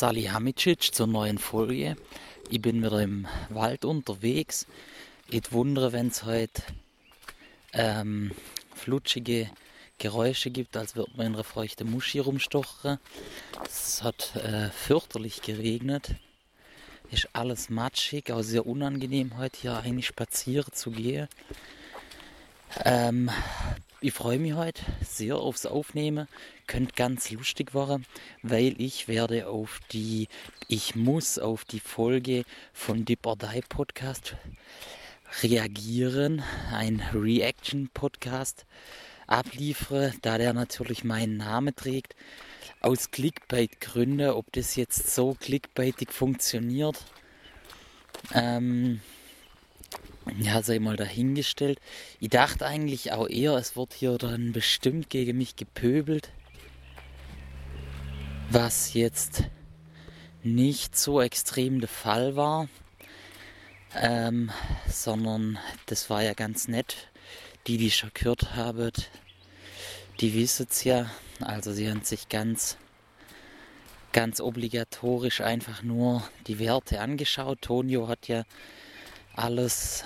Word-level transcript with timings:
Sali 0.00 0.22
Hamicic 0.22 0.94
zur 0.94 1.06
neuen 1.06 1.36
Folge. 1.36 1.94
Ich 2.48 2.62
bin 2.62 2.82
wieder 2.82 3.02
im 3.02 3.28
Wald 3.50 3.84
unterwegs. 3.84 4.66
Ich 5.28 5.52
wundere, 5.52 5.92
wenn 5.92 6.06
es 6.06 6.24
heute 6.24 6.62
ähm, 7.74 8.30
flutschige 8.74 9.50
Geräusche 9.98 10.50
gibt, 10.50 10.78
als 10.78 10.96
würde 10.96 11.10
man 11.16 11.26
in 11.26 11.34
einer 11.34 11.44
feuchten 11.44 11.90
Muschi 11.90 12.18
rumstochern. 12.18 12.98
Es 13.62 14.02
hat 14.02 14.36
äh, 14.36 14.70
fürchterlich 14.70 15.42
geregnet. 15.42 16.14
Ist 17.10 17.28
alles 17.34 17.68
matschig, 17.68 18.32
auch 18.32 18.40
sehr 18.40 18.66
unangenehm 18.66 19.36
heute 19.36 19.60
hier 19.60 19.76
eigentlich 19.76 20.06
spazieren 20.06 20.72
zu 20.72 20.92
gehen. 20.92 21.28
Ähm, 22.86 23.30
ich 24.02 24.12
freue 24.14 24.38
mich 24.38 24.54
heute 24.54 24.82
sehr 25.02 25.36
aufs 25.36 25.66
Aufnehmen. 25.66 26.26
Könnte 26.66 26.94
ganz 26.94 27.30
lustig 27.30 27.74
werden, 27.74 28.06
weil 28.42 28.80
ich 28.80 29.08
werde 29.08 29.48
auf 29.48 29.80
die, 29.92 30.28
ich 30.68 30.94
muss 30.94 31.38
auf 31.38 31.66
die 31.66 31.80
Folge 31.80 32.44
von 32.72 33.04
Dip 33.04 33.26
or 33.26 33.36
Die 33.36 33.60
Podcast 33.68 34.36
reagieren. 35.42 36.42
Ein 36.72 37.02
Reaction-Podcast 37.12 38.64
abliefere, 39.26 40.14
da 40.22 40.38
der 40.38 40.54
natürlich 40.54 41.04
meinen 41.04 41.36
Namen 41.36 41.76
trägt. 41.76 42.16
Aus 42.80 43.10
Clickbait-Gründen, 43.10 44.30
ob 44.30 44.50
das 44.52 44.76
jetzt 44.76 45.14
so 45.14 45.36
clickbaitig 45.38 46.10
funktioniert. 46.10 46.96
Ähm, 48.34 49.02
ja, 50.38 50.62
sei 50.62 50.78
mal 50.78 50.96
dahingestellt. 50.96 51.80
Ich 52.20 52.28
dachte 52.28 52.66
eigentlich 52.66 53.12
auch 53.12 53.28
eher, 53.28 53.54
es 53.54 53.76
wird 53.76 53.92
hier 53.92 54.18
dann 54.18 54.52
bestimmt 54.52 55.10
gegen 55.10 55.38
mich 55.38 55.56
gepöbelt. 55.56 56.30
Was 58.50 58.94
jetzt 58.94 59.44
nicht 60.42 60.96
so 60.96 61.20
extrem 61.20 61.80
der 61.80 61.88
Fall 61.88 62.36
war. 62.36 62.68
Ähm, 63.94 64.50
sondern 64.88 65.58
das 65.86 66.10
war 66.10 66.22
ja 66.22 66.34
ganz 66.34 66.68
nett. 66.68 67.08
Die, 67.66 67.76
die 67.76 67.90
schon 67.90 68.10
gehört 68.14 68.54
haben, 68.54 68.90
die 70.20 70.34
wissen 70.34 70.66
es 70.70 70.84
ja. 70.84 71.10
Also 71.40 71.72
sie 71.72 71.90
haben 71.90 72.02
sich 72.02 72.28
ganz, 72.28 72.76
ganz 74.12 74.40
obligatorisch 74.40 75.40
einfach 75.40 75.82
nur 75.82 76.22
die 76.46 76.58
Werte 76.58 77.00
angeschaut. 77.00 77.62
Tonio 77.62 78.08
hat 78.08 78.28
ja 78.28 78.44
alles, 79.40 80.04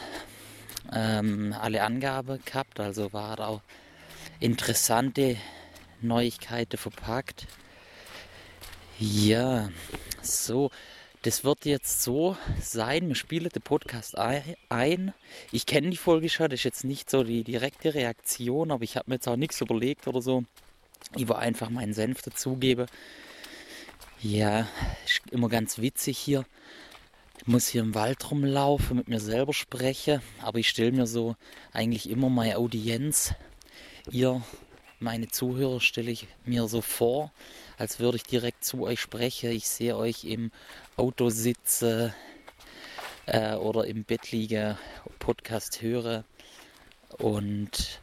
ähm, 0.92 1.54
alle 1.58 1.82
Angaben 1.82 2.40
gehabt, 2.44 2.80
also 2.80 3.12
war 3.12 3.40
auch 3.40 3.62
interessante 4.40 5.36
Neuigkeiten 6.00 6.76
verpackt. 6.76 7.46
Ja, 8.98 9.70
so, 10.22 10.70
das 11.22 11.42
wird 11.42 11.64
jetzt 11.64 12.02
so 12.02 12.36
sein, 12.60 13.08
wir 13.08 13.14
spielen 13.16 13.48
den 13.48 13.62
Podcast 13.62 14.16
ein. 14.16 15.14
Ich 15.50 15.66
kenne 15.66 15.90
die 15.90 15.96
Folge 15.96 16.28
schon, 16.28 16.50
das 16.50 16.60
ist 16.60 16.64
jetzt 16.64 16.84
nicht 16.84 17.10
so 17.10 17.24
die 17.24 17.42
direkte 17.42 17.94
Reaktion, 17.94 18.70
aber 18.70 18.84
ich 18.84 18.96
habe 18.96 19.10
mir 19.10 19.16
jetzt 19.16 19.26
auch 19.26 19.36
nichts 19.36 19.60
überlegt 19.60 20.06
oder 20.06 20.22
so. 20.22 20.44
Ich 21.16 21.28
will 21.28 21.36
einfach 21.36 21.70
meinen 21.70 21.92
Senf 21.92 22.22
dazugeben. 22.22 22.86
Ja, 24.20 24.68
ist 25.04 25.22
immer 25.32 25.48
ganz 25.48 25.78
witzig 25.78 26.18
hier. 26.18 26.44
Ich 27.46 27.52
muss 27.52 27.68
hier 27.68 27.82
im 27.82 27.94
Wald 27.94 28.30
rumlaufen, 28.30 28.96
mit 28.96 29.08
mir 29.08 29.20
selber 29.20 29.52
sprechen, 29.52 30.22
aber 30.40 30.60
ich 30.60 30.70
stelle 30.70 30.92
mir 30.92 31.06
so 31.06 31.36
eigentlich 31.74 32.08
immer 32.08 32.30
meine 32.30 32.56
Audienz, 32.56 33.34
ihr, 34.10 34.42
meine 34.98 35.28
Zuhörer, 35.28 35.78
stelle 35.82 36.10
ich 36.10 36.26
mir 36.46 36.66
so 36.68 36.80
vor, 36.80 37.32
als 37.76 38.00
würde 38.00 38.16
ich 38.16 38.22
direkt 38.22 38.64
zu 38.64 38.84
euch 38.84 38.98
sprechen. 38.98 39.50
Ich 39.50 39.68
sehe 39.68 39.94
euch 39.94 40.24
im 40.24 40.52
Auto 40.96 41.28
sitzen 41.28 42.14
äh, 43.26 43.56
oder 43.56 43.84
im 43.84 44.04
Bett 44.04 44.32
liegen, 44.32 44.78
Podcast 45.18 45.82
höre 45.82 46.24
und 47.18 48.00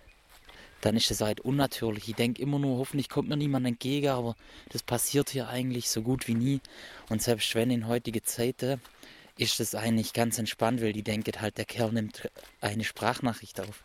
dann 0.81 0.95
ist 0.95 1.09
das 1.09 1.21
halt 1.21 1.41
unnatürlich. 1.41 2.09
Ich 2.09 2.15
denke 2.15 2.43
immer 2.43 2.59
nur, 2.59 2.77
hoffentlich 2.77 3.09
kommt 3.09 3.29
mir 3.29 3.37
niemand 3.37 3.65
entgegen, 3.65 4.09
aber 4.09 4.35
das 4.69 4.83
passiert 4.83 5.31
hier 5.31 5.49
eigentlich 5.49 5.89
so 5.89 6.03
gut 6.03 6.27
wie 6.27 6.35
nie. 6.35 6.61
Und 7.09 7.23
selbst 7.23 7.55
wenn 7.55 7.71
in 7.71 7.87
heutigen 7.87 8.23
Zeiten 8.23 8.79
ist 9.37 9.59
es 9.59 9.75
eigentlich 9.75 10.13
ganz 10.13 10.39
entspannt, 10.39 10.81
weil 10.81 10.93
die 10.93 11.03
denken 11.03 11.41
halt, 11.41 11.57
der 11.57 11.65
Kerl 11.65 11.91
nimmt 11.91 12.29
eine 12.59 12.83
Sprachnachricht 12.83 13.59
auf. 13.59 13.83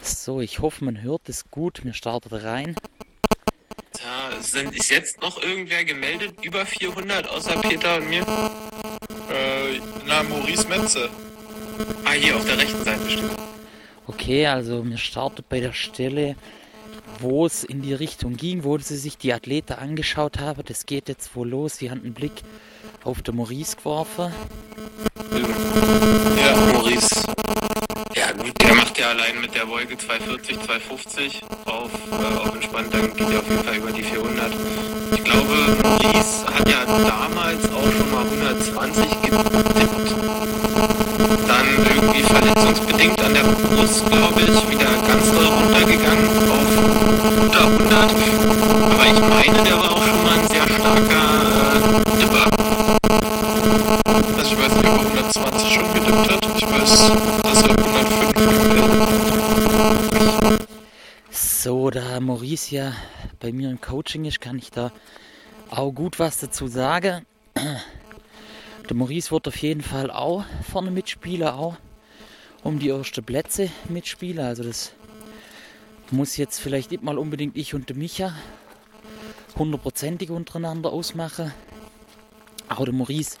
So, 0.02 0.40
ich 0.40 0.58
hoffe, 0.58 0.84
man 0.84 1.00
hört 1.02 1.28
es 1.28 1.50
gut. 1.50 1.84
Wir 1.84 1.94
starten 1.94 2.34
rein. 2.34 2.76
Ja, 4.02 4.42
sind, 4.42 4.74
ist 4.76 4.90
jetzt 4.90 5.20
noch 5.22 5.42
irgendwer 5.42 5.84
gemeldet? 5.84 6.44
Über 6.44 6.66
400 6.66 7.28
außer 7.28 7.60
Peter 7.62 7.96
und 7.96 8.10
mir? 8.10 8.22
Äh, 9.30 9.80
na, 10.06 10.22
Maurice 10.22 10.68
Metze. 10.68 11.08
Ah, 12.04 12.12
hier 12.12 12.36
auf 12.36 12.44
der 12.44 12.58
rechten 12.58 12.84
Seite 12.84 13.10
steht. 13.10 13.30
Okay, 14.06 14.46
also 14.46 14.84
wir 14.86 14.98
starten 14.98 15.42
bei 15.48 15.60
der 15.60 15.72
Stelle, 15.72 16.36
wo 17.20 17.46
es 17.46 17.64
in 17.64 17.82
die 17.82 17.94
Richtung 17.94 18.36
ging, 18.36 18.64
wo 18.64 18.78
sie 18.78 18.96
sich 18.96 19.18
die 19.18 19.32
Athleten 19.32 19.74
angeschaut 19.74 20.38
haben. 20.38 20.62
Das 20.66 20.86
geht 20.86 21.08
jetzt 21.08 21.34
wohl 21.36 21.48
los. 21.48 21.76
Sie 21.76 21.90
haben 21.90 22.02
einen 22.02 22.14
Blick 22.14 22.42
auf 23.04 23.22
den 23.22 23.36
Maurice 23.36 23.76
geworfen. 23.76 24.32
Ja, 25.30 26.72
Maurice. 26.72 27.24
Ja 28.14 28.30
gut, 28.32 28.62
der 28.62 28.74
macht 28.74 28.96
ja 28.98 29.10
allein 29.10 29.40
mit 29.40 29.54
der 29.54 29.68
Wolke 29.68 29.98
240, 29.98 30.60
250 30.60 31.42
auf, 31.64 31.90
äh, 32.12 32.38
auf 32.38 32.54
entspannt, 32.54 32.94
dann 32.94 33.12
geht 33.14 33.30
er 33.30 33.40
auf 33.40 33.50
jeden 33.50 33.64
Fall 33.64 33.76
über 33.76 33.90
die 33.90 34.02
400. 34.02 34.52
Ich 35.16 35.24
glaube, 35.24 35.76
Maurice 35.82 36.46
hat 36.46 36.68
ja 36.68 36.84
damals 36.84 37.64
auch 37.72 37.92
schon 37.92 38.10
mal 38.12 38.24
120 38.24 39.04
getippt. 39.22 40.14
Dann 41.48 41.66
irgendwie 41.88 42.22
verletzungsbedingt 42.22 43.20
an 43.20 43.34
der 43.34 43.42
Brust, 43.42 44.06
glaube 44.06 44.40
ich, 44.40 44.70
wieder 44.70 44.90
ganz 45.06 45.32
doll 45.32 45.46
runtergegangen 45.46 46.28
auf 46.50 46.74
unter 47.42 47.60
100. 47.60 48.14
Aber 48.92 49.06
ich 49.06 49.20
meine, 49.20 49.62
der 49.64 49.78
war 49.78 49.90
auch 49.92 50.04
schon 50.04 50.22
mal 50.22 50.38
ein 50.38 50.48
sehr 50.48 50.66
starker 50.68 51.24
äh, 51.74 52.18
Dipper. 52.20 52.46
Also 54.38 54.52
ich 54.52 54.58
weiß 54.58 54.74
nicht, 54.76 54.88
ob 54.88 54.94
er 54.94 55.00
120 55.00 55.74
schon 55.74 55.94
gedippt 55.94 56.30
hat. 56.30 56.44
Ich 56.56 56.66
weiß, 56.66 57.12
dass 57.42 57.62
er 57.62 57.70
105 57.70 58.34
So, 61.30 61.90
Maurice 62.64 62.76
ja 62.76 62.92
bei 63.40 63.52
mir 63.52 63.70
im 63.70 63.80
Coaching 63.80 64.24
ist, 64.24 64.40
kann 64.40 64.58
ich 64.58 64.70
da 64.70 64.90
auch 65.70 65.92
gut 65.92 66.18
was 66.18 66.38
dazu 66.38 66.66
sagen. 66.66 67.26
Der 68.88 68.96
Maurice 68.96 69.30
wird 69.30 69.48
auf 69.48 69.56
jeden 69.56 69.82
Fall 69.82 70.10
auch 70.10 70.44
vorne 70.70 70.90
mitspielen, 70.90 71.48
auch 71.48 71.76
um 72.62 72.78
die 72.78 72.88
ersten 72.88 73.24
Plätze 73.24 73.70
mitspielen. 73.88 74.44
Also 74.44 74.62
das 74.62 74.92
muss 76.10 76.36
jetzt 76.36 76.58
vielleicht 76.58 76.90
nicht 76.90 77.02
mal 77.02 77.18
unbedingt 77.18 77.56
ich 77.56 77.74
und 77.74 77.88
der 77.88 77.96
Micha 77.96 78.34
hundertprozentig 79.56 80.30
untereinander 80.30 80.92
ausmachen. 80.92 81.52
Aber 82.68 82.86
der 82.86 82.94
Maurice 82.94 83.38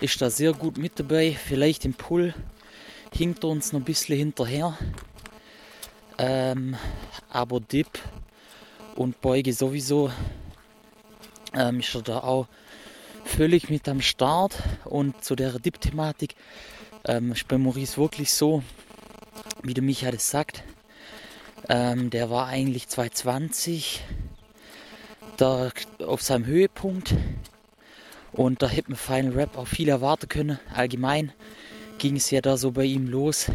ist 0.00 0.20
da 0.20 0.30
sehr 0.30 0.52
gut 0.52 0.78
mit 0.78 0.98
dabei. 1.00 1.32
Vielleicht 1.32 1.84
im 1.84 1.94
Pull 1.94 2.34
hinkt 3.12 3.44
er 3.44 3.50
uns 3.50 3.72
noch 3.72 3.80
ein 3.80 3.84
bisschen 3.84 4.18
hinterher. 4.18 4.76
Ähm, 6.18 6.76
aber 7.30 7.60
Dip 7.60 7.98
und 8.96 9.20
Beuge 9.20 9.52
sowieso 9.52 10.10
ähm, 11.54 11.80
ist 11.80 11.94
er 11.94 12.02
da 12.02 12.18
auch 12.20 12.46
völlig 13.24 13.70
mit 13.70 13.88
am 13.88 14.00
Start. 14.00 14.62
Und 14.84 15.24
zu 15.24 15.34
der 15.34 15.58
Dip-Thematik 15.58 16.34
ähm, 17.04 17.32
ist 17.32 17.48
bei 17.48 17.58
Maurice 17.58 17.96
wirklich 17.96 18.32
so, 18.32 18.62
wie 19.62 19.74
der 19.74 19.82
Micha 19.82 20.10
das 20.10 20.30
sagt. 20.30 20.62
Ähm, 21.68 22.10
der 22.10 22.30
war 22.30 22.48
eigentlich 22.48 22.88
220 22.88 24.02
da 25.36 25.70
auf 26.04 26.22
seinem 26.22 26.44
Höhepunkt 26.44 27.14
und 28.32 28.62
da 28.62 28.68
hätte 28.68 28.90
man 28.90 28.98
Final 28.98 29.32
Rap 29.32 29.56
auch 29.56 29.66
viel 29.66 29.88
erwarten 29.88 30.28
können. 30.28 30.58
Allgemein 30.74 31.32
ging 31.98 32.16
es 32.16 32.30
ja 32.30 32.40
da 32.40 32.56
so 32.56 32.72
bei 32.72 32.84
ihm 32.84 33.06
los. 33.06 33.50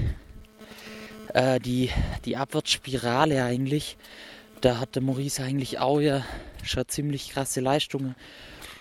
Äh, 1.33 1.59
die, 1.59 1.89
die 2.25 2.37
Abwärtsspirale 2.37 3.43
eigentlich 3.43 3.97
da 4.61 4.79
hatte 4.79 5.01
Maurice 5.01 5.43
eigentlich 5.43 5.79
auch 5.79 5.99
ja 5.99 6.23
schon 6.63 6.87
ziemlich 6.87 7.29
krasse 7.29 7.61
Leistungen 7.61 8.15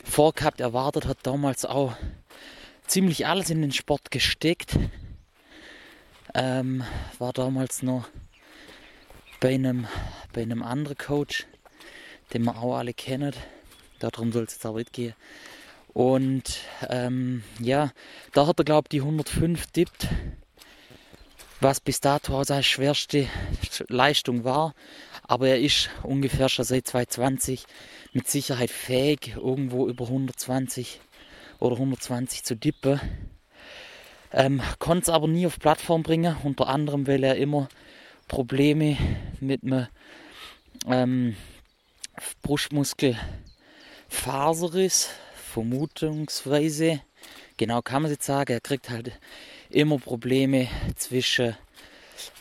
vorgehabt, 0.05 0.61
erwartet, 0.61 1.07
hat 1.07 1.19
damals 1.23 1.65
auch 1.65 1.95
ziemlich 2.87 3.27
alles 3.27 3.51
in 3.51 3.63
den 3.63 3.73
Sport 3.73 4.11
gesteckt. 4.11 4.79
Ähm, 6.35 6.85
war 7.19 7.33
damals 7.33 7.83
noch 7.83 8.09
bei 9.41 9.55
einem, 9.55 9.87
bei 10.33 10.43
einem 10.43 10.63
anderen 10.63 10.99
Coach, 10.99 11.47
den 12.33 12.45
wir 12.45 12.57
auch 12.59 12.77
alle 12.77 12.95
kennen. 12.95 13.33
Darum 13.99 14.33
soll 14.33 14.45
es 14.45 14.55
jetzt 14.55 14.67
auch 14.67 14.77
nicht 14.77 14.93
gehen. 14.93 15.15
Und 15.93 16.59
ähm, 16.89 17.43
ja, 17.59 17.91
da 18.33 18.47
hat 18.47 18.59
er, 18.61 18.65
glaube 18.65 18.87
ich, 18.87 18.91
die 18.91 19.01
105 19.01 19.67
dippt, 19.69 20.09
was 21.61 21.81
bis 21.81 22.01
dato 22.01 22.39
auch 22.39 22.45
seine 22.45 22.63
schwerste 22.63 23.29
Leistung 23.89 24.45
war. 24.45 24.75
Aber 25.29 25.49
er 25.49 25.61
ist 25.61 25.91
ungefähr 26.03 26.49
schon 26.49 26.65
seit 26.65 26.87
2020 26.87 27.65
mit 28.13 28.29
Sicherheit 28.29 28.71
fähig, 28.71 29.35
irgendwo 29.37 29.89
über 29.89 30.07
120 30.07 31.01
oder 31.59 31.77
120 31.77 32.45
zu 32.45 32.55
dippen. 32.55 33.01
Ähm, 34.33 34.63
Konnte 34.79 35.03
es 35.03 35.09
aber 35.09 35.27
nie 35.29 35.47
auf 35.47 35.59
Plattform 35.59 36.03
bringen, 36.03 36.37
unter 36.45 36.69
anderem, 36.69 37.07
weil 37.07 37.25
er 37.25 37.37
immer 37.37 37.69
Probleme 38.29 38.97
mit 39.41 39.63
einem 39.63 39.87
ähm, 40.87 41.37
Brustmuskelfaserriss, 42.43 45.11
vermutungsweise, 45.53 47.01
genau 47.57 47.83
kann 47.83 48.03
man 48.03 48.11
es 48.11 48.17
jetzt 48.17 48.27
sagen, 48.27 48.53
er 48.53 48.61
kriegt 48.61 48.91
halt 48.91 49.13
immer 49.71 49.99
Probleme 49.99 50.69
zwischen 50.97 51.57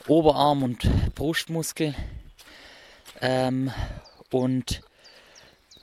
Oberarm 0.07 0.63
und 0.63 0.89
Brustmuskel. 1.15 1.93
Ähm, 3.21 3.71
und 4.31 4.81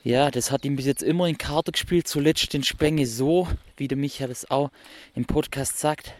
ja, 0.03 0.31
das 0.31 0.51
hat 0.51 0.65
ihm 0.65 0.75
bis 0.75 0.85
jetzt 0.85 1.01
immer 1.01 1.27
in 1.27 1.37
Karte 1.37 1.71
gespielt, 1.71 2.07
zuletzt 2.07 2.53
den 2.53 2.63
Spenge 2.63 3.07
so, 3.07 3.47
wie 3.77 3.87
der 3.87 3.97
Micha 3.97 4.27
das 4.27 4.49
auch 4.51 4.69
im 5.15 5.25
Podcast 5.25 5.79
sagt, 5.79 6.13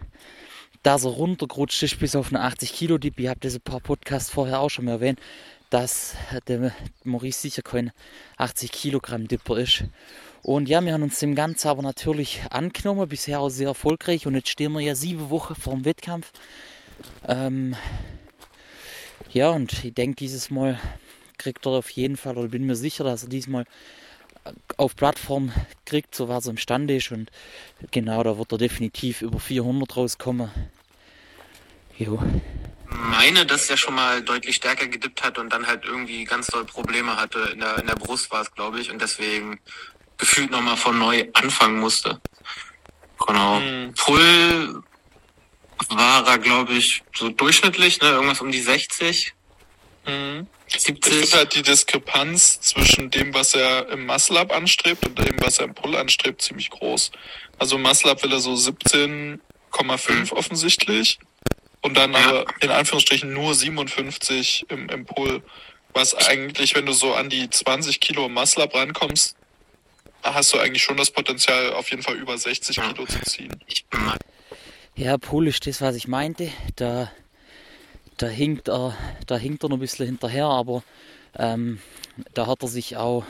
dass 0.84 1.04
er 1.04 1.12
runtergerutscht 1.12 1.84
ist 1.84 2.00
bis 2.00 2.16
auf 2.16 2.30
eine 2.30 2.42
80 2.42 2.74
Kilo 2.74 2.98
Dip. 2.98 3.20
Ihr 3.20 3.30
habt 3.30 3.44
das 3.44 3.56
ein 3.56 3.62
paar 3.62 3.80
Podcasts 3.80 4.30
vorher 4.30 4.60
auch 4.60 4.70
schon 4.70 4.86
mal 4.86 4.92
erwähnt, 4.92 5.20
dass 5.70 6.16
der 6.48 6.74
Maurice 7.04 7.42
sicher 7.42 7.62
kein 7.62 7.92
80 8.38 8.72
Kilogramm 8.72 9.28
Dipper 9.28 9.58
ist. 9.58 9.86
Und 10.44 10.70
ja, 10.70 10.82
wir 10.84 10.94
haben 10.94 11.04
uns 11.04 11.20
dem 11.20 11.36
Ganzen 11.36 11.70
aber 11.70 11.82
natürlich 11.82 12.42
angenommen, 12.50 13.08
bisher 13.08 13.40
auch 13.40 13.50
sehr 13.50 13.70
erfolgreich. 13.70 14.28
Und 14.28 14.36
jetzt 14.36 14.50
stehen 14.50 14.74
wir 14.74 14.82
ja 14.82 14.94
sieben 14.94 15.30
Wochen 15.30 15.56
vor 15.56 15.74
dem 15.74 15.86
Wettkampf. 15.86 16.32
Ähm, 17.28 17.76
ja, 19.34 19.50
und 19.50 19.84
ich 19.84 19.94
denke, 19.94 20.16
dieses 20.16 20.50
Mal 20.50 20.80
kriegt 21.38 21.66
er 21.66 21.74
auf 21.74 21.90
jeden 21.90 22.18
Fall, 22.18 22.38
oder 22.38 22.50
bin 22.50 22.66
mir 22.66 22.76
sicher, 22.76 23.04
dass 23.04 23.24
er 23.24 23.30
diesmal 23.30 23.66
auf 24.78 24.96
Plattform 24.96 25.52
kriegt, 25.86 26.16
so 26.16 26.28
was 26.28 26.46
er 26.46 26.52
imstande 26.52 26.96
ist. 26.96 27.12
Und 27.12 27.32
genau, 27.92 28.24
da 28.24 28.38
wird 28.38 28.52
er 28.52 28.58
definitiv 28.58 29.22
über 29.22 29.40
400 29.40 29.96
rauskommen. 29.96 30.52
Jo. 31.98 32.22
Meine, 32.88 33.46
dass 33.46 33.70
er 33.70 33.78
schon 33.78 33.96
mal 33.96 34.22
deutlich 34.22 34.56
stärker 34.56 34.88
gedippt 34.88 35.24
hat 35.24 35.38
und 35.38 35.52
dann 35.52 35.66
halt 35.66 35.86
irgendwie 35.86 36.24
ganz 36.26 36.48
doll 36.48 36.66
Probleme 36.66 37.16
hatte. 37.16 37.40
In 37.54 37.60
der, 37.60 37.78
in 37.80 37.88
der 37.88 37.96
Brust 37.96 38.32
war 38.32 38.42
es, 38.42 38.52
glaube 38.54 38.80
ich, 38.80 38.92
und 38.92 39.02
deswegen 39.02 39.60
gefühlt 40.18 40.52
nochmal 40.52 40.78
von 40.78 40.98
neu 40.98 41.28
anfangen 41.34 41.80
musste. 41.80 42.20
Genau. 43.26 43.60
Mhm. 43.60 43.94
Pull 43.96 44.84
war 45.90 46.28
er, 46.28 46.38
glaube 46.38 46.74
ich, 46.74 47.04
so 47.16 47.30
durchschnittlich, 47.30 48.02
ne? 48.02 48.10
irgendwas 48.10 48.42
um 48.42 48.52
die 48.52 48.62
60. 48.62 49.34
Mhm. 50.06 50.48
70. 50.68 51.14
Ich 51.14 51.20
finde 51.20 51.38
halt 51.38 51.56
die 51.56 51.62
Diskrepanz 51.62 52.60
zwischen 52.62 53.12
dem, 53.12 53.34
was 53.34 53.54
er 53.54 53.90
im 53.90 54.06
Muscle-Up 54.06 54.52
anstrebt 54.52 55.06
und 55.06 55.20
dem, 55.20 55.36
was 55.40 55.60
er 55.60 55.66
im 55.66 55.76
Pull 55.76 55.96
anstrebt, 55.96 56.42
ziemlich 56.42 56.70
groß. 56.70 57.12
Also 57.60 57.76
im 57.76 57.84
Muscle-Up 57.84 58.24
will 58.24 58.34
er 58.34 58.40
so 58.40 58.54
17,5 58.54 59.40
mhm. 60.12 60.32
offensichtlich 60.32 61.20
und 61.82 61.96
dann 61.96 62.14
ja. 62.14 62.20
aber 62.20 62.46
in 62.62 62.72
Anführungsstrichen 62.72 63.32
nur 63.34 63.54
57 63.54 64.66
im, 64.70 64.90
im 64.90 65.06
Pull. 65.06 65.44
Was 65.94 66.16
eigentlich, 66.16 66.76
wenn 66.76 66.88
du 66.88 66.94
so 66.94 67.14
an 67.14 67.30
die 67.30 67.50
20 67.50 68.00
Kilo 68.00 68.26
im 68.26 68.34
Muscle-Up 68.34 68.74
rankommst, 68.74 69.36
hast 70.24 70.54
du 70.54 70.60
eigentlich 70.60 70.82
schon 70.82 70.98
das 70.98 71.12
Potenzial, 71.12 71.74
auf 71.74 71.92
jeden 71.92 72.02
Fall 72.02 72.16
über 72.16 72.38
60 72.38 72.78
Kilo 72.78 73.06
zu 73.06 73.20
ziehen. 73.22 73.54
Ja, 74.96 75.18
Pull 75.18 75.48
ist 75.48 75.66
das, 75.66 75.82
was 75.82 75.96
ich 75.96 76.08
meinte. 76.08 76.50
Da 76.76 77.12
da 78.18 78.28
hinkt 78.28 78.70
er, 78.70 78.96
da 79.28 79.38
hinkt 79.38 79.64
er 79.64 79.70
noch 79.70 79.78
ein 79.78 79.80
bisschen 79.80 80.06
hinterher, 80.06 80.46
aber 80.46 80.84
ähm, 81.36 81.80
da 82.34 82.48
hat 82.48 82.62
er 82.62 82.68
sich 82.68 82.96
auch 82.96 83.26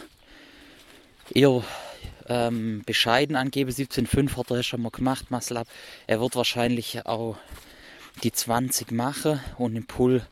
eher 1.33 1.63
ähm, 2.27 2.83
bescheiden 2.85 3.35
angegeben. 3.35 3.71
17,5 3.71 4.37
hat 4.37 4.51
er 4.51 4.57
ja 4.57 4.63
schon 4.63 4.81
mal 4.81 4.91
gemacht, 4.91 5.31
Muscle 5.31 5.63
Er 6.07 6.19
wird 6.19 6.35
wahrscheinlich 6.35 7.05
auch 7.05 7.37
die 8.23 8.31
20 8.31 8.91
machen 8.91 9.39
und 9.57 9.75
im 9.75 9.85
Pull 9.85 10.25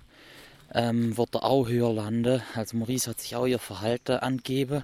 ähm, 0.74 1.18
wird 1.18 1.36
er 1.36 1.44
auch 1.44 1.68
höher 1.68 1.94
landen. 1.94 2.42
Also 2.56 2.78
Maurice 2.78 3.10
hat 3.10 3.20
sich 3.22 3.36
auch 3.36 3.48
ihr 3.48 3.60
Verhalten 3.60 4.18
angegeben. 4.18 4.84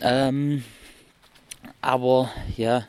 Ähm, 0.00 0.64
aber 1.80 2.30
ja, 2.56 2.86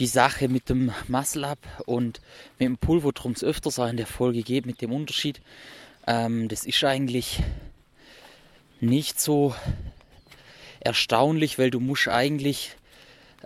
die 0.00 0.06
Sache 0.06 0.48
mit 0.48 0.70
dem 0.70 0.92
Muscle 1.08 1.46
Up 1.46 1.58
und 1.84 2.20
mit 2.58 2.66
dem 2.66 2.78
Pull, 2.78 3.02
worum 3.02 3.32
es 3.32 3.44
öfters 3.44 3.78
auch 3.78 3.88
in 3.88 3.98
der 3.98 4.06
Folge 4.06 4.42
geht, 4.42 4.64
mit 4.64 4.80
dem 4.80 4.92
Unterschied, 4.92 5.42
ähm, 6.06 6.48
das 6.48 6.64
ist 6.64 6.82
eigentlich 6.84 7.42
nicht 8.80 9.20
so 9.20 9.54
erstaunlich, 10.80 11.58
weil 11.58 11.70
du 11.70 11.80
musst 11.80 12.08
eigentlich, 12.08 12.76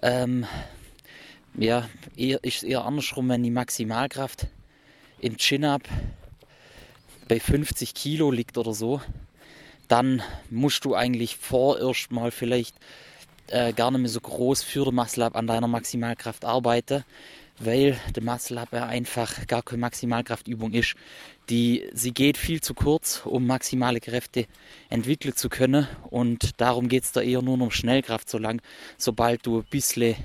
ähm, 0.00 0.46
ja, 1.58 1.88
eher, 2.16 2.42
ist 2.44 2.62
eher 2.62 2.84
andersrum, 2.84 3.28
wenn 3.28 3.42
die 3.42 3.50
Maximalkraft 3.50 4.46
im 5.18 5.36
Chin-Up 5.36 5.82
bei 7.26 7.40
50 7.40 7.94
Kilo 7.94 8.30
liegt 8.30 8.58
oder 8.58 8.74
so, 8.74 9.00
dann 9.88 10.22
musst 10.50 10.84
du 10.84 10.94
eigentlich 10.94 11.36
vorerst 11.36 12.12
mal 12.12 12.30
vielleicht 12.30 12.76
äh, 13.48 13.72
gar 13.72 13.90
nicht 13.90 14.00
mehr 14.00 14.10
so 14.10 14.20
groß 14.20 14.62
für 14.62 14.84
den 14.84 14.94
Muscle 14.94 15.24
Up 15.24 15.36
an 15.36 15.46
deiner 15.46 15.68
Maximalkraft 15.68 16.44
arbeiten, 16.44 17.04
weil 17.58 17.98
der 18.14 18.22
Muscle 18.22 18.58
Up 18.58 18.72
ja 18.72 18.86
einfach 18.86 19.46
gar 19.46 19.62
keine 19.62 19.80
Maximalkraftübung 19.80 20.72
ist. 20.72 20.94
Die, 21.50 21.88
sie 21.92 22.12
geht 22.12 22.36
viel 22.38 22.60
zu 22.60 22.74
kurz, 22.74 23.22
um 23.24 23.46
maximale 23.46 24.00
Kräfte 24.00 24.46
entwickeln 24.88 25.36
zu 25.36 25.48
können 25.48 25.86
und 26.10 26.60
darum 26.60 26.88
geht 26.88 27.04
es 27.04 27.12
da 27.12 27.20
eher 27.20 27.42
nur 27.42 27.60
um 27.60 27.70
Schnellkraft, 27.70 28.28
solange, 28.30 28.60
sobald 28.96 29.44
du 29.46 29.58
ein 29.58 29.64
bisschen 29.64 30.16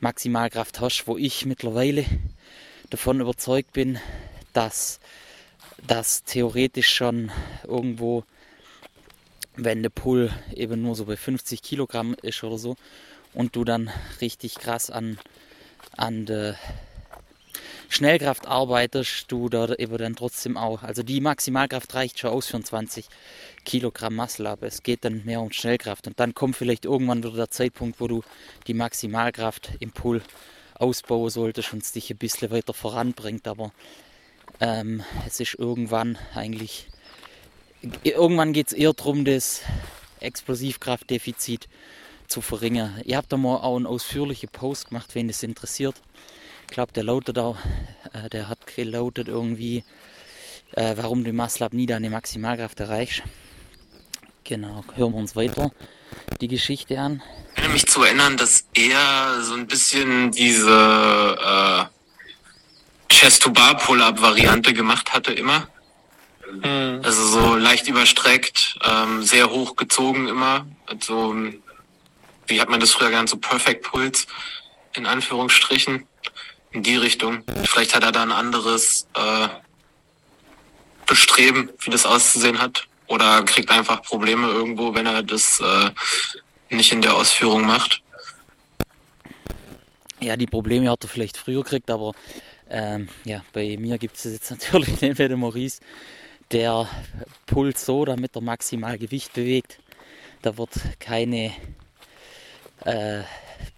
Maximalkraft 0.00 0.80
hast, 0.80 1.06
wo 1.06 1.16
ich 1.16 1.46
mittlerweile 1.46 2.04
davon 2.90 3.20
überzeugt 3.20 3.72
bin, 3.72 3.98
dass 4.52 5.00
das 5.86 6.24
theoretisch 6.24 6.88
schon 6.88 7.30
irgendwo 7.64 8.24
wenn 9.64 9.82
der 9.82 9.90
Pull 9.90 10.30
eben 10.54 10.82
nur 10.82 10.94
so 10.94 11.04
bei 11.04 11.16
50 11.16 11.62
Kilogramm 11.62 12.14
ist 12.22 12.42
oder 12.44 12.58
so 12.58 12.76
und 13.34 13.56
du 13.56 13.64
dann 13.64 13.90
richtig 14.20 14.56
krass 14.56 14.90
an, 14.90 15.18
an 15.96 16.26
der 16.26 16.56
Schnellkraft 17.88 18.46
arbeitest, 18.46 19.30
du 19.30 19.50
da 19.50 19.74
eben 19.74 19.98
dann 19.98 20.16
trotzdem 20.16 20.56
auch. 20.56 20.82
Also 20.82 21.02
die 21.02 21.20
Maximalkraft 21.20 21.94
reicht 21.94 22.18
schon 22.18 22.30
aus 22.30 22.46
für 22.46 22.58
20 22.58 23.06
Kilogramm 23.64 24.16
Muscle 24.16 24.48
aber 24.48 24.66
es 24.66 24.82
geht 24.82 25.04
dann 25.04 25.24
mehr 25.24 25.40
um 25.40 25.52
Schnellkraft 25.52 26.06
und 26.06 26.18
dann 26.18 26.34
kommt 26.34 26.56
vielleicht 26.56 26.84
irgendwann 26.84 27.22
wieder 27.22 27.36
der 27.36 27.50
Zeitpunkt, 27.50 28.00
wo 28.00 28.08
du 28.08 28.22
die 28.66 28.74
Maximalkraft 28.74 29.72
im 29.80 29.92
Pull 29.92 30.22
ausbauen 30.74 31.30
solltest 31.30 31.72
und 31.72 31.82
es 31.82 31.92
dich 31.92 32.10
ein 32.10 32.16
bisschen 32.16 32.50
weiter 32.50 32.74
voranbringt, 32.74 33.46
aber 33.46 33.72
ähm, 34.60 35.02
es 35.26 35.38
ist 35.38 35.54
irgendwann 35.54 36.18
eigentlich 36.34 36.88
irgendwann 38.02 38.52
geht 38.52 38.68
es 38.68 38.72
eher 38.72 38.92
darum, 38.92 39.24
das 39.24 39.62
Explosivkraftdefizit 40.20 41.68
zu 42.28 42.40
verringern. 42.40 43.00
Ihr 43.04 43.16
habt 43.16 43.32
da 43.32 43.36
mal 43.36 43.56
auch 43.56 43.76
einen 43.76 43.86
ausführlichen 43.86 44.48
Post 44.48 44.88
gemacht, 44.88 45.14
wen 45.14 45.28
das 45.28 45.42
interessiert. 45.42 45.96
Ich 46.62 46.74
glaube, 46.74 46.92
der 46.92 47.04
lautet 47.04 47.38
auch, 47.38 47.58
äh, 48.12 48.28
der 48.30 48.48
hat 48.48 48.66
gelautet 48.66 49.28
irgendwie, 49.28 49.84
äh, 50.72 50.94
warum 50.96 51.24
du 51.24 51.32
Maslab 51.32 51.72
nie 51.74 51.86
deine 51.86 52.08
Maximalkraft 52.08 52.80
erreichst. 52.80 53.22
Genau, 54.44 54.84
hören 54.94 55.12
wir 55.12 55.18
uns 55.18 55.36
weiter 55.36 55.70
die 56.40 56.48
Geschichte 56.48 56.98
an. 56.98 57.22
Ich 57.52 57.58
erinnere 57.58 57.72
mich 57.74 57.86
zu 57.86 58.02
erinnern, 58.02 58.36
dass 58.36 58.66
er 58.74 59.42
so 59.42 59.54
ein 59.54 59.66
bisschen 59.66 60.30
diese 60.32 60.68
äh, 61.40 61.84
Chest-to-Bar-Pull-Up-Variante 63.08 64.72
gemacht 64.72 65.12
hatte 65.12 65.32
immer. 65.32 65.68
Mhm. 66.50 67.00
Also 67.02 67.26
so 67.26 67.56
leicht 67.56 67.88
überstreckt, 67.88 68.78
ähm, 68.84 69.22
sehr 69.22 69.50
hoch 69.50 69.76
gezogen 69.76 70.28
immer. 70.28 70.66
Also, 70.86 71.34
wie 72.46 72.60
hat 72.60 72.68
man 72.68 72.80
das 72.80 72.92
früher 72.92 73.10
genannt, 73.10 73.28
so 73.28 73.36
Perfect 73.36 73.84
Puls 73.84 74.26
in 74.94 75.06
Anführungsstrichen. 75.06 76.06
In 76.72 76.82
die 76.82 76.96
Richtung. 76.96 77.44
Vielleicht 77.64 77.94
hat 77.94 78.02
er 78.02 78.12
da 78.12 78.22
ein 78.22 78.32
anderes 78.32 79.06
äh, 79.14 79.48
Bestreben, 81.06 81.70
wie 81.80 81.90
das 81.90 82.06
auszusehen 82.06 82.60
hat. 82.60 82.88
oder 83.08 83.42
kriegt 83.42 83.70
einfach 83.70 84.00
Probleme 84.02 84.48
irgendwo, 84.48 84.94
wenn 84.94 85.04
er 85.04 85.22
das 85.22 85.60
äh, 85.60 85.90
nicht 86.70 86.90
in 86.92 87.02
der 87.02 87.14
Ausführung 87.14 87.66
macht. 87.66 88.02
Ja, 90.20 90.36
die 90.36 90.46
Probleme 90.46 90.90
hat 90.90 91.04
er 91.04 91.08
vielleicht 91.08 91.36
früher 91.36 91.62
gekriegt, 91.62 91.90
aber 91.90 92.12
ähm, 92.70 93.08
ja, 93.24 93.44
bei 93.52 93.76
mir 93.78 93.98
gibt 93.98 94.16
es 94.16 94.24
jetzt 94.24 94.50
natürlich 94.50 95.00
neben 95.02 95.16
der 95.16 95.36
Maurice, 95.36 95.80
der 96.52 96.88
Puls 97.46 97.84
so, 97.84 98.04
damit 98.04 98.36
er 98.36 98.42
maximal 98.42 98.98
Gewicht 98.98 99.32
bewegt. 99.32 99.78
Da 100.42 100.58
wird 100.58 100.70
keine 100.98 101.52
äh, 102.84 103.22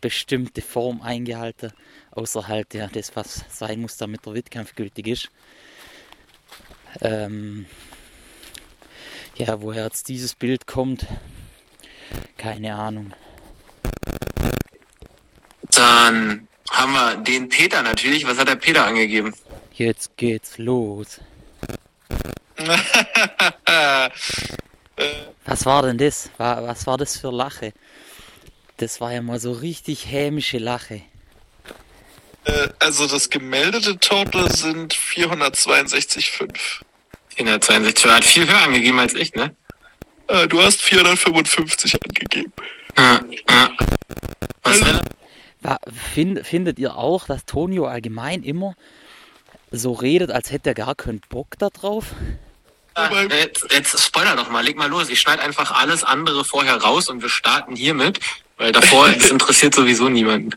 bestimmte 0.01 0.63
Form 0.63 1.03
eingehalten, 1.03 1.73
außer 2.11 2.49
halt 2.49 2.75
ja, 2.75 2.87
das, 2.89 3.15
was 3.17 3.45
sein 3.51 3.81
muss, 3.81 3.97
damit 3.97 4.27
der 4.27 4.35
Wettkampf 4.35 4.75
gültig 4.75 5.07
ist. 5.07 5.31
Ähm, 7.01 7.67
ja, 9.37 9.61
woher 9.61 9.85
jetzt 9.85 10.09
dieses 10.09 10.35
Bild 10.35 10.67
kommt, 10.67 11.07
keine 12.37 12.75
Ahnung. 12.75 13.13
Dann 15.71 16.49
haben 16.71 16.93
wir 16.93 17.17
den 17.17 17.49
Peter 17.49 17.83
natürlich. 17.83 18.27
Was 18.27 18.39
hat 18.39 18.49
der 18.49 18.57
Peter 18.57 18.87
angegeben? 18.87 19.35
Jetzt 19.73 20.17
geht's 20.17 20.59
los. 20.59 21.21
was 25.45 25.67
war 25.67 25.83
denn 25.83 25.99
das? 25.99 26.31
Was 26.39 26.87
war 26.87 26.97
das 26.99 27.19
für 27.19 27.31
Lache? 27.31 27.73
Das 28.77 29.01
war 29.01 29.13
ja 29.13 29.23
mal 29.23 29.39
so 29.39 29.53
richtig 29.53 30.11
hämische 30.11 30.59
Lache. 30.59 31.03
Äh, 32.45 32.69
also 32.79 33.07
das 33.07 33.31
gemeldete 33.31 33.99
Total 33.99 34.51
sind 34.51 34.95
462,5. 34.95 36.83
462, 37.37 38.05
er 38.05 38.17
hat 38.17 38.25
viel 38.25 38.49
höher 38.49 38.63
angegeben 38.63 38.99
als 38.99 39.15
ich, 39.15 39.35
ne? 39.35 39.57
Äh, 40.29 40.47
du 40.47 40.63
hast 40.63 40.83
455 40.83 41.97
angegeben. 42.03 42.53
Ja, 42.97 43.21
ja. 43.49 43.71
Was 44.63 44.83
also, 44.83 45.01
Find, 46.15 46.47
findet 46.47 46.79
ihr 46.79 46.97
auch, 46.97 47.27
dass 47.27 47.47
Tonio 47.47 47.87
allgemein 47.87 48.43
immer 48.43 48.75
so 49.71 49.93
redet, 49.93 50.31
als 50.31 50.53
hätte 50.53 50.71
er 50.71 50.75
gar 50.75 50.95
keinen 50.95 51.21
Bock 51.29 51.59
da 51.59 51.71
drauf? 51.71 52.15
Ja, 52.19 52.37
jetzt, 53.31 53.67
jetzt 53.71 54.01
spoiler 54.01 54.37
doch 54.37 54.51
mal, 54.51 54.65
leg 54.65 54.77
mal 54.77 54.89
los. 54.89 55.09
Ich 55.09 55.21
schneide 55.21 55.43
einfach 55.43 55.71
alles 55.73 56.05
andere 56.05 56.45
vorher 56.45 56.77
raus 56.77 57.09
und 57.09 57.23
wir 57.23 57.29
starten 57.29 57.77
hiermit, 57.77 58.21
weil 58.57 58.73
davor 58.73 59.09
das 59.09 59.31
interessiert 59.31 59.75
sowieso 59.75 60.09
niemanden. 60.09 60.51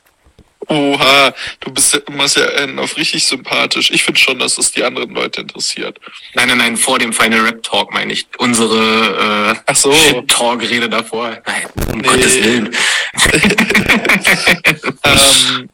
Oha, 0.70 1.34
du 1.62 1.72
bist 1.72 1.94
ja 1.94 2.00
immer 2.08 2.28
sehr 2.28 2.54
äh, 2.60 2.78
auf 2.78 2.98
richtig 2.98 3.26
sympathisch. 3.26 3.90
Ich 3.90 4.04
finde 4.04 4.20
schon, 4.20 4.38
dass 4.38 4.58
es 4.58 4.72
die 4.72 4.84
anderen 4.84 5.12
Leute 5.12 5.42
interessiert. 5.42 5.98
Nein, 6.34 6.50
nein, 6.50 6.58
nein, 6.58 6.78
vor 6.78 7.00
dem 7.00 7.14
Final 7.14 7.42
Rap 7.42 7.64
Talk 7.64 7.94
meine 7.94 8.12
ich. 8.12 8.28
Unsere 8.38 9.56
äh, 9.56 9.60
Ach 9.66 9.76
so. 9.76 9.94
Talk-Rede 10.28 10.90
davor. 10.90 11.38
Nein, 11.46 11.68
um 11.94 12.00
nee. 12.00 12.08
Gottes 12.08 12.36
Willen. 12.44 12.76
ähm, 15.04 15.70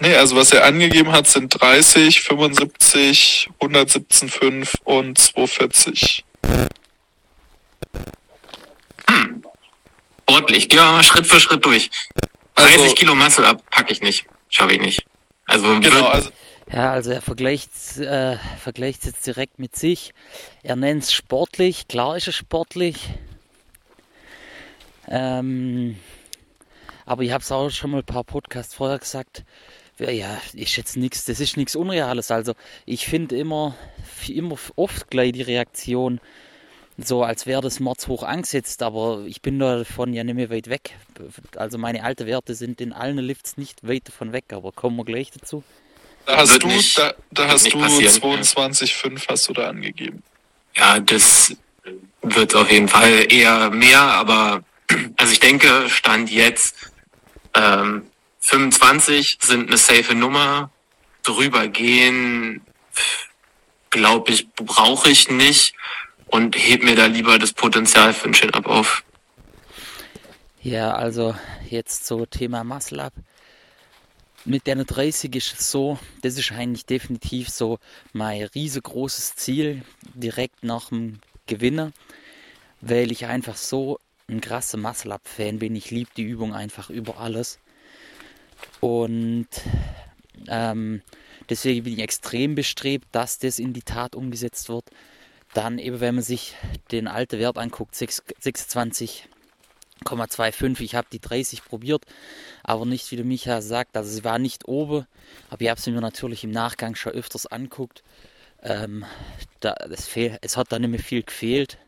nee, 0.00 0.14
also 0.14 0.36
was 0.36 0.52
er 0.52 0.64
angegeben 0.64 1.12
hat, 1.12 1.26
sind 1.26 1.60
30, 1.60 2.20
75, 2.22 3.50
117,5 3.60 4.74
und 4.84 5.18
240. 5.18 6.24
Hm. 9.08 9.42
Ordentlich. 10.26 10.68
Gehen 10.68 10.80
wir 10.80 10.92
mal 10.92 11.02
Schritt 11.02 11.26
für 11.26 11.40
Schritt 11.40 11.64
durch. 11.64 11.90
30 12.56 12.80
also, 12.80 12.94
Kilo 12.94 13.14
Muscle 13.14 13.46
ab, 13.46 13.62
packe 13.70 13.92
ich 13.92 14.02
nicht. 14.02 14.26
Schaffe 14.48 14.72
ich 14.74 14.80
nicht. 14.80 15.04
Also, 15.46 15.80
genau, 15.80 16.06
also 16.06 16.30
ja, 16.70 16.92
also 16.92 17.12
er 17.12 17.22
vergleicht 17.22 17.96
äh, 17.96 18.36
vergleicht 18.58 19.06
jetzt 19.06 19.26
direkt 19.26 19.58
mit 19.58 19.74
sich. 19.74 20.12
Er 20.62 20.76
nennt 20.76 21.04
es 21.04 21.12
sportlich, 21.12 21.88
klar 21.88 22.16
ist 22.16 22.28
es 22.28 22.36
sportlich. 22.36 23.08
Ähm, 25.06 25.96
aber 27.06 27.22
ich 27.22 27.32
habe 27.32 27.42
es 27.42 27.50
auch 27.50 27.70
schon 27.70 27.92
mal 27.92 27.98
ein 27.98 28.04
paar 28.04 28.24
Podcasts 28.24 28.74
vorher 28.74 28.98
gesagt. 28.98 29.44
Ja, 29.98 30.40
ist 30.54 30.76
jetzt 30.76 30.96
nichts, 30.96 31.24
das 31.24 31.40
ist 31.40 31.56
nichts 31.56 31.74
Unreales. 31.74 32.30
Also 32.30 32.54
ich 32.86 33.06
finde 33.06 33.36
immer, 33.36 33.74
immer 34.28 34.56
oft 34.76 35.10
gleich 35.10 35.32
die 35.32 35.42
Reaktion, 35.42 36.20
so 36.96 37.22
als 37.22 37.46
wäre 37.46 37.60
das 37.60 37.80
Mords 37.80 38.08
hoch 38.08 38.22
angesetzt, 38.22 38.82
aber 38.82 39.24
ich 39.26 39.42
bin 39.42 39.58
davon 39.58 40.12
ja 40.12 40.24
nicht 40.24 40.34
mehr 40.34 40.50
weit 40.50 40.68
weg. 40.68 40.94
Also 41.56 41.78
meine 41.78 42.04
alten 42.04 42.26
Werte 42.26 42.54
sind 42.54 42.80
in 42.80 42.92
allen 42.92 43.18
Lifts 43.18 43.56
nicht 43.56 43.86
weit 43.86 44.08
davon 44.08 44.32
weg, 44.32 44.44
aber 44.52 44.72
kommen 44.72 44.96
wir 44.96 45.04
gleich 45.04 45.30
dazu. 45.30 45.62
Da 46.26 46.36
hast 46.36 46.62
du, 46.62 46.66
nicht, 46.68 46.98
da, 46.98 47.14
da 47.30 47.48
hast 47.48 47.72
du 47.72 47.78
22,5 47.78 49.28
hast 49.28 49.48
du 49.48 49.52
da 49.52 49.68
angegeben. 49.68 50.22
Ja, 50.76 51.00
das 51.00 51.56
wird 52.22 52.54
auf 52.54 52.70
jeden 52.70 52.88
Fall 52.88 53.32
eher 53.32 53.70
mehr, 53.70 54.00
aber 54.00 54.62
also 55.16 55.32
ich 55.32 55.40
denke, 55.40 55.88
Stand 55.88 56.30
jetzt 56.30 56.92
ähm, 57.54 58.02
25 58.40 59.38
sind 59.40 59.68
eine 59.68 59.76
safe 59.76 60.14
Nummer. 60.14 60.70
Drüber 61.22 61.68
gehen, 61.68 62.62
glaube 63.90 64.32
ich, 64.32 64.48
brauche 64.54 65.10
ich 65.10 65.28
nicht 65.30 65.74
und 66.26 66.56
heb 66.56 66.82
mir 66.82 66.94
da 66.94 67.06
lieber 67.06 67.38
das 67.38 67.52
Potenzial 67.52 68.12
für 68.12 68.24
einen 68.24 68.34
Chin-Up 68.34 68.66
auf. 68.66 69.04
Ja, 70.62 70.94
also 70.94 71.34
jetzt 71.68 72.06
so 72.06 72.26
Thema 72.26 72.64
Muscle 72.64 73.00
Up. 73.00 73.12
Mit 74.44 74.66
der 74.66 74.76
30 74.76 75.34
ist 75.36 75.54
es 75.58 75.70
so, 75.70 75.98
das 76.22 76.38
ist 76.38 76.52
eigentlich 76.52 76.86
definitiv 76.86 77.48
so 77.48 77.78
mein 78.12 78.42
riesengroßes 78.42 79.36
Ziel 79.36 79.82
direkt 80.14 80.64
nach 80.64 80.88
dem 80.88 81.20
Gewinner, 81.46 81.92
weil 82.80 83.12
ich 83.12 83.26
einfach 83.26 83.56
so 83.56 83.98
ein 84.28 84.40
krasser 84.40 84.78
Muscle 84.78 85.12
Up 85.12 85.26
Fan 85.28 85.58
bin. 85.58 85.76
Ich 85.76 85.90
liebe 85.90 86.10
die 86.16 86.22
Übung 86.22 86.54
einfach 86.54 86.90
über 86.90 87.18
alles. 87.18 87.58
Und 88.80 89.48
ähm, 90.48 91.02
deswegen 91.48 91.84
bin 91.84 91.94
ich 91.94 92.00
extrem 92.00 92.54
bestrebt, 92.54 93.06
dass 93.12 93.38
das 93.38 93.58
in 93.58 93.72
die 93.72 93.82
Tat 93.82 94.14
umgesetzt 94.14 94.68
wird. 94.68 94.84
Dann 95.54 95.78
eben, 95.78 96.00
wenn 96.00 96.16
man 96.16 96.24
sich 96.24 96.54
den 96.90 97.08
alten 97.08 97.38
Wert 97.38 97.56
anguckt, 97.58 97.94
26,25. 97.94 100.80
Ich 100.80 100.94
habe 100.94 101.08
die 101.10 101.20
30 101.20 101.64
probiert, 101.64 102.04
aber 102.62 102.86
nicht, 102.86 103.10
wie 103.10 103.16
der 103.16 103.24
Micha 103.24 103.62
sagt. 103.62 103.96
Also 103.96 104.10
sie 104.10 104.24
war 104.24 104.38
nicht 104.38 104.68
oben, 104.68 105.06
aber 105.50 105.62
ich 105.62 105.70
habe 105.70 105.80
sie 105.80 105.90
mir 105.90 106.00
natürlich 106.00 106.44
im 106.44 106.50
Nachgang 106.50 106.94
schon 106.94 107.12
öfters 107.12 107.46
anguckt. 107.46 108.02
Ähm, 108.62 109.04
da, 109.60 109.74
fehl, 109.96 110.38
es 110.42 110.56
hat 110.56 110.72
da 110.72 110.78
nicht 110.78 110.90
mehr 110.90 111.00
viel 111.00 111.22
gefehlt. 111.22 111.78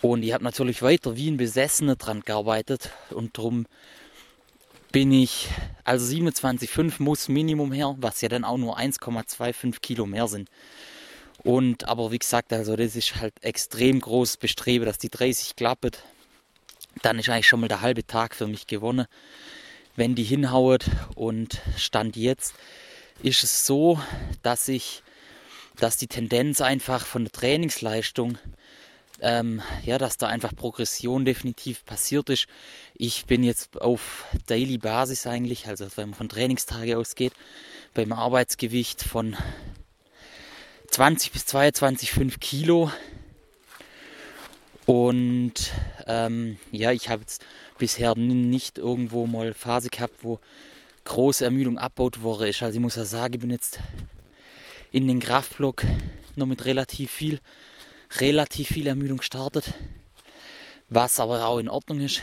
Und 0.00 0.22
ich 0.22 0.32
habe 0.32 0.44
natürlich 0.44 0.82
weiter 0.82 1.16
wie 1.16 1.28
ein 1.28 1.36
Besessener 1.36 1.96
dran 1.96 2.20
gearbeitet 2.20 2.90
und 3.10 3.36
darum 3.36 3.66
bin 4.92 5.12
ich, 5.12 5.48
also 5.84 6.04
27,5 6.14 7.02
muss 7.02 7.28
Minimum 7.28 7.72
her, 7.72 7.94
was 7.98 8.20
ja 8.20 8.28
dann 8.28 8.44
auch 8.44 8.56
nur 8.56 8.78
1,25 8.78 9.80
Kilo 9.80 10.06
mehr 10.06 10.28
sind. 10.28 10.48
Und 11.42 11.88
aber 11.88 12.10
wie 12.10 12.18
gesagt, 12.18 12.52
also 12.52 12.74
das 12.76 12.96
ist 12.96 13.16
halt 13.16 13.34
extrem 13.42 14.00
groß 14.00 14.38
Bestreben, 14.38 14.86
dass 14.86 14.98
die 14.98 15.10
30 15.10 15.56
klappt. 15.56 16.02
Dann 17.02 17.18
ist 17.18 17.28
eigentlich 17.28 17.48
schon 17.48 17.60
mal 17.60 17.68
der 17.68 17.80
halbe 17.80 18.06
Tag 18.06 18.34
für 18.34 18.46
mich 18.46 18.66
gewonnen, 18.66 19.06
wenn 19.94 20.14
die 20.14 20.24
hinhaut. 20.24 20.86
Und 21.14 21.60
Stand 21.76 22.16
jetzt 22.16 22.54
ist 23.22 23.44
es 23.44 23.66
so, 23.66 24.00
dass 24.42 24.68
ich, 24.68 25.02
dass 25.76 25.96
die 25.96 26.08
Tendenz 26.08 26.60
einfach 26.60 27.06
von 27.06 27.24
der 27.24 27.32
Trainingsleistung, 27.32 28.38
ähm, 29.20 29.62
ja, 29.84 29.98
dass 29.98 30.16
da 30.16 30.28
einfach 30.28 30.54
Progression 30.54 31.24
definitiv 31.24 31.84
passiert 31.84 32.30
ist. 32.30 32.46
Ich 32.94 33.26
bin 33.26 33.42
jetzt 33.42 33.80
auf 33.80 34.26
Daily 34.46 34.78
Basis 34.78 35.26
eigentlich, 35.26 35.66
also 35.66 35.86
wenn 35.96 36.10
man 36.10 36.16
von 36.16 36.28
Trainingstage 36.28 36.96
ausgeht, 36.96 37.32
beim 37.94 38.12
Arbeitsgewicht 38.12 39.02
von 39.02 39.36
20 40.90 41.32
bis 41.32 41.46
22, 41.46 42.12
5 42.12 42.40
Kilo. 42.40 42.90
Und 44.86 45.72
ähm, 46.06 46.58
ja, 46.72 46.92
ich 46.92 47.10
habe 47.10 47.22
jetzt 47.22 47.44
bisher 47.76 48.14
nicht 48.14 48.78
irgendwo 48.78 49.26
mal 49.26 49.52
Phase 49.52 49.90
gehabt, 49.90 50.22
wo 50.22 50.40
große 51.04 51.44
Ermüdung 51.44 51.78
abbaut 51.78 52.22
wurde 52.22 52.48
ist. 52.48 52.62
Also 52.62 52.76
ich 52.76 52.80
muss 52.80 52.96
ja 52.96 53.04
sagen, 53.04 53.34
ich 53.34 53.40
bin 53.40 53.50
jetzt 53.50 53.80
in 54.90 55.06
den 55.06 55.20
Kraftblock 55.20 55.84
noch 56.36 56.46
mit 56.46 56.64
relativ 56.64 57.10
viel, 57.10 57.40
relativ 58.16 58.68
viel 58.68 58.86
Ermüdung 58.86 59.18
gestartet. 59.18 59.74
Was 60.88 61.20
aber 61.20 61.46
auch 61.46 61.58
in 61.58 61.68
Ordnung 61.68 62.00
ist 62.00 62.22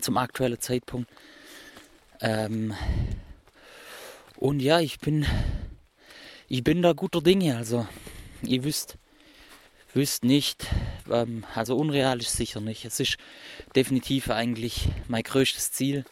zum 0.00 0.16
aktuellen 0.16 0.60
Zeitpunkt. 0.60 1.10
Ähm, 2.20 2.74
und 4.36 4.60
ja, 4.60 4.80
ich 4.80 4.98
bin 4.98 5.26
ich 6.48 6.62
bin 6.62 6.80
da 6.80 6.92
guter 6.92 7.20
Dinge. 7.20 7.56
Also, 7.56 7.86
ihr 8.42 8.62
wisst, 8.62 8.98
wisst 9.94 10.24
nicht, 10.24 10.66
ähm, 11.10 11.44
also 11.54 11.76
unrealistisch 11.76 12.36
sicher 12.36 12.60
nicht. 12.60 12.84
Es 12.84 13.00
ist 13.00 13.16
definitiv 13.74 14.30
eigentlich 14.30 14.88
mein 15.08 15.24
größtes 15.24 15.72
Ziel. 15.72 16.04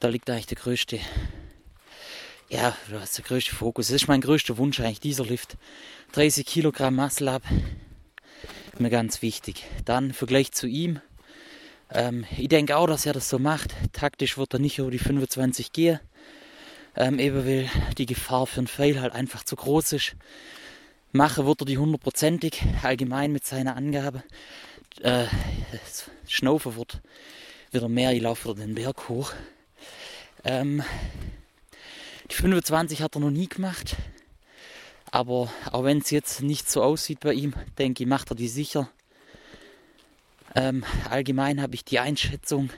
Da 0.00 0.08
liegt 0.08 0.28
eigentlich 0.28 0.46
der 0.46 0.56
größte, 0.56 0.98
ja, 2.50 2.76
du 2.90 3.00
hast 3.00 3.16
der 3.16 3.24
größte 3.24 3.54
Fokus. 3.54 3.86
Das 3.86 3.96
ist 3.96 4.08
mein 4.08 4.20
größter 4.20 4.58
Wunsch 4.58 4.80
eigentlich, 4.80 5.00
dieser 5.00 5.24
Lift. 5.24 5.56
30 6.12 6.44
Kilogramm 6.44 6.96
Muscle 6.96 7.30
Up 7.30 7.42
mir 8.80 8.90
ganz 8.90 9.22
wichtig. 9.22 9.64
Dann 9.84 10.06
im 10.06 10.14
Vergleich 10.14 10.52
zu 10.52 10.66
ihm. 10.66 11.00
Ähm, 11.92 12.24
ich 12.36 12.48
denke 12.48 12.76
auch, 12.76 12.86
dass 12.86 13.06
er 13.06 13.12
das 13.12 13.28
so 13.28 13.38
macht. 13.38 13.74
Taktisch 13.92 14.38
wird 14.38 14.54
er 14.54 14.58
nicht 14.58 14.78
über 14.78 14.90
die 14.90 14.98
25 14.98 15.72
gehen. 15.72 16.00
Ähm, 16.96 17.18
eben 17.18 17.46
weil 17.46 17.70
die 17.98 18.06
Gefahr 18.06 18.46
für 18.46 18.58
einen 18.58 18.66
Fail 18.66 19.00
halt 19.00 19.12
einfach 19.12 19.44
zu 19.44 19.54
groß 19.54 19.92
ist. 19.92 20.16
Mache 21.12 21.46
wird 21.46 21.62
er 21.62 21.66
die 21.66 21.78
hundertprozentig, 21.78 22.62
allgemein 22.82 23.32
mit 23.32 23.44
seiner 23.44 23.76
Angabe. 23.76 24.22
Äh, 25.02 25.26
Schnaufen 26.26 26.76
wird 26.76 27.00
wieder 27.70 27.88
mehr, 27.88 28.12
ich 28.12 28.22
laufe 28.22 28.48
wieder 28.48 28.64
den 28.64 28.74
Berg 28.74 29.08
hoch. 29.08 29.32
Ähm, 30.44 30.82
die 32.30 32.34
25 32.34 33.02
hat 33.02 33.16
er 33.16 33.20
noch 33.20 33.30
nie 33.30 33.48
gemacht. 33.48 33.96
Aber 35.10 35.52
auch 35.72 35.84
wenn 35.84 35.98
es 35.98 36.10
jetzt 36.10 36.42
nicht 36.42 36.70
so 36.70 36.82
aussieht 36.82 37.20
bei 37.20 37.32
ihm, 37.32 37.54
denke 37.78 38.04
ich, 38.04 38.08
macht 38.08 38.30
er 38.30 38.36
die 38.36 38.48
sicher. 38.48 38.88
Ähm, 40.54 40.84
allgemein 41.08 41.60
habe 41.60 41.74
ich 41.74 41.84
die 41.84 41.98
Einschätzung, 41.98 42.70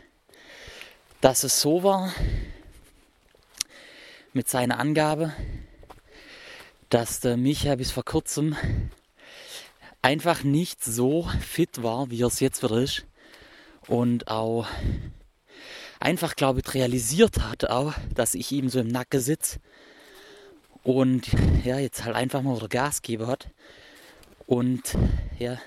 dass 1.21 1.45
es 1.45 1.61
so 1.61 1.83
war 1.83 2.13
mit 4.33 4.49
seiner 4.49 4.79
Angabe, 4.79 5.33
dass 6.89 7.21
der 7.21 7.37
Micha 7.37 7.77
bis 7.77 7.91
vor 7.91 8.05
kurzem 8.05 8.57
einfach 10.01 10.43
nicht 10.43 10.83
so 10.85 11.29
fit 11.41 11.83
war, 11.83 12.11
wie 12.11 12.23
er 12.23 12.27
es 12.27 12.41
jetzt 12.41 12.63
wieder 12.63 12.79
ist. 12.79 13.05
Und 13.87 14.29
auch 14.29 14.67
einfach, 16.03 16.37
glaube 16.37 16.61
ich, 16.61 16.75
realisiert 16.75 17.41
hat 17.41 17.65
auch, 17.71 17.95
dass 18.15 18.35
ich 18.35 18.51
ihm 18.53 18.69
so 18.69 18.81
im 18.81 18.89
Nacken 18.89 19.21
sitze. 19.21 19.59
Und 20.83 21.29
ja, 21.65 21.79
jetzt 21.79 22.05
halt 22.05 22.17
einfach 22.17 22.43
mal 22.43 22.57
wieder 22.57 22.69
Gas 22.69 23.03
geben 23.03 23.27
hat. 23.27 23.49
Und 24.47 24.97
ja, 25.39 25.59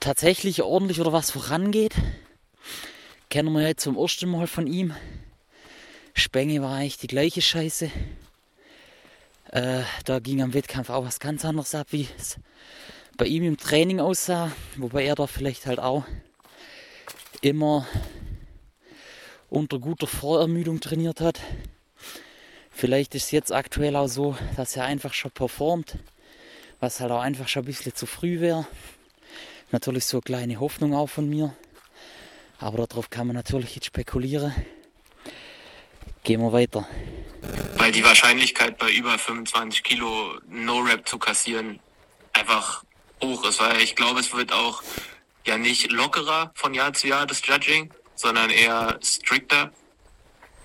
tatsächlich 0.00 0.62
ordentlich 0.62 1.00
oder 1.00 1.12
was 1.12 1.30
vorangeht. 1.30 1.94
Kennen 3.30 3.52
wir 3.52 3.66
jetzt 3.66 3.82
zum 3.82 3.96
ersten 3.96 4.30
Mal 4.30 4.46
von 4.46 4.66
ihm. 4.66 4.94
Spenge 6.14 6.62
war 6.62 6.76
eigentlich 6.76 6.98
die 6.98 7.06
gleiche 7.06 7.42
Scheiße. 7.42 7.90
Äh, 9.52 9.82
da 10.04 10.18
ging 10.18 10.42
am 10.42 10.54
Wettkampf 10.54 10.90
auch 10.90 11.04
was 11.04 11.20
ganz 11.20 11.44
anderes 11.44 11.74
ab, 11.74 11.88
wie 11.90 12.08
es 12.18 12.36
bei 13.16 13.26
ihm 13.26 13.44
im 13.44 13.56
Training 13.56 14.00
aussah. 14.00 14.52
Wobei 14.76 15.04
er 15.04 15.14
da 15.14 15.26
vielleicht 15.26 15.66
halt 15.66 15.78
auch 15.78 16.04
immer 17.40 17.86
unter 19.48 19.78
guter 19.78 20.06
Vorermüdung 20.06 20.80
trainiert 20.80 21.20
hat. 21.20 21.40
Vielleicht 22.70 23.14
ist 23.14 23.24
es 23.24 23.30
jetzt 23.30 23.52
aktuell 23.52 23.96
auch 23.96 24.08
so, 24.08 24.36
dass 24.56 24.76
er 24.76 24.84
einfach 24.84 25.14
schon 25.14 25.30
performt, 25.30 25.98
was 26.80 27.00
halt 27.00 27.10
auch 27.10 27.20
einfach 27.20 27.48
schon 27.48 27.62
ein 27.62 27.66
bisschen 27.66 27.94
zu 27.94 28.06
früh 28.06 28.40
wäre. 28.40 28.66
Natürlich 29.70 30.04
so 30.06 30.18
eine 30.18 30.22
kleine 30.22 30.60
Hoffnung 30.60 30.94
auch 30.94 31.08
von 31.08 31.28
mir. 31.28 31.54
Aber 32.58 32.86
darauf 32.86 33.10
kann 33.10 33.26
man 33.26 33.36
natürlich 33.36 33.74
jetzt 33.74 33.86
spekulieren. 33.86 34.54
Gehen 36.22 36.40
wir 36.40 36.52
weiter. 36.52 36.86
Weil 37.76 37.92
die 37.92 38.04
Wahrscheinlichkeit 38.04 38.78
bei 38.78 38.90
über 38.90 39.18
25 39.18 39.82
Kilo 39.82 40.38
No-Rap 40.48 41.08
zu 41.08 41.18
kassieren 41.18 41.80
einfach 42.32 42.84
hoch 43.22 43.46
ist. 43.48 43.60
Weil 43.60 43.80
ich 43.80 43.94
glaube, 43.96 44.20
es 44.20 44.32
wird 44.34 44.52
auch 44.52 44.82
ja 45.46 45.56
nicht 45.56 45.90
lockerer 45.92 46.52
von 46.54 46.74
Jahr 46.74 46.92
zu 46.92 47.06
Jahr, 47.06 47.26
das 47.26 47.46
Judging, 47.46 47.92
sondern 48.16 48.50
eher 48.50 48.98
strikter. 49.02 49.70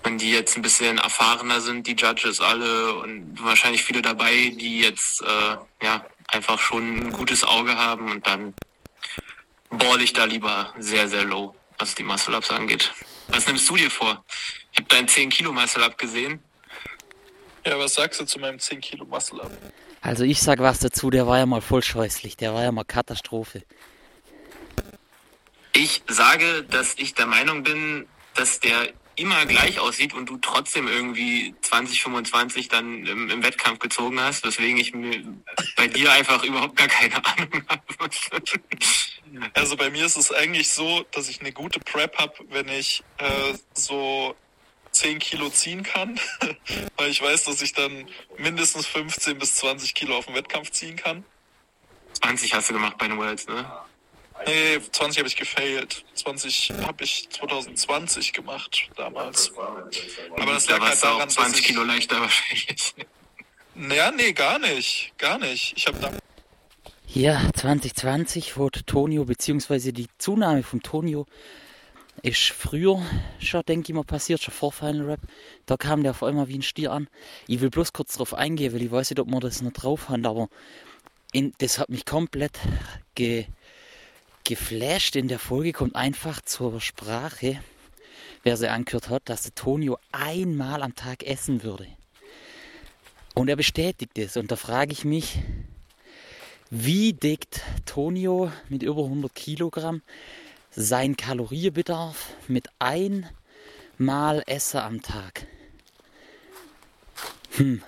Wenn 0.02 0.18
die 0.18 0.32
jetzt 0.32 0.56
ein 0.56 0.62
bisschen 0.62 0.98
erfahrener 0.98 1.60
sind, 1.60 1.86
die 1.86 1.94
Judges 1.94 2.40
alle 2.40 2.94
und 2.94 3.38
wahrscheinlich 3.40 3.84
viele 3.84 4.02
dabei, 4.02 4.52
die 4.56 4.80
jetzt 4.80 5.22
äh, 5.22 5.56
ja 5.84 6.04
einfach 6.26 6.58
schon 6.58 7.06
ein 7.06 7.12
gutes 7.12 7.44
Auge 7.44 7.76
haben 7.76 8.10
und 8.10 8.26
dann 8.26 8.54
ball 9.70 10.02
ich 10.02 10.12
da 10.12 10.24
lieber 10.24 10.74
sehr, 10.78 11.08
sehr 11.08 11.24
low, 11.24 11.54
was 11.78 11.94
die 11.94 12.02
Muscle-Ups 12.02 12.50
angeht. 12.50 12.92
Was 13.28 13.46
nimmst 13.46 13.68
du 13.70 13.76
dir 13.76 13.90
vor? 13.90 14.24
Ich 14.72 14.78
habe 14.78 14.88
dein 14.88 15.06
10 15.06 15.30
Kilo 15.30 15.52
Muscle-Up 15.52 15.96
gesehen. 15.98 16.42
Ja, 17.64 17.78
was 17.78 17.94
sagst 17.94 18.20
du 18.20 18.24
zu 18.24 18.40
meinem 18.40 18.58
10 18.58 18.80
Kilo 18.80 19.04
Muscle-Up? 19.04 19.52
Also 20.00 20.24
ich 20.24 20.42
sag 20.42 20.58
was 20.58 20.80
dazu, 20.80 21.10
der 21.10 21.28
war 21.28 21.38
ja 21.38 21.46
mal 21.46 21.60
voll 21.60 21.82
scheußlich, 21.82 22.36
der 22.36 22.52
war 22.54 22.64
ja 22.64 22.72
mal 22.72 22.84
Katastrophe. 22.84 23.62
Ich 25.72 26.02
sage, 26.06 26.64
dass 26.64 26.94
ich 26.98 27.14
der 27.14 27.26
Meinung 27.26 27.62
bin, 27.62 28.06
dass 28.34 28.60
der 28.60 28.92
immer 29.16 29.44
gleich 29.46 29.78
aussieht 29.78 30.14
und 30.14 30.28
du 30.28 30.38
trotzdem 30.38 30.88
irgendwie 30.88 31.54
2025 31.62 32.68
dann 32.68 33.06
im, 33.06 33.30
im 33.30 33.42
Wettkampf 33.42 33.78
gezogen 33.78 34.20
hast, 34.20 34.44
weswegen 34.44 34.78
ich 34.78 34.94
mir 34.94 35.22
bei 35.76 35.86
dir 35.86 36.12
einfach 36.12 36.42
überhaupt 36.42 36.76
gar 36.76 36.88
keine 36.88 37.14
Ahnung 37.24 37.64
habe. 37.68 37.82
Also 39.54 39.76
bei 39.76 39.90
mir 39.90 40.06
ist 40.06 40.16
es 40.16 40.32
eigentlich 40.32 40.70
so, 40.70 41.04
dass 41.12 41.28
ich 41.28 41.40
eine 41.40 41.52
gute 41.52 41.80
Prep 41.80 42.18
habe, 42.18 42.34
wenn 42.50 42.68
ich 42.68 43.02
äh, 43.18 43.54
so 43.74 44.34
10 44.92 45.18
Kilo 45.18 45.50
ziehen 45.50 45.82
kann, 45.82 46.18
weil 46.96 47.10
ich 47.10 47.20
weiß, 47.22 47.44
dass 47.44 47.62
ich 47.62 47.72
dann 47.72 48.06
mindestens 48.38 48.86
15 48.86 49.38
bis 49.38 49.56
20 49.56 49.94
Kilo 49.94 50.16
auf 50.16 50.26
dem 50.26 50.34
Wettkampf 50.34 50.70
ziehen 50.70 50.96
kann. 50.96 51.24
20 52.14 52.54
hast 52.54 52.68
du 52.70 52.74
gemacht 52.74 52.98
bei 52.98 53.08
den 53.08 53.18
Worlds, 53.18 53.46
ne? 53.46 53.70
Nee, 54.46 54.80
20 54.90 55.18
habe 55.18 55.28
ich 55.28 55.36
gefailt. 55.36 56.04
20 56.14 56.72
habe 56.82 57.04
ich 57.04 57.28
2020 57.30 58.32
gemacht 58.32 58.88
damals. 58.96 59.52
Aber 59.56 60.52
das 60.52 60.68
lag 60.68 60.78
da 60.78 60.88
halt 60.88 61.02
daran, 61.02 61.30
20 61.30 61.60
ich, 61.60 61.66
Kilo 61.66 61.84
leichter 61.84 62.20
wahrscheinlich. 62.20 62.94
Naja, 63.74 64.10
nee, 64.10 64.32
gar 64.32 64.58
nicht. 64.58 65.12
Gar 65.18 65.38
nicht. 65.38 65.74
Ich 65.76 65.86
habe 65.86 65.98
da. 65.98 66.12
Ja, 67.08 67.50
2020 67.54 68.56
wurde 68.56 68.84
Tonio, 68.84 69.24
beziehungsweise 69.24 69.92
die 69.92 70.08
Zunahme 70.18 70.62
von 70.62 70.82
Tonio 70.82 71.26
ist 72.22 72.50
früher 72.50 73.02
schon, 73.38 73.62
denke 73.66 73.90
ich 73.90 73.94
mal, 73.94 74.04
passiert, 74.04 74.42
schon 74.42 74.54
vor 74.54 74.72
Final 74.72 75.06
Rap. 75.06 75.20
Da 75.66 75.76
kam 75.76 76.02
der 76.02 76.12
auf 76.12 76.22
einmal 76.22 76.48
wie 76.48 76.58
ein 76.58 76.62
Stier 76.62 76.92
an. 76.92 77.08
Ich 77.48 77.60
will 77.60 77.70
bloß 77.70 77.92
kurz 77.92 78.14
darauf 78.14 78.34
eingehen, 78.34 78.72
weil 78.72 78.82
ich 78.82 78.90
weiß 78.90 79.10
nicht, 79.10 79.20
ob 79.20 79.28
wir 79.28 79.40
das 79.40 79.62
noch 79.62 79.72
drauf 79.72 80.08
haben, 80.08 80.24
aber 80.26 80.48
in, 81.32 81.52
das 81.58 81.78
hat 81.78 81.88
mich 81.88 82.04
komplett 82.04 82.58
ge, 83.14 83.46
geflasht. 84.44 85.16
In 85.16 85.28
der 85.28 85.38
Folge 85.38 85.72
kommt 85.72 85.96
einfach 85.96 86.40
zur 86.42 86.80
Sprache, 86.80 87.60
wer 88.42 88.56
sie 88.56 88.70
angehört 88.70 89.08
hat, 89.08 89.22
dass 89.26 89.42
der 89.42 89.54
Tonio 89.54 89.98
einmal 90.12 90.82
am 90.82 90.94
Tag 90.94 91.22
essen 91.22 91.62
würde. 91.62 91.86
Und 93.34 93.48
er 93.48 93.56
bestätigt 93.56 94.18
es. 94.18 94.36
Und 94.36 94.50
da 94.50 94.56
frage 94.56 94.92
ich 94.92 95.04
mich, 95.04 95.38
wie 96.70 97.12
deckt 97.12 97.60
Tonio 97.86 98.50
mit 98.68 98.82
über 98.82 99.04
100 99.04 99.34
Kilogramm 99.34 100.02
seinen 100.70 101.16
Kalorienbedarf 101.16 102.34
mit 102.48 102.68
einmal 102.78 104.42
Essen 104.46 104.80
am 104.80 105.02
Tag? 105.02 105.46
Hm. 107.56 107.82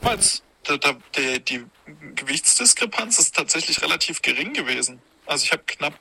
Was? 0.00 0.42
Die, 1.16 1.40
die 1.44 1.64
Gewichtsdiskrepanz 2.14 3.18
ist 3.18 3.34
tatsächlich 3.34 3.82
relativ 3.82 4.22
gering 4.22 4.52
gewesen. 4.52 5.00
Also 5.26 5.44
ich 5.44 5.52
habe 5.52 5.62
knapp 5.66 5.94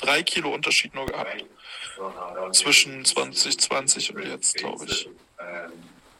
drei 0.00 0.22
Kilo 0.22 0.52
Unterschied 0.52 0.94
nur 0.94 1.06
gehabt. 1.06 1.44
Zwischen 2.52 3.04
2020 3.04 4.14
und 4.14 4.26
jetzt, 4.26 4.56
glaube 4.56 4.84
ich. 4.86 5.08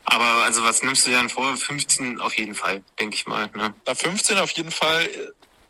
Aber 0.04 0.44
also 0.44 0.62
was 0.62 0.82
nimmst 0.82 1.06
du 1.06 1.10
dir 1.10 1.16
dann 1.16 1.28
vor? 1.28 1.56
15 1.56 2.20
auf 2.20 2.36
jeden 2.36 2.54
Fall, 2.54 2.82
denke 2.98 3.16
ich 3.16 3.26
mal. 3.26 3.48
Ne? 3.54 3.74
Na, 3.86 3.94
15 3.94 4.38
auf 4.38 4.50
jeden 4.52 4.70
Fall. 4.70 5.08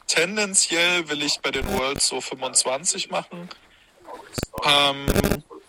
Tendenziell 0.06 1.08
will 1.08 1.22
ich 1.22 1.40
bei 1.40 1.50
den 1.50 1.66
Worlds 1.72 2.08
so 2.08 2.20
25 2.20 3.10
machen. 3.10 3.48
Ähm, 4.64 5.06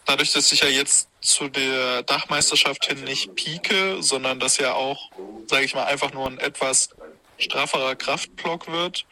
dadurch, 0.05 0.31
dass 0.33 0.51
ich 0.51 0.61
ja 0.61 0.67
jetzt 0.67 1.09
zu 1.21 1.47
der 1.47 2.03
Dachmeisterschaft 2.03 2.85
hin 2.85 3.03
nicht 3.03 3.35
pieke, 3.35 4.01
sondern 4.01 4.39
dass 4.39 4.57
ja 4.57 4.73
auch, 4.73 5.09
sage 5.47 5.65
ich 5.65 5.73
mal, 5.73 5.85
einfach 5.85 6.13
nur 6.13 6.27
ein 6.27 6.37
etwas 6.39 6.89
strafferer 7.37 7.95
Kraftblock 7.95 8.71
wird. 8.71 9.05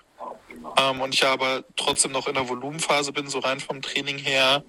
Ähm, 0.78 1.02
und 1.02 1.14
ich 1.14 1.26
aber 1.26 1.64
trotzdem 1.76 2.12
noch 2.12 2.28
in 2.28 2.36
der 2.36 2.48
Volumenphase 2.48 3.12
bin, 3.14 3.28
so 3.28 3.40
rein 3.40 3.60
vom 3.60 3.82
Training 3.82 4.18
her, 4.18 4.64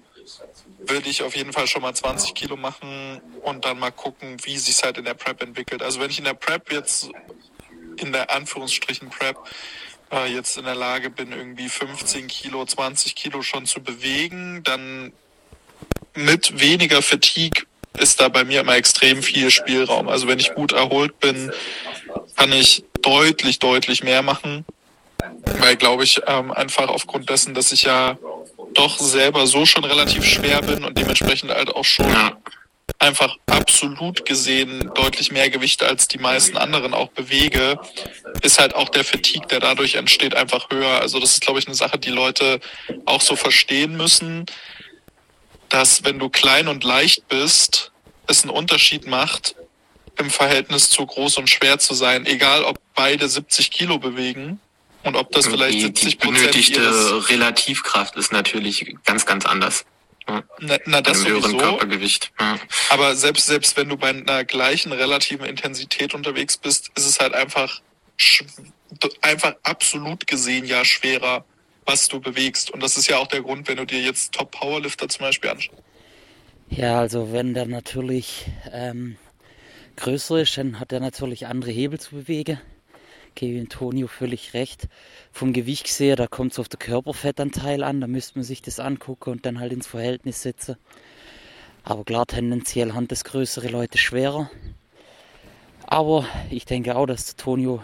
würde 0.79 1.09
ich 1.09 1.23
auf 1.23 1.35
jeden 1.35 1.53
Fall 1.53 1.67
schon 1.67 1.81
mal 1.81 1.93
20 1.93 2.33
Kilo 2.33 2.55
machen 2.55 3.21
und 3.41 3.65
dann 3.65 3.79
mal 3.79 3.91
gucken, 3.91 4.37
wie 4.43 4.57
sich 4.57 4.83
halt 4.83 4.97
in 4.97 5.05
der 5.05 5.13
Prep 5.13 5.41
entwickelt. 5.41 5.81
Also 5.81 5.99
wenn 5.99 6.09
ich 6.09 6.17
in 6.17 6.25
der 6.25 6.33
Prep 6.33 6.71
jetzt, 6.71 7.09
in 7.97 8.11
der 8.11 8.31
Anführungsstrichen 8.31 9.09
Prep, 9.09 9.37
äh, 10.11 10.33
jetzt 10.33 10.57
in 10.57 10.65
der 10.65 10.75
Lage 10.75 11.09
bin, 11.09 11.31
irgendwie 11.31 11.69
15 11.69 12.27
Kilo, 12.27 12.65
20 12.65 13.15
Kilo 13.15 13.41
schon 13.41 13.65
zu 13.65 13.81
bewegen, 13.81 14.63
dann 14.63 15.13
mit 16.15 16.59
weniger 16.59 17.01
Fatigue 17.01 17.65
ist 17.97 18.19
da 18.19 18.27
bei 18.27 18.43
mir 18.43 18.61
immer 18.61 18.75
extrem 18.75 19.21
viel 19.21 19.51
Spielraum. 19.51 20.09
Also 20.09 20.27
wenn 20.27 20.39
ich 20.39 20.53
gut 20.53 20.71
erholt 20.71 21.19
bin, 21.19 21.51
kann 22.35 22.51
ich 22.51 22.83
deutlich, 23.01 23.59
deutlich 23.59 24.03
mehr 24.03 24.21
machen. 24.21 24.65
Weil, 25.59 25.75
glaube 25.75 26.03
ich, 26.03 26.21
ähm, 26.27 26.51
einfach 26.51 26.87
aufgrund 26.89 27.29
dessen, 27.29 27.53
dass 27.53 27.71
ich 27.71 27.83
ja 27.83 28.17
doch 28.73 28.99
selber 28.99 29.45
so 29.45 29.65
schon 29.65 29.83
relativ 29.83 30.25
schwer 30.25 30.61
bin 30.61 30.83
und 30.83 30.97
dementsprechend 30.97 31.51
halt 31.51 31.69
auch 31.69 31.85
schon 31.85 32.11
einfach 32.99 33.35
absolut 33.47 34.25
gesehen 34.25 34.91
deutlich 34.95 35.31
mehr 35.31 35.49
Gewicht 35.49 35.83
als 35.83 36.07
die 36.07 36.17
meisten 36.17 36.57
anderen 36.57 36.93
auch 36.93 37.09
bewege, 37.09 37.79
ist 38.41 38.59
halt 38.59 38.75
auch 38.75 38.89
der 38.89 39.03
Fatigue, 39.03 39.47
der 39.47 39.59
dadurch 39.59 39.95
entsteht, 39.95 40.35
einfach 40.35 40.69
höher. 40.69 41.01
Also 41.01 41.19
das 41.19 41.31
ist, 41.31 41.41
glaube 41.41 41.59
ich, 41.59 41.67
eine 41.67 41.75
Sache, 41.75 41.97
die 41.97 42.09
Leute 42.09 42.59
auch 43.05 43.21
so 43.21 43.35
verstehen 43.35 43.95
müssen, 43.95 44.45
dass 45.73 46.03
wenn 46.03 46.19
du 46.19 46.29
klein 46.29 46.67
und 46.67 46.83
leicht 46.83 47.27
bist, 47.29 47.91
es 48.27 48.43
einen 48.43 48.51
Unterschied 48.51 49.07
macht, 49.07 49.55
im 50.19 50.29
Verhältnis 50.29 50.91
zu 50.91 51.03
groß 51.03 51.37
und 51.37 51.49
schwer 51.49 51.79
zu 51.79 51.95
sein, 51.95 52.27
egal 52.27 52.63
ob 52.63 52.77
beide 52.93 53.27
70 53.27 53.71
Kilo 53.71 53.97
bewegen 53.97 54.59
und 55.01 55.15
ob 55.15 55.31
das 55.31 55.47
vielleicht 55.47 55.73
die, 55.73 55.81
70 55.81 56.19
Prozent 56.19 56.37
Die 56.37 56.41
benötigte 56.43 57.29
Relativkraft 57.29 58.15
ist 58.17 58.31
natürlich 58.31 58.95
ganz, 59.03 59.25
ganz 59.25 59.47
anders. 59.47 59.85
Ja. 60.27 60.43
Na, 60.59 60.77
na 60.85 61.01
das 61.01 61.21
sowieso. 61.21 61.57
Körpergewicht. 61.57 62.31
Ja. 62.39 62.59
Aber 62.89 63.15
selbst, 63.15 63.47
selbst 63.47 63.75
wenn 63.75 63.89
du 63.89 63.97
bei 63.97 64.09
einer 64.09 64.45
gleichen 64.45 64.91
relativen 64.91 65.47
Intensität 65.47 66.13
unterwegs 66.13 66.55
bist, 66.55 66.91
ist 66.95 67.07
es 67.07 67.19
halt 67.19 67.33
einfach, 67.33 67.81
einfach 69.21 69.55
absolut 69.63 70.27
gesehen 70.27 70.65
ja 70.65 70.85
schwerer, 70.85 71.45
was 71.85 72.07
du 72.07 72.19
bewegst. 72.19 72.71
Und 72.71 72.81
das 72.81 72.97
ist 72.97 73.07
ja 73.07 73.17
auch 73.17 73.27
der 73.27 73.41
Grund, 73.41 73.67
wenn 73.67 73.77
du 73.77 73.85
dir 73.85 74.01
jetzt 74.01 74.33
Top 74.33 74.51
Powerlifter 74.51 75.07
zum 75.09 75.25
Beispiel 75.25 75.49
anschaust. 75.49 75.81
Ja, 76.69 76.99
also 76.99 77.31
wenn 77.31 77.53
der 77.53 77.65
natürlich 77.65 78.45
ähm, 78.71 79.17
größer 79.95 80.41
ist, 80.41 80.57
dann 80.57 80.79
hat 80.79 80.91
er 80.91 80.99
natürlich 80.99 81.47
andere 81.47 81.71
Hebel 81.71 81.99
zu 81.99 82.15
bewegen 82.15 82.59
gebe 83.35 83.59
Antonio 83.59 84.07
völlig 84.07 84.53
recht. 84.53 84.87
Vom 85.31 85.53
Gewicht 85.53 85.85
gesehen, 85.85 86.15
da 86.15 86.27
kommt 86.27 86.53
es 86.53 86.59
auf 86.59 86.69
den 86.69 86.79
Körperfettanteil 86.79 87.83
an, 87.83 88.01
da 88.01 88.07
müsste 88.07 88.39
man 88.39 88.43
sich 88.43 88.61
das 88.61 88.79
angucken 88.79 89.31
und 89.31 89.45
dann 89.45 89.59
halt 89.59 89.73
ins 89.73 89.87
Verhältnis 89.87 90.41
setzen. 90.41 90.75
Aber 91.83 92.03
klar, 92.03 92.25
tendenziell 92.25 92.93
haben 92.93 93.07
das 93.07 93.23
größere 93.23 93.67
Leute 93.67 93.97
schwerer. 93.97 94.49
Aber 95.85 96.25
ich 96.49 96.65
denke 96.65 96.95
auch, 96.95 97.05
dass 97.05 97.35
Tonio 97.35 97.83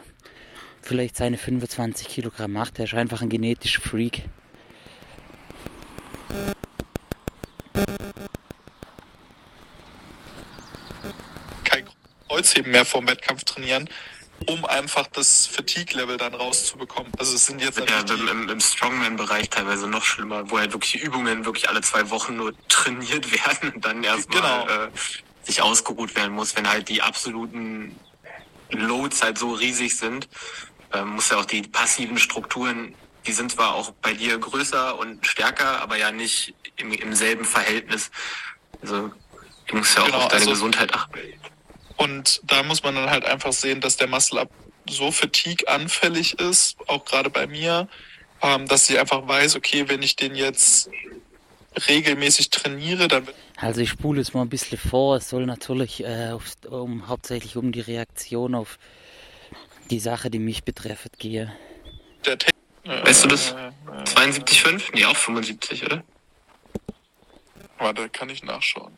vielleicht 0.89 1.17
seine 1.17 1.37
25 1.37 2.07
Kilogramm 2.07 2.51
macht. 2.51 2.79
Er 2.79 2.85
ist 2.85 2.95
einfach 2.95 3.21
ein 3.21 3.29
genetischer 3.29 3.79
Freak. 3.79 4.23
Kein 11.63 11.85
Kreuzheben 12.27 12.71
mehr 12.71 12.85
vom 12.85 13.07
Wettkampf 13.07 13.43
trainieren 13.43 13.87
um 14.47 14.63
einfach 14.65 15.05
das 15.07 15.47
Fatigue-Level 15.47 16.15
dann 16.15 16.33
rauszubekommen. 16.33 17.11
Also 17.19 17.35
es 17.35 17.45
sind 17.45 17.61
jetzt 17.61 17.77
ja, 17.77 18.15
im, 18.31 18.49
im 18.49 18.59
Strongman-Bereich 18.59 19.49
teilweise 19.49 19.87
noch 19.87 20.05
schlimmer, 20.05 20.49
wo 20.49 20.57
halt 20.57 20.71
wirklich 20.71 20.93
die 20.93 20.99
Übungen 20.99 21.43
wirklich 21.43 21.67
alle 21.67 21.81
zwei 21.81 22.09
Wochen 22.09 22.37
nur 22.37 22.53
trainiert 22.69 23.31
werden 23.31 23.73
und 23.73 23.83
dann 23.85 24.01
erstmal 24.01 24.65
genau. 24.65 24.85
äh, 24.85 24.89
sich 25.43 25.61
ausgeruht 25.61 26.15
werden 26.15 26.33
muss, 26.33 26.55
wenn 26.55 26.69
halt 26.69 26.87
die 26.87 27.01
absoluten 27.01 27.99
Loads 28.71 29.23
halt 29.23 29.37
so 29.37 29.51
riesig 29.53 29.97
sind, 29.97 30.29
äh, 30.93 31.03
muss 31.03 31.29
ja 31.29 31.37
auch 31.37 31.45
die 31.45 31.61
passiven 31.61 32.17
Strukturen, 32.17 32.95
die 33.25 33.31
sind 33.31 33.51
zwar 33.51 33.75
auch 33.75 33.91
bei 34.01 34.13
dir 34.13 34.37
größer 34.37 34.97
und 34.97 35.25
stärker, 35.25 35.81
aber 35.81 35.97
ja 35.97 36.11
nicht 36.11 36.53
im, 36.77 36.91
im 36.91 37.13
selben 37.13 37.45
Verhältnis. 37.45 38.11
Also 38.81 39.11
du 39.67 39.75
musst 39.77 39.95
ja 39.95 40.03
auch 40.03 40.07
genau, 40.07 40.17
auf 40.17 40.27
deine 40.29 40.41
also, 40.41 40.51
Gesundheit 40.51 40.93
achten. 40.93 41.19
Und 41.97 42.41
da 42.43 42.63
muss 42.63 42.83
man 42.83 42.95
dann 42.95 43.09
halt 43.09 43.25
einfach 43.25 43.51
sehen, 43.51 43.81
dass 43.81 43.97
der 43.97 44.07
Muscle-Up 44.07 44.49
so 44.89 45.11
fatigue-anfällig 45.11 46.39
ist, 46.39 46.77
auch 46.87 47.05
gerade 47.05 47.29
bei 47.29 47.45
mir, 47.45 47.87
ähm, 48.41 48.67
dass 48.67 48.89
ich 48.89 48.97
einfach 48.99 49.27
weiß, 49.27 49.55
okay, 49.57 49.89
wenn 49.89 50.01
ich 50.01 50.15
den 50.15 50.33
jetzt 50.33 50.89
regelmäßig 51.87 52.49
trainiere, 52.49 53.07
dann 53.07 53.27
Also 53.57 53.81
ich 53.81 53.89
spule 53.89 54.19
jetzt 54.19 54.33
mal 54.33 54.41
ein 54.41 54.49
bisschen 54.49 54.77
vor. 54.77 55.17
Es 55.17 55.29
soll 55.29 55.45
natürlich 55.45 56.03
äh, 56.03 56.31
auf, 56.31 56.45
um, 56.67 57.07
hauptsächlich 57.07 57.57
um 57.57 57.71
die 57.71 57.81
Reaktion 57.81 58.55
auf 58.55 58.79
die 59.91 59.99
Sache, 59.99 60.29
die 60.29 60.39
mich 60.39 60.63
betreffend 60.63 61.17
gehe. 61.19 61.53
Der 62.25 62.37
äh, 62.83 63.05
weißt 63.05 63.25
du 63.25 63.29
das? 63.29 63.51
Äh, 63.51 63.71
72,5? 64.03 64.95
Nee, 64.95 65.05
auch 65.05 65.15
75, 65.15 65.85
oder? 65.85 66.03
Warte, 67.77 68.09
kann 68.09 68.29
ich 68.29 68.43
nachschauen. 68.43 68.97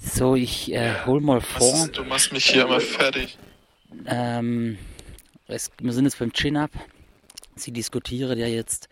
So, 0.00 0.34
ich 0.34 0.72
äh, 0.72 1.04
hol 1.06 1.20
mal 1.20 1.40
vor. 1.40 1.88
du 1.88 2.04
machst 2.04 2.32
mich 2.32 2.46
hier 2.46 2.64
immer 2.64 2.80
fertig. 2.80 3.38
Ähm, 4.06 4.78
es, 5.46 5.70
wir 5.80 5.92
sind 5.92 6.04
jetzt 6.04 6.18
beim 6.18 6.32
Chin-Up. 6.32 6.70
Sie 7.54 7.72
diskutieren 7.72 8.38
ja 8.38 8.46
jetzt 8.46 8.88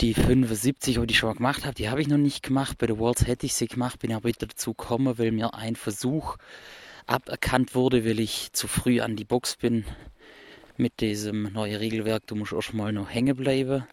die 0.00 0.14
75, 0.14 0.98
die 1.00 1.06
ich 1.10 1.18
schon 1.18 1.30
mal 1.30 1.36
gemacht 1.36 1.64
habe. 1.64 1.74
Die 1.74 1.88
habe 1.88 2.00
ich 2.00 2.08
noch 2.08 2.18
nicht 2.18 2.42
gemacht. 2.42 2.78
Bei 2.78 2.86
den 2.86 2.98
Worlds 2.98 3.26
hätte 3.26 3.46
ich 3.46 3.54
sie 3.54 3.66
gemacht, 3.66 4.00
bin 4.00 4.12
aber 4.12 4.28
wieder 4.28 4.46
dazu 4.46 4.74
gekommen, 4.74 5.18
weil 5.18 5.32
mir 5.32 5.54
ein 5.54 5.76
Versuch 5.76 6.36
aberkannt 7.06 7.74
wurde, 7.74 8.04
weil 8.04 8.20
ich 8.20 8.52
zu 8.52 8.68
früh 8.68 9.00
an 9.00 9.16
die 9.16 9.24
Box 9.24 9.56
bin 9.56 9.84
mit 10.76 11.00
diesem 11.00 11.52
neuen 11.52 11.76
Regelwerk. 11.76 12.26
Du 12.26 12.34
musst 12.34 12.52
auch 12.52 12.62
schon 12.62 12.76
mal 12.76 12.92
noch 12.92 13.10
hängen 13.10 13.36
bleiben. 13.36 13.84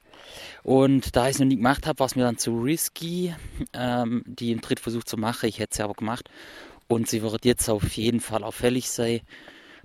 Und 0.63 1.15
da 1.15 1.27
ich 1.27 1.35
es 1.35 1.39
noch 1.39 1.47
nie 1.47 1.57
gemacht 1.57 1.87
habe, 1.87 1.99
war 1.99 2.07
es 2.07 2.15
mir 2.15 2.23
dann 2.23 2.37
zu 2.37 2.59
risky, 2.59 3.33
ähm, 3.73 4.23
die 4.25 4.51
im 4.51 4.61
Drittversuch 4.61 5.03
zu 5.03 5.17
machen. 5.17 5.49
Ich 5.49 5.59
hätte 5.59 5.73
es 5.73 5.79
aber 5.79 5.93
gemacht. 5.93 6.29
Und 6.87 7.07
sie 7.07 7.21
wird 7.21 7.45
jetzt 7.45 7.69
auf 7.69 7.89
jeden 7.93 8.19
Fall 8.19 8.43
auffällig 8.43 8.89
sein. 8.89 9.21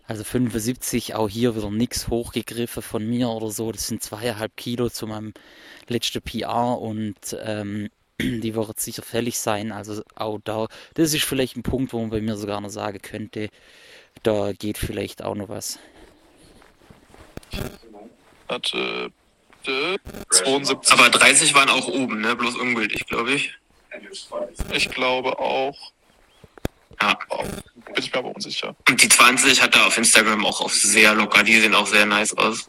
Also 0.07 0.23
75, 0.23 1.15
auch 1.15 1.29
hier 1.29 1.57
wieder 1.57 1.71
nichts 1.71 2.09
hochgegriffen 2.09 2.83
von 2.83 3.07
mir 3.07 3.29
oder 3.29 3.51
so. 3.51 3.73
Das 3.73 3.89
sind 3.89 4.03
zweieinhalb 4.03 4.57
Kilo 4.57 4.89
zu 4.89 5.07
meinem 5.07 5.33
letzten 5.89 6.23
PR 6.23 6.79
und 6.79 7.37
ähm, 7.43 7.89
die 8.21 8.55
wird 8.55 8.81
sicher 8.81 9.03
fällig 9.03 9.39
sein. 9.39 9.73
Also 9.73 10.03
auch 10.15 10.39
da, 10.45 10.67
das 10.95 11.15
ist 11.15 11.25
vielleicht 11.25 11.57
ein 11.57 11.63
Punkt, 11.63 11.93
wo 11.93 12.01
man 12.01 12.11
bei 12.11 12.21
mir 12.21 12.37
sogar 12.37 12.61
noch 12.61 12.71
sagen 12.71 13.01
könnte, 13.01 13.49
da 14.23 14.53
geht 14.53 14.79
vielleicht 14.79 15.23
auch 15.23 15.35
noch 15.35 15.49
was. 15.49 15.79
Warte, 18.49 19.11
72. 20.31 20.93
Aber 20.93 21.11
30 21.11 21.55
waren 21.55 21.69
auch 21.69 21.89
oben, 21.89 22.21
ne? 22.21 22.37
Bloß 22.37 22.57
ungültig, 22.57 23.07
glaube 23.07 23.33
ich. 23.33 23.53
Ich 24.73 24.89
glaube 24.91 25.39
auch. 25.39 25.93
Ja. 27.01 27.19
Bin 27.95 27.95
ich 27.99 28.13
mir 28.13 28.19
aber 28.19 28.35
unsicher. 28.35 28.75
Und 28.89 29.03
die 29.03 29.09
20 29.09 29.63
hat 29.63 29.77
er 29.77 29.87
auf 29.87 29.99
Instagram 29.99 30.47
auch 30.47 30.61
auf 30.61 30.73
sehr 30.73 31.15
locker. 31.15 31.43
Die 31.43 31.61
sehen 31.61 31.75
auch 31.75 31.87
sehr 31.87 32.07
nice 32.07 32.37
aus. 32.37 32.69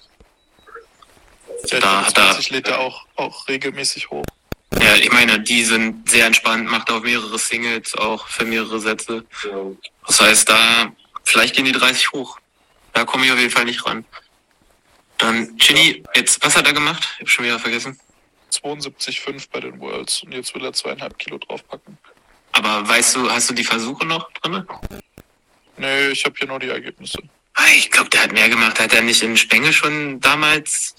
Ja, 1.68 1.80
da 1.80 2.06
hat 2.06 2.16
20 2.16 2.50
lädt 2.50 2.68
er 2.68 2.80
auch, 2.80 3.06
auch 3.16 3.48
regelmäßig 3.48 4.10
hoch. 4.10 4.26
Ja, 4.88 4.96
ich 4.96 5.12
meine, 5.12 5.38
die 5.38 5.66
sind 5.66 6.10
sehr 6.10 6.28
entspannt, 6.28 6.72
macht 6.72 6.90
auch 6.90 7.02
mehrere 7.02 7.38
Singles, 7.38 7.94
auch 7.96 8.26
für 8.30 8.46
mehrere 8.46 8.80
Sätze. 8.80 9.26
Das 10.06 10.22
heißt, 10.22 10.48
da, 10.48 10.94
vielleicht 11.26 11.58
gehen 11.58 11.66
die 11.66 11.74
30 11.74 12.14
hoch. 12.14 12.40
Da 12.94 13.04
komme 13.04 13.26
ich 13.26 13.32
auf 13.34 13.38
jeden 13.38 13.52
Fall 13.52 13.66
nicht 13.66 13.86
ran. 13.86 14.06
Dann, 15.18 15.58
Chini, 15.58 16.04
jetzt, 16.16 16.42
was 16.42 16.56
hat 16.56 16.68
er 16.68 16.72
gemacht? 16.72 17.06
Ich 17.16 17.24
hab 17.24 17.30
schon 17.30 17.44
wieder 17.44 17.60
vergessen. 17.60 18.00
72,5 18.54 19.50
bei 19.52 19.60
den 19.60 19.78
Worlds 19.82 20.24
und 20.24 20.32
jetzt 20.32 20.56
will 20.56 20.64
er 20.64 20.72
zweieinhalb 20.72 21.20
Kilo 21.20 21.38
draufpacken. 21.38 21.98
Aber 22.54 22.88
weißt 22.88 23.18
du, 23.18 23.30
hast 23.30 23.50
du 23.50 23.54
die 23.54 23.66
Versuche 23.66 24.06
noch 24.06 24.32
drin? 24.42 24.66
Nee, 25.76 26.08
ich 26.12 26.24
habe 26.24 26.36
hier 26.38 26.48
nur 26.48 26.60
die 26.60 26.70
Ergebnisse. 26.70 27.20
Ich 27.76 27.92
glaube, 27.92 28.10
der 28.12 28.24
hat 28.24 28.32
mehr 28.32 28.48
gemacht. 28.48 28.80
Hat 28.80 28.94
er 28.94 29.02
nicht 29.02 29.22
in 29.22 29.36
Spenge 29.36 29.74
schon 29.74 30.22
damals, 30.22 30.96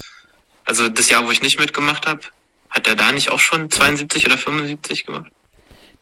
also 0.66 0.90
das 0.90 1.08
Jahr, 1.08 1.24
wo 1.24 1.30
ich 1.30 1.40
nicht 1.40 1.58
mitgemacht 1.58 2.06
habe, 2.06 2.20
hat 2.70 2.86
er 2.86 2.96
da 2.96 3.12
nicht 3.12 3.30
auch 3.30 3.38
schon 3.38 3.70
72 3.70 4.26
oder 4.26 4.38
75 4.38 5.06
gemacht? 5.06 5.32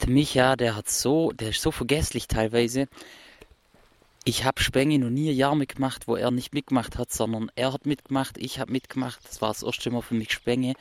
Der 0.00 0.10
Micha, 0.10 0.56
der 0.56 0.76
hat 0.76 0.88
so, 0.88 1.32
der 1.32 1.50
ist 1.50 1.62
so 1.62 1.70
vergesslich 1.70 2.28
teilweise. 2.28 2.88
Ich 4.24 4.44
habe 4.44 4.60
Spenge 4.60 4.98
noch 4.98 5.08
nie 5.08 5.30
ein 5.30 5.36
Jahr 5.36 5.54
mitgemacht, 5.54 6.08
wo 6.08 6.16
er 6.16 6.32
nicht 6.32 6.52
mitgemacht 6.52 6.98
hat, 6.98 7.12
sondern 7.12 7.50
er 7.54 7.72
hat 7.72 7.86
mitgemacht, 7.86 8.36
ich 8.38 8.58
habe 8.58 8.72
mitgemacht. 8.72 9.20
Das 9.24 9.40
war 9.40 9.50
das 9.52 9.62
erste 9.62 9.90
Mal 9.90 10.02
für 10.02 10.14
mich 10.14 10.32
Spenge. 10.32 10.74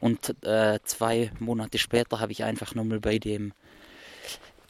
Und 0.00 0.36
äh, 0.44 0.78
zwei 0.84 1.32
Monate 1.38 1.78
später 1.78 2.20
habe 2.20 2.32
ich 2.32 2.44
einfach 2.44 2.74
nochmal 2.74 3.00
bei 3.00 3.18
dem 3.18 3.52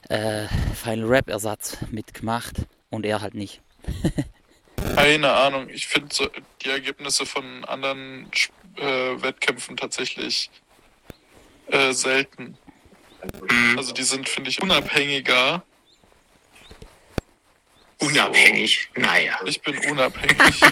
äh, 0.07 0.47
Final 0.81 1.05
Rap 1.07 1.29
Ersatz 1.29 1.77
mitgemacht 1.91 2.55
und 2.89 3.05
er 3.05 3.21
halt 3.21 3.33
nicht. 3.33 3.61
Keine 4.95 5.31
Ahnung. 5.31 5.69
Ich 5.69 5.87
finde 5.87 6.13
so 6.13 6.29
die 6.63 6.69
Ergebnisse 6.69 7.25
von 7.25 7.65
anderen 7.65 8.31
äh, 8.77 9.21
Wettkämpfen 9.21 9.77
tatsächlich 9.77 10.49
äh, 11.71 11.93
selten. 11.93 12.57
Mhm. 13.49 13.77
Also 13.77 13.93
die 13.93 14.03
sind, 14.03 14.27
finde 14.27 14.49
ich, 14.49 14.61
unabhängiger 14.61 15.63
Unabhängig, 18.01 18.89
naja. 18.95 19.39
Ich 19.45 19.61
bin 19.61 19.77
unabhängig. 19.91 20.37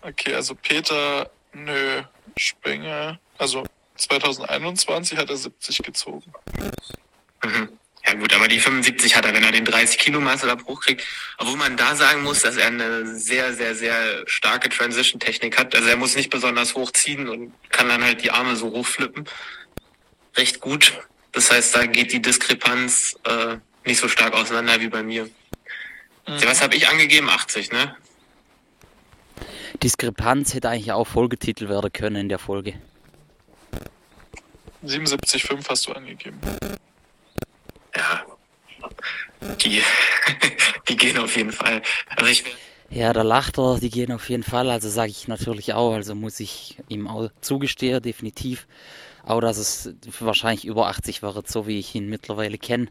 okay, 0.00 0.34
also 0.34 0.54
Peter, 0.54 1.30
nö, 1.52 2.02
Spenge, 2.38 3.18
also 3.36 3.64
2021 3.96 5.18
hat 5.18 5.28
er 5.28 5.36
70 5.36 5.78
gezogen. 5.82 6.32
Mhm. 7.44 7.78
Ja 8.12 8.18
gut, 8.18 8.34
aber 8.34 8.46
die 8.46 8.60
75 8.60 9.16
hat 9.16 9.24
er, 9.24 9.32
wenn 9.32 9.42
er 9.42 9.52
den 9.52 9.64
30 9.64 9.96
Kilo 9.96 10.20
Masselabbruch 10.20 10.82
kriegt. 10.82 11.02
Obwohl 11.38 11.56
man 11.56 11.78
da 11.78 11.96
sagen 11.96 12.22
muss, 12.22 12.42
dass 12.42 12.58
er 12.58 12.66
eine 12.66 13.18
sehr, 13.18 13.54
sehr, 13.54 13.74
sehr 13.74 14.22
starke 14.26 14.68
Transition-Technik 14.68 15.58
hat. 15.58 15.74
Also 15.74 15.88
er 15.88 15.96
muss 15.96 16.14
nicht 16.14 16.28
besonders 16.28 16.74
hoch 16.74 16.90
ziehen 16.90 17.26
und 17.26 17.54
kann 17.70 17.88
dann 17.88 18.04
halt 18.04 18.22
die 18.22 18.30
Arme 18.30 18.54
so 18.54 18.70
hochflippen. 18.70 19.24
recht 20.36 20.60
gut. 20.60 20.92
Das 21.32 21.50
heißt, 21.50 21.74
da 21.74 21.86
geht 21.86 22.12
die 22.12 22.20
Diskrepanz 22.20 23.16
äh, 23.24 23.56
nicht 23.86 23.98
so 23.98 24.08
stark 24.08 24.34
auseinander 24.34 24.78
wie 24.82 24.88
bei 24.88 25.02
mir. 25.02 25.24
Mhm. 25.24 26.44
Was 26.44 26.62
habe 26.62 26.76
ich 26.76 26.88
angegeben? 26.88 27.30
80, 27.30 27.72
ne? 27.72 27.96
Diskrepanz 29.82 30.52
hätte 30.52 30.68
eigentlich 30.68 30.92
auch 30.92 31.06
Folgetitel 31.06 31.70
werden 31.70 31.90
können 31.90 32.16
in 32.16 32.28
der 32.28 32.38
Folge. 32.38 32.74
77,5 34.84 35.66
hast 35.66 35.86
du 35.86 35.92
angegeben. 35.92 36.38
Ja. 37.96 38.24
Die, 39.64 39.82
die 40.88 40.96
gehen 40.96 41.18
auf 41.18 41.36
jeden 41.36 41.52
Fall. 41.52 41.82
Also 42.16 42.30
ich, 42.30 42.44
ja, 42.90 43.12
da 43.14 43.22
lacht 43.22 43.58
er, 43.58 43.78
die 43.80 43.88
gehen 43.88 44.12
auf 44.12 44.28
jeden 44.28 44.42
Fall. 44.42 44.70
Also 44.70 44.88
sage 44.90 45.10
ich 45.10 45.26
natürlich 45.26 45.72
auch. 45.72 45.94
Also 45.94 46.14
muss 46.14 46.40
ich 46.40 46.78
ihm 46.88 47.08
auch 47.08 47.30
zugestehen, 47.40 48.02
definitiv. 48.02 48.66
Auch 49.24 49.40
dass 49.40 49.56
es 49.56 49.94
wahrscheinlich 50.20 50.66
über 50.66 50.88
80 50.88 51.22
wäre, 51.22 51.42
so 51.46 51.66
wie 51.66 51.78
ich 51.78 51.94
ihn 51.94 52.10
mittlerweile 52.10 52.58
kenne, 52.58 52.88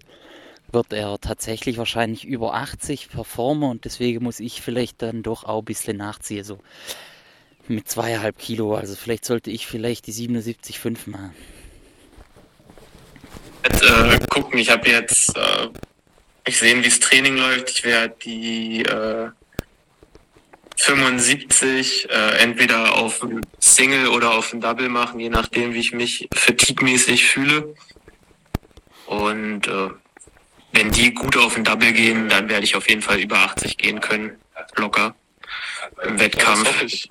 wird 0.71 0.93
er 0.93 1.19
tatsächlich 1.19 1.77
wahrscheinlich 1.77 2.25
über 2.25 2.53
80 2.55 3.09
performen 3.09 3.69
und 3.69 3.85
deswegen 3.85 4.23
muss 4.23 4.39
ich 4.39 4.61
vielleicht 4.61 5.01
dann 5.01 5.21
doch 5.21 5.43
auch 5.43 5.59
ein 5.59 5.65
bisschen 5.65 5.97
nachziehen, 5.97 6.43
so 6.43 6.59
mit 7.67 7.89
zweieinhalb 7.89 8.37
Kilo. 8.37 8.75
Also 8.75 8.95
vielleicht 8.95 9.25
sollte 9.25 9.51
ich 9.51 9.67
vielleicht 9.67 10.07
die 10.07 10.13
77,5 10.13 11.09
machen. 11.09 11.35
Jetzt, 13.63 13.83
äh, 13.83 14.19
gucken, 14.29 14.57
ich 14.59 14.69
habe 14.69 14.89
jetzt, 14.89 15.37
äh, 15.37 15.67
ich 16.45 16.57
sehe, 16.57 16.75
wie 16.77 16.81
das 16.81 16.99
Training 16.99 17.37
läuft. 17.37 17.69
Ich 17.69 17.83
werde 17.83 18.15
die 18.23 18.81
äh, 18.83 19.29
75 20.77 22.09
äh, 22.09 22.37
entweder 22.39 22.95
auf 22.95 23.21
ein 23.21 23.41
Single 23.59 24.07
oder 24.07 24.33
auf 24.33 24.51
ein 24.51 24.61
Double 24.61 24.89
machen, 24.89 25.19
je 25.19 25.29
nachdem, 25.29 25.73
wie 25.73 25.79
ich 25.79 25.91
mich 25.91 26.27
fatigue-mäßig 26.33 27.25
fühle. 27.25 27.75
Und 29.05 29.67
äh, 29.67 29.89
wenn 30.73 30.91
die 30.91 31.13
gut 31.13 31.37
auf 31.37 31.55
ein 31.55 31.63
Double 31.63 31.91
gehen, 31.91 32.29
dann 32.29 32.49
werde 32.49 32.63
ich 32.63 32.75
auf 32.75 32.89
jeden 32.89 33.01
Fall 33.01 33.19
über 33.19 33.37
80 33.37 33.77
gehen 33.77 33.99
können. 33.99 34.39
Locker. 34.75 35.15
Im 36.03 36.19
Wettkampf. 36.19 37.07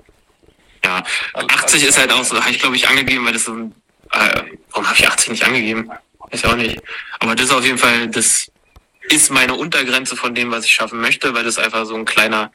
Ja, 0.83 1.03
80 1.33 1.83
ist 1.83 1.97
halt 1.97 2.11
auch 2.11 2.23
so, 2.23 2.39
habe 2.39 2.51
ich 2.51 2.59
glaube 2.59 2.75
ich 2.75 2.87
angegeben, 2.87 3.23
weil 3.23 3.33
das 3.33 3.45
so 3.45 3.53
ein, 3.53 3.75
äh, 4.11 4.43
warum 4.71 4.87
habe 4.87 4.97
ich 4.97 5.07
80 5.07 5.29
nicht 5.29 5.43
angegeben? 5.45 5.89
Weiß 6.31 6.45
auch 6.45 6.55
nicht. 6.55 6.81
Aber 7.19 7.35
das 7.35 7.47
ist 7.47 7.51
auf 7.51 7.65
jeden 7.65 7.77
Fall, 7.77 8.07
das 8.07 8.51
ist 9.09 9.31
meine 9.31 9.55
Untergrenze 9.55 10.15
von 10.15 10.33
dem, 10.33 10.51
was 10.51 10.65
ich 10.65 10.71
schaffen 10.71 11.01
möchte, 11.01 11.33
weil 11.33 11.43
das 11.43 11.57
einfach 11.57 11.85
so 11.85 11.95
ein 11.95 12.05
kleiner 12.05 12.51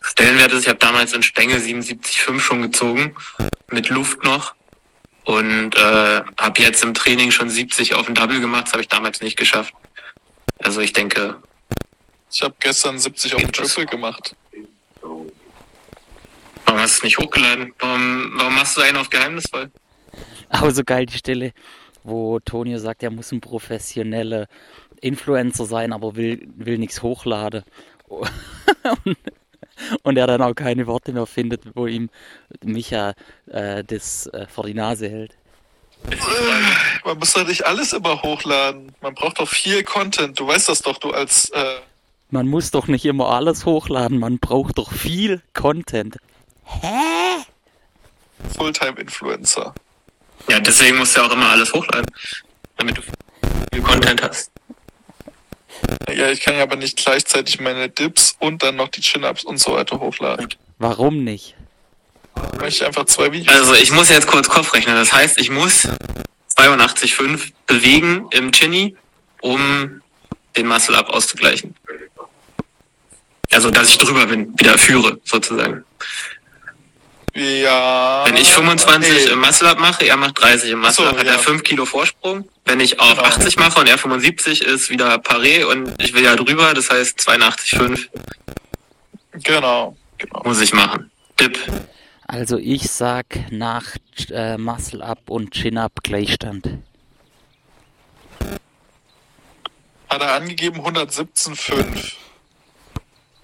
Stellenwert 0.00 0.52
ist. 0.52 0.62
Ich 0.62 0.68
habe 0.68 0.78
damals 0.78 1.12
in 1.12 1.22
Stänge 1.22 1.56
77,5 1.56 2.40
schon 2.40 2.62
gezogen, 2.62 3.16
mit 3.70 3.88
Luft 3.88 4.22
noch. 4.24 4.54
Und 5.24 5.74
äh, 5.74 6.22
habe 6.38 6.60
jetzt 6.60 6.84
im 6.84 6.92
Training 6.92 7.30
schon 7.30 7.48
70 7.48 7.94
auf 7.94 8.06
ein 8.08 8.14
Double 8.14 8.40
gemacht, 8.40 8.66
das 8.66 8.72
habe 8.74 8.82
ich 8.82 8.88
damals 8.88 9.22
nicht 9.22 9.38
geschafft. 9.38 9.72
Also 10.58 10.80
ich 10.80 10.92
denke. 10.92 11.36
Ich 12.30 12.42
habe 12.42 12.54
gestern 12.60 12.98
70 12.98 13.34
auf 13.34 13.42
ein 13.42 13.52
Triple 13.52 13.86
gemacht. 13.86 14.36
Warum 15.00 16.80
hast 16.80 16.96
du 16.96 16.98
es 16.98 17.02
nicht 17.04 17.18
hochgeladen? 17.18 17.72
Warum, 17.78 18.32
warum 18.34 18.54
machst 18.54 18.76
du 18.76 18.82
einen 18.82 18.98
auf 18.98 19.08
geheimnisvoll? 19.08 19.70
Aber 20.50 20.70
so 20.72 20.84
geil 20.84 21.06
die 21.06 21.16
Stelle, 21.16 21.52
wo 22.04 22.38
Tonio 22.38 22.78
sagt, 22.78 23.02
er 23.02 23.10
muss 23.10 23.32
ein 23.32 23.40
professioneller 23.40 24.46
Influencer 25.00 25.64
sein, 25.64 25.92
aber 25.92 26.16
will, 26.16 26.46
will 26.54 26.78
nichts 26.78 27.02
hochladen. 27.02 27.64
und 30.02 30.16
er 30.16 30.26
dann 30.26 30.42
auch 30.42 30.54
keine 30.54 30.86
Worte 30.86 31.12
mehr 31.12 31.26
findet, 31.26 31.74
wo 31.74 31.86
ihm 31.86 32.10
Micha 32.62 33.14
äh, 33.46 33.82
das 33.82 34.26
äh, 34.28 34.46
vor 34.46 34.64
die 34.64 34.74
Nase 34.74 35.08
hält. 35.08 35.36
Man 37.04 37.18
muss 37.18 37.32
doch 37.32 37.46
nicht 37.46 37.66
alles 37.66 37.92
immer 37.92 38.22
hochladen. 38.22 38.92
Man 39.00 39.14
braucht 39.14 39.40
doch 39.40 39.48
viel 39.48 39.82
Content. 39.82 40.38
Du 40.38 40.46
weißt 40.46 40.68
das 40.68 40.82
doch, 40.82 40.98
du 40.98 41.10
als. 41.10 41.48
Äh 41.50 41.76
man 42.30 42.46
muss 42.46 42.70
doch 42.70 42.88
nicht 42.88 43.06
immer 43.06 43.30
alles 43.30 43.64
hochladen. 43.64 44.18
Man 44.18 44.38
braucht 44.38 44.78
doch 44.78 44.92
viel 44.92 45.42
Content. 45.54 46.18
Hä? 46.64 47.44
Fulltime-Influencer. 48.56 49.74
Ja, 50.48 50.60
deswegen 50.60 50.98
musst 50.98 51.16
du 51.16 51.20
ja 51.20 51.26
auch 51.26 51.32
immer 51.32 51.50
alles 51.50 51.72
hochladen. 51.72 52.06
Damit 52.76 52.98
du 52.98 53.02
viel 53.72 53.82
Content 53.82 54.22
hast. 54.22 54.50
Ja, 56.08 56.30
ich 56.30 56.40
kann 56.40 56.56
ja 56.56 56.62
aber 56.62 56.76
nicht 56.76 56.96
gleichzeitig 56.96 57.60
meine 57.60 57.88
Dips 57.88 58.36
und 58.38 58.62
dann 58.62 58.76
noch 58.76 58.88
die 58.88 59.00
Chin-Ups 59.00 59.44
und 59.44 59.58
so 59.58 59.72
weiter 59.72 60.00
hochladen. 60.00 60.48
Warum 60.78 61.24
nicht? 61.24 61.54
Weil 62.34 62.68
ich 62.68 62.84
einfach 62.84 63.06
zwei 63.06 63.32
Videos. 63.32 63.54
Also 63.54 63.74
ich 63.74 63.92
muss 63.92 64.10
jetzt 64.10 64.26
kurz 64.26 64.48
Kopf 64.48 64.74
rechnen. 64.74 64.94
Das 64.96 65.12
heißt, 65.12 65.38
ich 65.38 65.50
muss 65.50 65.88
82,5 66.56 67.52
bewegen 67.66 68.26
im 68.30 68.52
Chinny, 68.52 68.96
um 69.40 70.00
den 70.56 70.66
Muscle-Up 70.66 71.10
auszugleichen. 71.10 71.74
Also, 73.52 73.70
dass 73.70 73.88
ich 73.88 73.98
drüber 73.98 74.26
bin, 74.26 74.58
wieder 74.58 74.76
führe, 74.78 75.20
sozusagen. 75.24 75.84
Ja. 77.34 78.24
Wenn 78.26 78.36
ich 78.36 78.52
25 78.52 79.12
nee. 79.12 79.32
im 79.32 79.40
Muscle-Up 79.40 79.80
mache, 79.80 80.06
er 80.06 80.16
macht 80.16 80.40
30 80.40 80.70
im 80.70 80.78
Muscle-Up, 80.80 81.14
so, 81.14 81.18
hat 81.18 81.26
ja. 81.26 81.32
er 81.32 81.38
5 81.38 81.64
Kilo 81.64 81.84
Vorsprung. 81.84 82.48
Wenn 82.64 82.78
ich 82.78 83.00
auf 83.00 83.16
genau. 83.16 83.22
80 83.24 83.56
mache 83.56 83.80
und 83.80 83.88
er 83.88 83.98
75 83.98 84.62
ist 84.62 84.88
wieder 84.88 85.16
Paré 85.16 85.64
und 85.64 86.00
ich 86.00 86.14
will 86.14 86.22
ja 86.22 86.36
drüber, 86.36 86.74
das 86.74 86.90
heißt 86.90 87.18
82,5. 87.18 88.08
Genau, 89.42 89.96
genau. 90.18 90.42
Muss 90.44 90.60
ich 90.60 90.72
machen. 90.72 91.10
Dip. 91.40 91.58
Also 92.26 92.56
ich 92.56 92.88
sag 92.90 93.26
nach 93.50 93.84
äh, 94.30 94.56
Muscle 94.56 95.02
Up 95.02 95.28
und 95.28 95.50
Chin 95.50 95.76
Up 95.76 95.92
Gleichstand. 96.04 96.78
Hat 100.08 100.22
er 100.22 100.34
angegeben 100.34 100.80
117,5. 100.80 102.12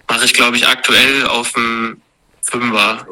Mache 0.07 0.25
ich 0.25 0.33
glaube 0.33 0.55
ich 0.55 0.65
aktuell 0.65 1.27
auf 1.27 1.51
dem 1.51 2.01
Fünfer. 2.41 3.05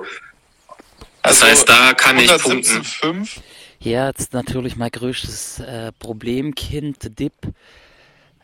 Das 1.21 1.41
also 1.41 1.45
heißt, 1.47 1.69
da 1.69 1.93
kann 1.93 2.17
ich 2.17 2.31
punkten. 2.37 2.83
5. 2.83 3.41
Ja, 3.79 4.07
jetzt 4.07 4.33
natürlich 4.33 4.75
mein 4.75 4.91
größtes 4.91 5.59
äh, 5.59 5.91
Problemkind, 5.99 7.19
Dip. 7.19 7.33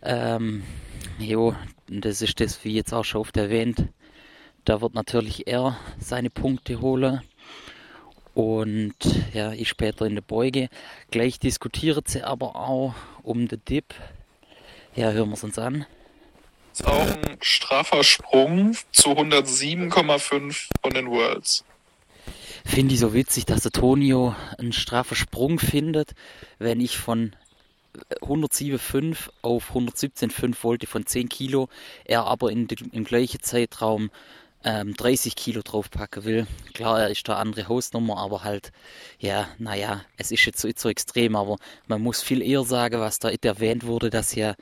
Ähm, 0.02 0.64
jo, 1.18 1.56
das 1.88 2.22
ist 2.22 2.40
das, 2.40 2.64
wie 2.64 2.74
jetzt 2.74 2.94
auch 2.94 3.04
schon 3.04 3.22
oft 3.22 3.36
erwähnt. 3.38 3.86
Da 4.64 4.82
wird 4.82 4.94
natürlich 4.94 5.48
er 5.48 5.78
seine 6.00 6.30
Punkte 6.30 6.80
holen. 6.80 7.22
Und 8.34 8.96
ja, 9.34 9.54
ich 9.54 9.70
später 9.70 10.06
in 10.06 10.16
der 10.16 10.22
Beuge. 10.22 10.70
Gleich 11.12 11.40
diskutiert 11.40 12.08
sie 12.08 12.24
aber 12.24 12.56
auch 12.56 12.94
um 13.24 13.48
den 13.48 13.64
Dip. 13.66 13.94
Ja, 14.96 15.12
hören 15.12 15.30
wir 15.30 15.36
es 15.36 15.44
uns 15.44 15.60
an. 15.60 15.86
Das 16.72 16.82
ist 16.82 16.88
auch 16.88 17.08
ein 17.08 17.38
straffer 17.42 18.04
Sprung 18.04 18.76
zu 18.92 19.12
107,5 19.12 20.68
von 20.82 20.94
den 20.94 21.10
Worlds. 21.10 21.64
Finde 22.66 22.96
ich 22.96 23.00
so 23.00 23.14
witzig, 23.14 23.46
dass 23.46 23.62
der 23.62 23.72
Tonio 23.72 24.36
einen 24.58 24.74
straffen 24.74 25.16
Sprung 25.16 25.60
findet, 25.60 26.16
wenn 26.58 26.82
ich 26.82 26.98
von 26.98 27.34
107,5 28.22 29.30
auf 29.44 29.72
117,5 29.74 30.64
wollte 30.64 30.88
von 30.88 31.06
10 31.06 31.30
Kilo, 31.30 31.70
er 32.04 32.26
aber 32.26 32.52
in 32.52 32.68
dem, 32.68 32.90
im 32.92 33.06
gleichen 33.06 33.42
Zeitraum 33.42 34.10
ähm, 34.66 34.96
30 34.96 35.36
Kilo 35.36 35.62
draufpacken 35.62 36.26
will. 36.26 36.48
Klar, 36.74 37.02
er 37.02 37.10
ist 37.12 37.28
da 37.30 37.38
andere 37.38 37.70
Hausnummer, 37.70 38.18
aber 38.18 38.44
halt, 38.44 38.72
ja, 39.20 39.48
naja, 39.60 40.02
es 40.18 40.32
ist 40.32 40.44
jetzt 40.46 40.60
so, 40.60 40.68
so 40.76 40.90
extrem, 40.90 41.36
aber 41.36 41.58
man 41.88 42.02
muss 42.02 42.24
viel 42.24 42.42
eher 42.42 42.64
sagen, 42.64 43.00
was 43.00 43.20
da 43.20 43.30
erwähnt 43.30 43.86
wurde, 43.86 44.10
dass 44.10 44.34
ja 44.34 44.56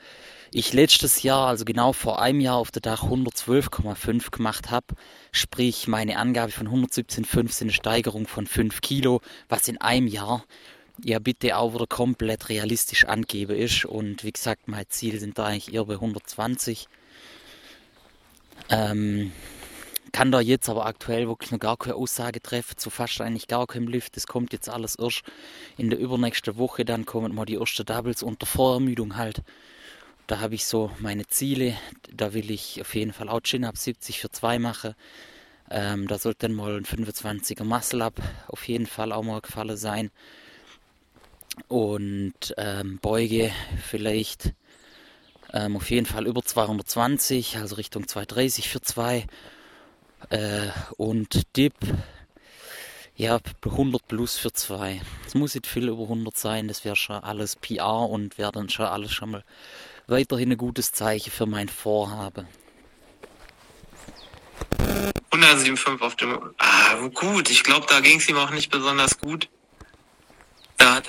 ich 0.51 0.73
letztes 0.73 1.23
Jahr, 1.23 1.47
also 1.47 1.65
genau 1.65 1.93
vor 1.93 2.21
einem 2.21 2.41
Jahr 2.41 2.57
auf 2.57 2.69
der 2.69 2.81
Dach 2.81 3.03
112,5 3.03 4.29
gemacht 4.29 4.69
habe. 4.69 4.87
Sprich, 5.31 5.87
meine 5.87 6.17
Angabe 6.17 6.51
von 6.51 6.67
117,5 6.67 7.51
sind 7.51 7.67
eine 7.67 7.73
Steigerung 7.73 8.27
von 8.27 8.45
5 8.45 8.81
Kilo, 8.81 9.21
was 9.47 9.67
in 9.67 9.79
einem 9.79 10.07
Jahr 10.07 10.45
ja 11.03 11.17
bitte 11.17 11.57
auch 11.57 11.73
wieder 11.73 11.87
komplett 11.87 12.49
realistisch 12.49 13.05
angeben 13.05 13.55
ist. 13.55 13.85
Und 13.85 14.23
wie 14.23 14.31
gesagt, 14.31 14.67
mein 14.67 14.85
Ziel 14.89 15.19
sind 15.19 15.37
da 15.39 15.45
eigentlich 15.45 15.73
eher 15.73 15.85
bei 15.85 15.95
120. 15.95 16.87
Ähm, 18.69 19.31
kann 20.13 20.31
da 20.31 20.39
jetzt 20.39 20.69
aber 20.69 20.85
aktuell 20.85 21.27
wirklich 21.27 21.51
noch 21.51 21.59
gar 21.59 21.75
keine 21.75 21.95
Aussage 21.95 22.41
treffen, 22.41 22.77
zu 22.77 22.89
fast 22.89 23.19
eigentlich 23.19 23.47
gar 23.47 23.67
keinem 23.67 23.87
Lift. 23.87 24.15
Das 24.15 24.27
kommt 24.27 24.53
jetzt 24.53 24.69
alles 24.69 24.95
erst 24.95 25.23
in 25.75 25.89
der 25.89 25.99
übernächsten 25.99 26.55
Woche, 26.57 26.85
dann 26.85 27.05
kommen 27.05 27.35
mal 27.35 27.45
die 27.45 27.55
ersten 27.55 27.85
Doubles 27.85 28.23
unter 28.23 28.45
Vorermüdung 28.45 29.17
halt. 29.17 29.41
Da 30.27 30.39
habe 30.39 30.55
ich 30.55 30.65
so 30.65 30.91
meine 30.99 31.27
Ziele. 31.27 31.75
Da 32.11 32.33
will 32.33 32.49
ich 32.51 32.79
auf 32.79 32.95
jeden 32.95 33.11
Fall 33.11 33.27
auch 33.27 33.41
Chin-Up 33.41 33.75
70 33.75 34.21
für 34.21 34.31
2 34.31 34.59
machen. 34.59 34.95
Ähm, 35.69 36.07
da 36.07 36.17
sollte 36.17 36.47
dann 36.47 36.55
mal 36.55 36.77
ein 36.77 36.85
25er 36.85 37.63
Muscle-Up 37.63 38.21
auf 38.47 38.67
jeden 38.67 38.85
Fall 38.85 39.11
auch 39.11 39.23
mal 39.23 39.41
gefallen 39.41 39.75
sein. 39.75 40.11
Und 41.67 42.53
ähm, 42.57 42.99
Beuge 43.01 43.51
vielleicht 43.85 44.53
ähm, 45.51 45.75
auf 45.75 45.89
jeden 45.89 46.05
Fall 46.05 46.27
über 46.27 46.43
220, 46.43 47.57
also 47.57 47.75
Richtung 47.75 48.07
230 48.07 48.69
für 48.69 48.81
2. 48.81 49.25
Äh, 50.29 50.69
und 50.97 51.55
Dip, 51.57 51.73
Ja, 53.15 53.39
100 53.63 54.07
plus 54.07 54.37
für 54.37 54.51
zwei. 54.51 55.01
Es 55.27 55.35
muss 55.35 55.53
nicht 55.53 55.67
viel 55.67 55.87
über 55.87 56.03
100 56.03 56.35
sein, 56.35 56.67
das 56.67 56.83
wäre 56.83 56.95
schon 56.95 57.17
alles 57.17 57.55
PR 57.55 58.09
und 58.09 58.37
wäre 58.39 58.51
dann 58.51 58.69
schon 58.69 58.87
alles 58.87 59.11
schon 59.11 59.31
mal 59.31 59.43
weiterhin 60.07 60.51
ein 60.51 60.57
gutes 60.57 60.91
Zeichen 60.91 61.31
für 61.31 61.45
mein 61.45 61.69
Vorhaben. 61.69 62.47
107,5 65.31 66.01
auf 66.01 66.15
dem. 66.15 66.39
Ah, 66.57 67.07
gut. 67.13 67.49
Ich 67.49 67.63
glaube, 67.63 67.85
da 67.87 67.99
ging 67.99 68.19
es 68.19 68.27
ihm 68.29 68.37
auch 68.37 68.51
nicht 68.51 68.71
besonders 68.71 69.19
gut. 69.19 69.49
Da 70.77 70.95
hat 70.95 71.07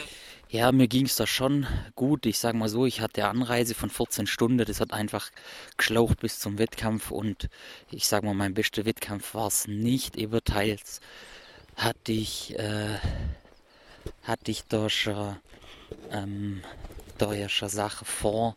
ja, 0.55 0.71
mir 0.71 0.87
ging 0.87 1.07
es 1.07 1.17
da 1.17 1.27
schon 1.27 1.67
gut. 1.97 2.27
Ich 2.27 2.38
sage 2.38 2.57
mal 2.57 2.69
so, 2.69 2.87
ich 2.87 3.01
hatte 3.01 3.27
Anreise 3.27 3.75
von 3.75 3.90
14 3.90 4.29
Stunden. 4.29 4.64
Das 4.64 4.79
hat 4.81 4.93
einfach 4.93 5.33
geschlaucht 5.77 6.21
bis 6.21 6.38
zum 6.38 6.59
Wettkampf. 6.59 7.11
Und 7.11 7.49
ich 7.90 8.07
sage 8.07 8.25
mal, 8.25 8.35
mein 8.35 8.55
bester 8.55 8.85
Wettkampf 8.85 9.35
war 9.35 9.49
es 9.49 9.67
nicht. 9.67 10.17
Ebenteils 10.17 11.01
hatte 11.75 12.12
ich, 12.12 12.57
äh, 12.57 12.99
hatte 14.23 14.53
ich 14.53 14.62
da 14.69 14.88
schon, 14.88 15.37
ähm, 16.12 16.62
da 17.19 17.33
ja 17.33 17.49
schon 17.49 17.69
Sachen 17.69 18.07
vor, 18.07 18.57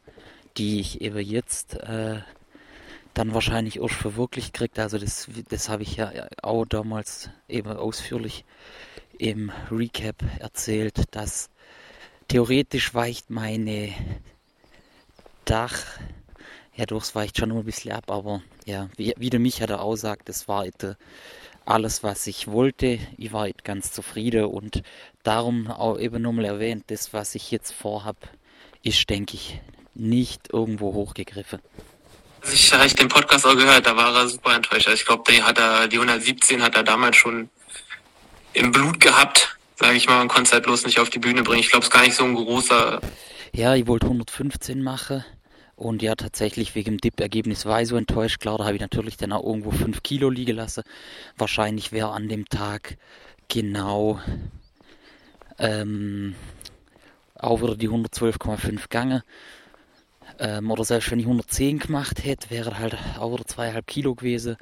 die 0.55 0.79
ich 0.79 1.01
eben 1.01 1.17
jetzt 1.17 1.77
äh, 1.77 2.21
dann 3.15 3.33
wahrscheinlich 3.33 3.79
erst 3.79 3.95
verwirklicht 3.95 4.53
kriegt. 4.53 4.77
Also 4.77 4.99
das, 4.99 5.27
das 5.49 5.67
habe 5.67 5.81
ich 5.81 5.95
ja 5.95 6.13
auch 6.43 6.65
damals 6.65 7.31
eben 7.47 7.71
ausführlich 7.71 8.45
im 9.17 9.51
Recap 9.71 10.17
erzählt, 10.39 11.15
dass 11.15 11.49
theoretisch 12.27 12.93
weicht 12.93 13.29
meine 13.29 13.93
Dach, 15.45 15.77
ja 16.75 16.85
durchs 16.85 17.15
weicht 17.15 17.37
schon 17.37 17.49
noch 17.49 17.57
ein 17.57 17.65
bisschen 17.65 17.91
ab, 17.93 18.11
aber 18.11 18.41
ja, 18.65 18.89
wie, 18.97 19.13
wie 19.17 19.29
der 19.29 19.39
Micha 19.39 19.65
da 19.65 19.79
auch 19.79 19.95
sagt, 19.95 20.29
das 20.29 20.47
war 20.47 20.65
alles, 21.65 22.03
was 22.03 22.27
ich 22.27 22.47
wollte. 22.47 22.99
Ich 23.17 23.33
war 23.33 23.49
ganz 23.63 23.91
zufrieden 23.91 24.45
und 24.45 24.83
darum 25.23 25.67
auch 25.69 25.99
eben 25.99 26.21
nochmal 26.21 26.45
erwähnt, 26.45 26.85
das, 26.87 27.13
was 27.13 27.35
ich 27.35 27.51
jetzt 27.51 27.73
vorhab, 27.73 28.15
ist, 28.83 29.09
denke 29.09 29.35
ich, 29.35 29.59
nicht 29.93 30.53
irgendwo 30.53 30.93
hochgegriffen. 30.93 31.59
Ich 32.51 32.71
habe 32.71 32.87
den 32.87 33.09
Podcast 33.09 33.45
auch 33.45 33.55
gehört, 33.55 33.85
da 33.85 33.95
war 33.97 34.15
er 34.15 34.27
super 34.27 34.55
enttäuscht. 34.55 34.87
Also 34.87 35.01
ich 35.01 35.05
glaube, 35.05 35.23
die 35.31 35.41
117 35.41 36.61
hat 36.61 36.75
er 36.75 36.83
damals 36.83 37.17
schon 37.17 37.49
im 38.53 38.71
Blut 38.71 38.99
gehabt, 38.99 39.56
sage 39.79 39.95
ich 39.95 40.07
mal, 40.07 40.17
man 40.17 40.27
konnte 40.27 40.43
es 40.43 40.53
halt 40.53 40.63
bloß 40.63 40.85
nicht 40.85 40.99
auf 40.99 41.09
die 41.09 41.19
Bühne 41.19 41.43
bringen. 41.43 41.59
Ich 41.59 41.69
glaube, 41.69 41.81
es 41.81 41.87
ist 41.87 41.93
gar 41.93 42.03
nicht 42.03 42.15
so 42.15 42.23
ein 42.23 42.35
großer. 42.35 42.99
Ja, 43.53 43.75
ich 43.75 43.87
wollte 43.87 44.07
115 44.07 44.81
machen. 44.81 45.23
Und 45.75 46.01
ja, 46.01 46.15
tatsächlich 46.15 46.73
wegen 46.73 46.95
dem 46.95 47.01
Dip-Ergebnis 47.01 47.65
war 47.67 47.81
ich 47.81 47.87
so 47.87 47.97
enttäuscht. 47.97 48.39
Klar, 48.39 48.57
da 48.57 48.65
habe 48.65 48.75
ich 48.75 48.81
natürlich 48.81 49.17
dann 49.17 49.31
auch 49.31 49.45
irgendwo 49.45 49.69
5 49.69 50.01
Kilo 50.01 50.31
liegen 50.31 50.55
lassen. 50.55 50.83
Wahrscheinlich 51.37 51.91
wäre 51.91 52.09
an 52.09 52.27
dem 52.27 52.49
Tag 52.49 52.97
genau 53.47 54.19
ähm, 55.59 56.33
auch 57.35 57.61
wieder 57.61 57.75
die 57.75 57.89
112,5 57.89 58.89
Gange. 58.89 59.23
Ähm, 60.39 60.71
oder 60.71 60.83
selbst 60.83 61.11
wenn 61.11 61.19
ich 61.19 61.25
110 61.25 61.77
gemacht 61.77 62.25
hätte, 62.25 62.49
wäre 62.49 62.79
halt 62.79 62.97
auch 63.19 63.33
wieder 63.33 63.45
zweieinhalb 63.45 63.85
Kilo 63.85 64.15
gewesen. 64.15 64.57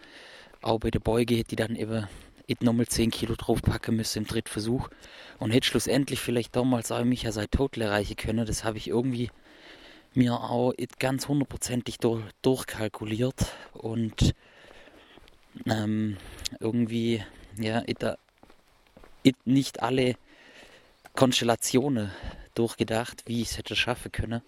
Auch 0.62 0.80
bei 0.80 0.91
der 0.91 0.99
Beuge 0.99 1.36
hätte 1.36 1.51
ich 1.51 1.58
dann 1.58 1.78
eben 1.78 2.08
nochmal 2.62 2.88
10 2.88 3.12
Kilo 3.12 3.36
draufpacken 3.36 3.95
müssen 3.95 4.19
im 4.19 4.27
dritten 4.27 4.49
Versuch. 4.49 4.89
Und 5.39 5.51
hätte 5.51 5.67
schlussendlich 5.67 6.19
vielleicht 6.19 6.55
damals 6.55 6.91
auch 6.91 7.03
mich 7.03 7.23
ja 7.23 7.31
seit 7.31 7.51
Total 7.51 7.84
erreichen 7.84 8.15
können. 8.15 8.45
Das 8.45 8.63
habe 8.63 8.77
ich 8.77 8.88
irgendwie 8.88 9.31
mir 10.13 10.34
auch 10.34 10.73
ganz 10.99 11.27
hundertprozentig 11.27 11.97
durch, 11.97 12.23
durchkalkuliert. 12.41 13.47
Und 13.73 14.34
ähm, 15.65 16.17
irgendwie, 16.60 17.23
ja, 17.58 17.84
ich, 19.23 19.36
nicht 19.45 19.81
alle 19.81 20.15
Konstellationen 21.15 22.12
durchgedacht, 22.53 23.23
wie 23.25 23.41
ich 23.41 23.51
es 23.51 23.58
hätte 23.58 23.75
schaffen 23.75 24.12
können. 24.12 24.41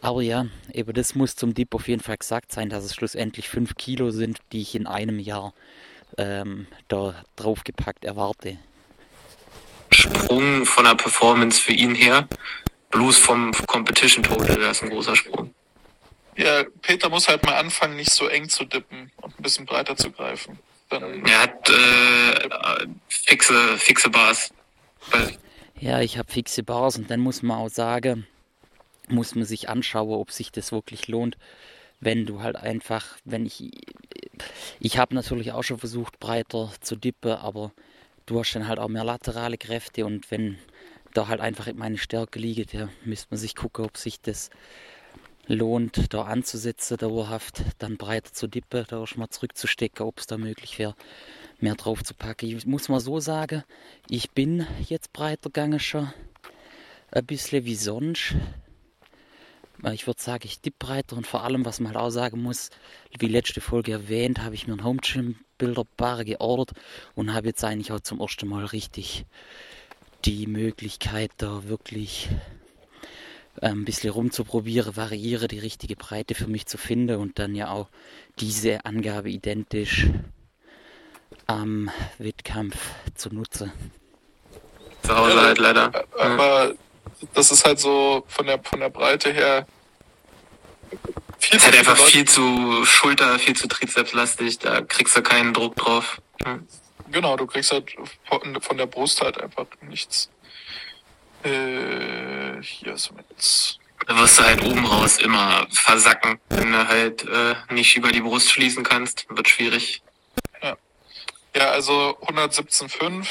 Aber 0.00 0.22
ja, 0.22 0.46
eben 0.72 0.92
das 0.94 1.14
muss 1.14 1.36
zum 1.36 1.52
Dip 1.52 1.74
auf 1.74 1.88
jeden 1.88 2.02
Fall 2.02 2.16
gesagt 2.16 2.52
sein, 2.52 2.70
dass 2.70 2.84
es 2.84 2.94
schlussendlich 2.94 3.48
5 3.48 3.76
Kilo 3.76 4.10
sind, 4.10 4.38
die 4.52 4.62
ich 4.62 4.74
in 4.74 4.86
einem 4.86 5.18
Jahr 5.18 5.52
ähm, 6.18 6.66
da 6.88 7.14
draufgepackt 7.36 8.04
erwarte. 8.04 8.58
Sprung 9.90 10.64
von 10.64 10.84
der 10.84 10.94
Performance 10.94 11.60
für 11.60 11.72
ihn 11.72 11.94
her, 11.94 12.28
bloß 12.90 13.18
vom 13.18 13.52
Competition 13.66 14.22
Total, 14.22 14.56
das 14.56 14.78
ist 14.78 14.82
ein 14.84 14.90
großer 14.90 15.16
Sprung. 15.16 15.54
Ja, 16.36 16.64
Peter 16.82 17.08
muss 17.08 17.28
halt 17.28 17.44
mal 17.44 17.56
anfangen, 17.56 17.96
nicht 17.96 18.12
so 18.12 18.26
eng 18.26 18.48
zu 18.48 18.64
dippen 18.64 19.10
und 19.20 19.38
ein 19.38 19.42
bisschen 19.42 19.66
breiter 19.66 19.96
zu 19.96 20.10
greifen. 20.10 20.58
Dann 20.88 21.24
er 21.26 21.42
hat 21.42 21.68
äh, 21.68 22.86
fixe, 23.08 23.76
fixe 23.78 24.10
Bars. 24.10 24.52
Ja, 25.78 26.00
ich 26.00 26.18
habe 26.18 26.30
fixe 26.30 26.62
Bars 26.62 26.96
und 26.96 27.10
dann 27.10 27.20
muss 27.20 27.42
man 27.42 27.58
auch 27.58 27.68
sagen, 27.68 28.26
muss 29.08 29.34
man 29.34 29.44
sich 29.44 29.68
anschauen, 29.68 30.14
ob 30.14 30.30
sich 30.30 30.52
das 30.52 30.72
wirklich 30.72 31.08
lohnt, 31.08 31.36
wenn 32.00 32.26
du 32.26 32.42
halt 32.42 32.56
einfach, 32.56 33.06
wenn 33.24 33.46
ich, 33.46 33.70
ich 34.78 34.98
habe 34.98 35.14
natürlich 35.14 35.52
auch 35.52 35.62
schon 35.62 35.78
versucht, 35.78 36.18
breiter 36.20 36.70
zu 36.80 36.96
dippen, 36.96 37.32
aber 37.32 37.72
du 38.26 38.38
hast 38.38 38.52
dann 38.52 38.68
halt 38.68 38.78
auch 38.78 38.88
mehr 38.88 39.04
laterale 39.04 39.58
Kräfte 39.58 40.06
und 40.06 40.30
wenn 40.30 40.58
da 41.14 41.28
halt 41.28 41.40
einfach 41.40 41.72
meine 41.74 41.98
Stärke 41.98 42.38
liegt, 42.38 42.72
ja, 42.72 42.88
müsste 43.04 43.28
man 43.30 43.38
sich 43.38 43.56
gucken, 43.56 43.84
ob 43.84 43.96
sich 43.96 44.20
das 44.20 44.50
lohnt, 45.46 46.14
da 46.14 46.22
anzusetzen, 46.22 46.96
dauerhaft, 46.96 47.62
dann 47.78 47.96
breiter 47.96 48.32
zu 48.32 48.46
dippen, 48.46 48.84
da 48.88 48.98
auch 48.98 49.16
mal 49.16 49.28
zurückzustecken, 49.28 50.06
ob 50.06 50.20
es 50.20 50.26
da 50.26 50.38
möglich 50.38 50.78
wäre, 50.78 50.94
mehr 51.58 51.74
drauf 51.74 52.04
zu 52.04 52.14
packen. 52.14 52.46
Ich 52.46 52.66
muss 52.66 52.88
mal 52.88 53.00
so 53.00 53.18
sagen, 53.18 53.64
ich 54.08 54.30
bin 54.30 54.66
jetzt 54.88 55.12
breiter 55.12 55.50
gegangen 55.50 55.80
schon, 55.80 56.12
ein 57.10 57.26
bisschen 57.26 57.64
wie 57.64 57.74
sonst 57.74 58.36
ich 59.92 60.06
würde 60.06 60.20
sagen, 60.20 60.42
ich 60.44 60.60
dipp 60.60 60.78
breiter 60.78 61.16
und 61.16 61.26
vor 61.26 61.44
allem, 61.44 61.64
was 61.64 61.80
man 61.80 61.94
halt 61.94 62.04
auch 62.04 62.10
sagen 62.10 62.42
muss, 62.42 62.70
wie 63.18 63.28
letzte 63.28 63.60
Folge 63.60 63.92
erwähnt, 63.92 64.42
habe 64.42 64.54
ich 64.54 64.66
mir 64.66 64.74
einen 64.74 64.84
Home 64.84 65.00
Gym 65.02 65.36
Builder 65.58 65.84
Bar 65.96 66.24
geordert 66.24 66.72
und 67.14 67.34
habe 67.34 67.48
jetzt 67.48 67.64
eigentlich 67.64 67.92
auch 67.92 68.00
zum 68.00 68.20
ersten 68.20 68.48
Mal 68.48 68.64
richtig 68.64 69.26
die 70.24 70.46
Möglichkeit, 70.46 71.30
da 71.38 71.64
wirklich 71.68 72.28
ähm, 73.62 73.82
ein 73.82 73.84
bisschen 73.84 74.10
rumzuprobieren, 74.10 74.96
variiere 74.96 75.48
die 75.48 75.58
richtige 75.58 75.96
Breite 75.96 76.34
für 76.34 76.46
mich 76.46 76.66
zu 76.66 76.78
finden 76.78 77.16
und 77.16 77.38
dann 77.38 77.54
ja 77.54 77.70
auch 77.70 77.88
diese 78.38 78.84
Angabe 78.84 79.30
identisch 79.30 80.06
am 81.46 81.90
Wettkampf 82.18 82.76
zu 83.14 83.34
nutzen. 83.34 83.72
Zu 85.02 85.16
Hause 85.16 85.40
halt 85.40 85.58
leider. 85.58 86.04
Aber 86.18 86.74
das 87.34 87.50
ist 87.50 87.64
halt 87.64 87.78
so 87.78 88.24
von 88.28 88.46
der, 88.46 88.62
von 88.62 88.80
der 88.80 88.90
Breite 88.90 89.32
her. 89.32 89.66
Viel 91.38 91.56
ist 91.56 91.64
halt 91.64 91.78
einfach 91.78 91.98
Leute. 91.98 92.10
viel 92.10 92.28
zu 92.28 92.84
Schulter, 92.84 93.38
viel 93.38 93.56
zu 93.56 93.68
Trizepslastig, 93.68 94.58
da 94.58 94.82
kriegst 94.82 95.16
du 95.16 95.22
keinen 95.22 95.52
Druck 95.52 95.76
drauf. 95.76 96.20
Hm. 96.44 96.66
Genau, 97.10 97.36
du 97.36 97.46
kriegst 97.46 97.72
halt 97.72 97.92
von, 98.28 98.60
von 98.60 98.76
der 98.76 98.86
Brust 98.86 99.20
halt 99.20 99.40
einfach 99.40 99.66
nichts. 99.80 100.30
Äh, 101.42 102.62
hier 102.62 102.92
ist 102.92 103.10
jetzt. 103.30 103.78
Da 104.06 104.16
wirst 104.16 104.38
du 104.38 104.42
halt 104.42 104.62
oben 104.62 104.86
raus 104.86 105.18
immer 105.18 105.66
versacken. 105.70 106.38
Wenn 106.48 106.72
du 106.72 106.88
halt 106.88 107.26
äh, 107.26 107.54
nicht 107.70 107.96
über 107.96 108.12
die 108.12 108.20
Brust 108.20 108.50
schließen 108.50 108.84
kannst, 108.84 109.26
wird 109.28 109.48
schwierig. 109.48 110.02
Ja, 110.62 110.76
ja 111.54 111.70
also 111.70 112.16
117,5 112.22 113.26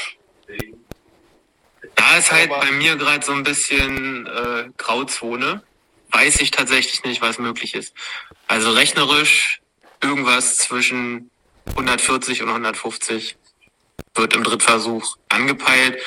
da 2.10 2.18
ist 2.18 2.32
halt 2.32 2.50
bei 2.50 2.72
mir 2.72 2.96
gerade 2.96 3.24
so 3.24 3.32
ein 3.32 3.44
bisschen 3.44 4.26
äh, 4.26 4.68
Grauzone. 4.76 5.62
Weiß 6.10 6.40
ich 6.40 6.50
tatsächlich 6.50 7.04
nicht, 7.04 7.22
was 7.22 7.38
möglich 7.38 7.74
ist. 7.76 7.94
Also 8.48 8.72
rechnerisch 8.72 9.60
irgendwas 10.02 10.56
zwischen 10.56 11.30
140 11.66 12.42
und 12.42 12.48
150 12.48 13.36
wird 14.16 14.34
im 14.34 14.42
Drittversuch 14.42 15.16
angepeilt. 15.28 16.00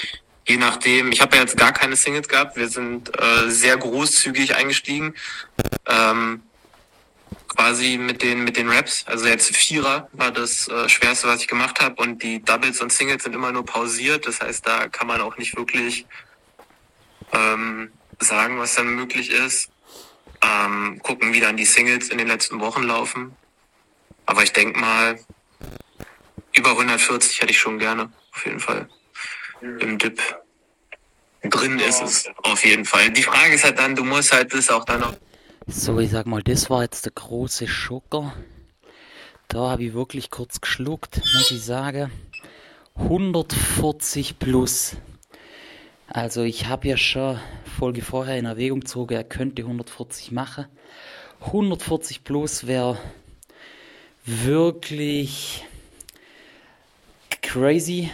Je 0.46 0.58
nachdem, 0.58 1.14
ich 1.14 1.22
habe 1.22 1.38
ja 1.38 1.44
jetzt 1.44 1.56
gar 1.56 1.72
keine 1.72 1.96
Singles 1.96 2.28
gehabt. 2.28 2.58
Wir 2.58 2.68
sind 2.68 3.10
äh, 3.18 3.50
sehr 3.50 3.78
großzügig 3.78 4.56
eingestiegen. 4.56 5.16
Ähm, 5.88 6.42
quasi 7.56 7.98
mit 7.98 8.22
den 8.22 8.44
mit 8.44 8.58
den 8.58 8.70
Raps. 8.70 9.06
Also 9.08 9.28
jetzt 9.28 9.56
Vierer 9.56 10.08
war 10.14 10.32
das 10.32 10.68
äh, 10.68 10.90
Schwerste, 10.90 11.28
was 11.28 11.42
ich 11.42 11.48
gemacht 11.48 11.80
habe 11.82 12.02
und 12.02 12.24
die 12.24 12.42
Doubles 12.44 12.82
und 12.82 12.92
Singles 12.92 13.24
sind 13.24 13.34
immer 13.34 13.52
nur 13.52 13.66
pausiert. 13.66 14.28
Das 14.28 14.42
heißt, 14.42 14.66
da 14.66 14.88
kann 14.88 15.08
man 15.08 15.22
auch 15.22 15.38
nicht 15.38 15.56
wirklich 15.56 16.06
ähm, 17.32 17.92
sagen, 18.20 18.60
was 18.60 18.76
dann 18.76 18.96
möglich 18.96 19.30
ist. 19.32 19.70
Ähm, 20.44 21.00
gucken, 21.02 21.34
wie 21.34 21.40
dann 21.40 21.56
die 21.56 21.66
Singles 21.66 22.10
in 22.10 22.18
den 22.18 22.28
letzten 22.28 22.60
Wochen 22.60 22.84
laufen. 22.84 23.36
Aber 24.26 24.44
ich 24.44 24.52
denke 24.52 24.80
mal, 24.80 25.20
über 26.54 26.72
140 26.72 27.42
hätte 27.42 27.52
ich 27.52 27.60
schon 27.60 27.80
gerne, 27.80 28.12
auf 28.34 28.46
jeden 28.46 28.60
Fall. 28.60 28.90
Im 29.62 29.98
Dip. 29.98 30.22
Drin 31.44 31.80
ist 31.80 32.02
es, 32.02 32.30
auf 32.44 32.64
jeden 32.64 32.86
Fall. 32.86 33.10
Die 33.12 33.24
Frage 33.24 33.54
ist 33.54 33.64
halt 33.64 33.80
dann, 33.80 33.96
du 33.96 34.04
musst 34.04 34.32
halt 34.32 34.54
das 34.54 34.70
auch 34.70 34.86
dann 34.86 35.02
noch 35.02 35.14
so, 35.68 36.00
ich 36.00 36.12
sag 36.12 36.26
mal, 36.26 36.44
das 36.44 36.70
war 36.70 36.84
jetzt 36.84 37.06
der 37.06 37.14
große 37.14 37.68
Schocker. 37.68 38.34
Da 39.48 39.70
habe 39.72 39.84
ich 39.84 39.94
wirklich 39.94 40.30
kurz 40.30 40.62
geschluckt, 40.62 41.18
muss 41.18 41.52
ich 41.52 41.64
sagen. 41.64 42.12
140 42.96 44.40
plus. 44.40 44.98
Also 46.08 46.44
ich 46.44 46.68
habe 46.68 46.88
ja 46.88 46.98
schon 46.98 47.40
Folge 47.78 48.02
vorher 48.02 48.38
in 48.38 48.46
Erwägung 48.46 48.82
gezogen, 48.82 49.16
er 49.16 49.24
könnte 49.24 49.64
140 49.64 50.32
machen. 50.32 50.66
140 51.42 52.24
plus 52.24 52.68
wäre 52.68 52.98
wirklich 54.26 55.66
crazy. 57.42 58.12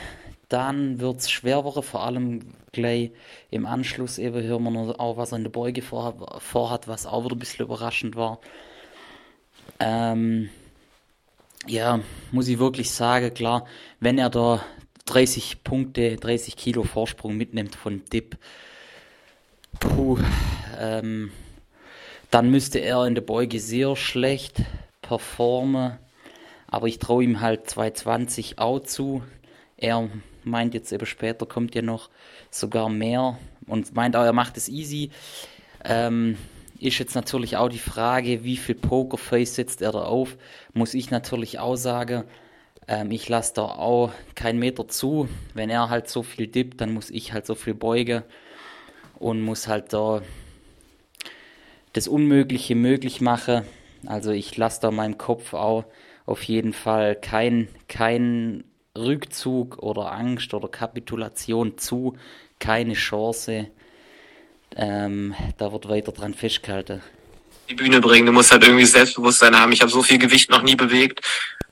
Dann 0.50 1.00
wird 1.00 1.20
es 1.20 1.30
schwerer, 1.30 1.84
vor 1.84 2.04
allem 2.04 2.42
gleich 2.72 3.12
im 3.50 3.66
Anschluss 3.66 4.18
eben 4.18 4.42
hören 4.44 4.64
wir 4.64 4.72
noch 4.72 5.00
auch, 5.00 5.18
was 5.18 5.32
er 5.32 5.38
in 5.38 5.44
der 5.44 5.52
Beuge 5.52 5.82
vorhat, 5.82 6.16
vorhat 6.42 6.88
was 6.88 7.06
auch 7.06 7.26
wieder 7.26 7.36
ein 7.36 7.40
bisschen 7.40 7.66
überraschend 7.66 8.16
war. 8.16 8.40
Ähm, 9.80 10.50
ja, 11.68 12.00
muss 12.32 12.48
ich 12.48 12.60
wirklich 12.60 12.92
sagen, 12.92 13.34
klar, 13.34 13.66
wenn 14.00 14.18
er 14.18 14.30
da 14.30 14.64
30 15.06 15.64
Punkte, 15.64 16.16
30 16.18 16.56
Kilo 16.56 16.84
Vorsprung 16.84 17.36
mitnimmt 17.36 17.76
von 17.76 18.04
Dip, 18.06 18.38
puh, 19.80 20.18
ähm, 20.80 21.32
dann 22.32 22.52
müsste 22.52 22.80
er 22.80 23.06
in 23.06 23.16
der 23.16 23.22
Beuge 23.22 23.60
sehr 23.60 23.96
schlecht 23.96 24.62
performen. 25.02 25.98
Aber 26.68 26.88
ich 26.88 27.00
traue 27.00 27.24
ihm 27.24 27.42
halt 27.42 27.68
220 27.68 28.60
auch 28.60 28.80
zu. 28.80 29.24
Er 29.78 30.10
meint 30.44 30.74
jetzt 30.74 30.92
eben 30.92 31.06
später 31.06 31.46
kommt 31.46 31.76
ja 31.76 31.82
noch 31.82 32.10
sogar 32.50 32.90
mehr 32.90 33.38
und 33.68 33.96
meint 33.96 34.16
auch, 34.16 34.24
er 34.24 34.34
macht 34.34 34.58
es 34.58 34.70
easy. 34.70 35.12
Ähm, 35.84 36.38
ist 36.80 36.98
jetzt 36.98 37.16
natürlich 37.16 37.58
auch 37.58 37.70
die 37.70 37.78
Frage, 37.78 38.44
wie 38.44 38.58
viel 38.58 38.76
Pokerface 38.76 39.56
setzt 39.56 39.82
er 39.82 39.92
da 39.92 40.04
auf. 40.04 40.38
Muss 40.74 40.94
ich 40.94 41.12
natürlich 41.12 41.60
auch 41.60 41.76
sagen, 41.76 42.24
ähm, 42.88 43.12
ich 43.12 43.28
lasse 43.28 43.54
da 43.56 43.64
auch 43.64 44.12
keinen 44.36 44.60
Meter 44.60 44.88
zu. 44.88 45.28
Wenn 45.54 45.70
er 45.70 45.90
halt 45.90 46.10
so 46.10 46.24
viel 46.24 46.48
dippt, 46.48 46.82
dann 46.82 46.94
muss 46.94 47.10
ich 47.10 47.34
halt 47.34 47.46
so 47.46 47.56
viel 47.56 47.74
beugen 47.74 48.24
und 49.20 49.42
muss 49.42 49.68
halt 49.68 49.94
da 49.94 50.22
das 51.94 52.08
Unmögliche 52.08 52.76
möglich 52.76 53.22
machen. 53.22 53.64
Also 54.06 54.32
ich 54.32 54.56
lasse 54.56 54.82
da 54.82 54.92
meinem 54.92 55.18
Kopf 55.18 55.54
auch 55.54 55.86
auf 56.26 56.44
jeden 56.44 56.74
Fall 56.74 57.16
kein, 57.16 57.68
kein 57.88 58.64
Rückzug 59.00 59.80
oder 59.80 60.12
Angst 60.12 60.54
oder 60.54 60.68
Kapitulation 60.68 61.78
zu, 61.78 62.18
keine 62.60 62.94
Chance. 62.94 63.68
Ähm, 64.76 65.34
da 65.58 65.72
wird 65.72 65.90
weiter 65.90 66.12
dran 66.12 66.34
festgehalten. 66.34 67.02
Die 67.70 67.76
Bühne 67.76 68.02
bringen, 68.02 68.26
du 68.26 68.32
musst 68.32 68.52
halt 68.52 68.64
irgendwie 68.64 68.86
Selbstbewusstsein 68.86 69.58
haben. 69.58 69.72
Ich 69.72 69.82
habe 69.82 69.92
so 69.92 70.02
viel 70.02 70.18
Gewicht 70.18 70.50
noch 70.50 70.64
nie 70.64 70.76
bewegt. 70.76 71.22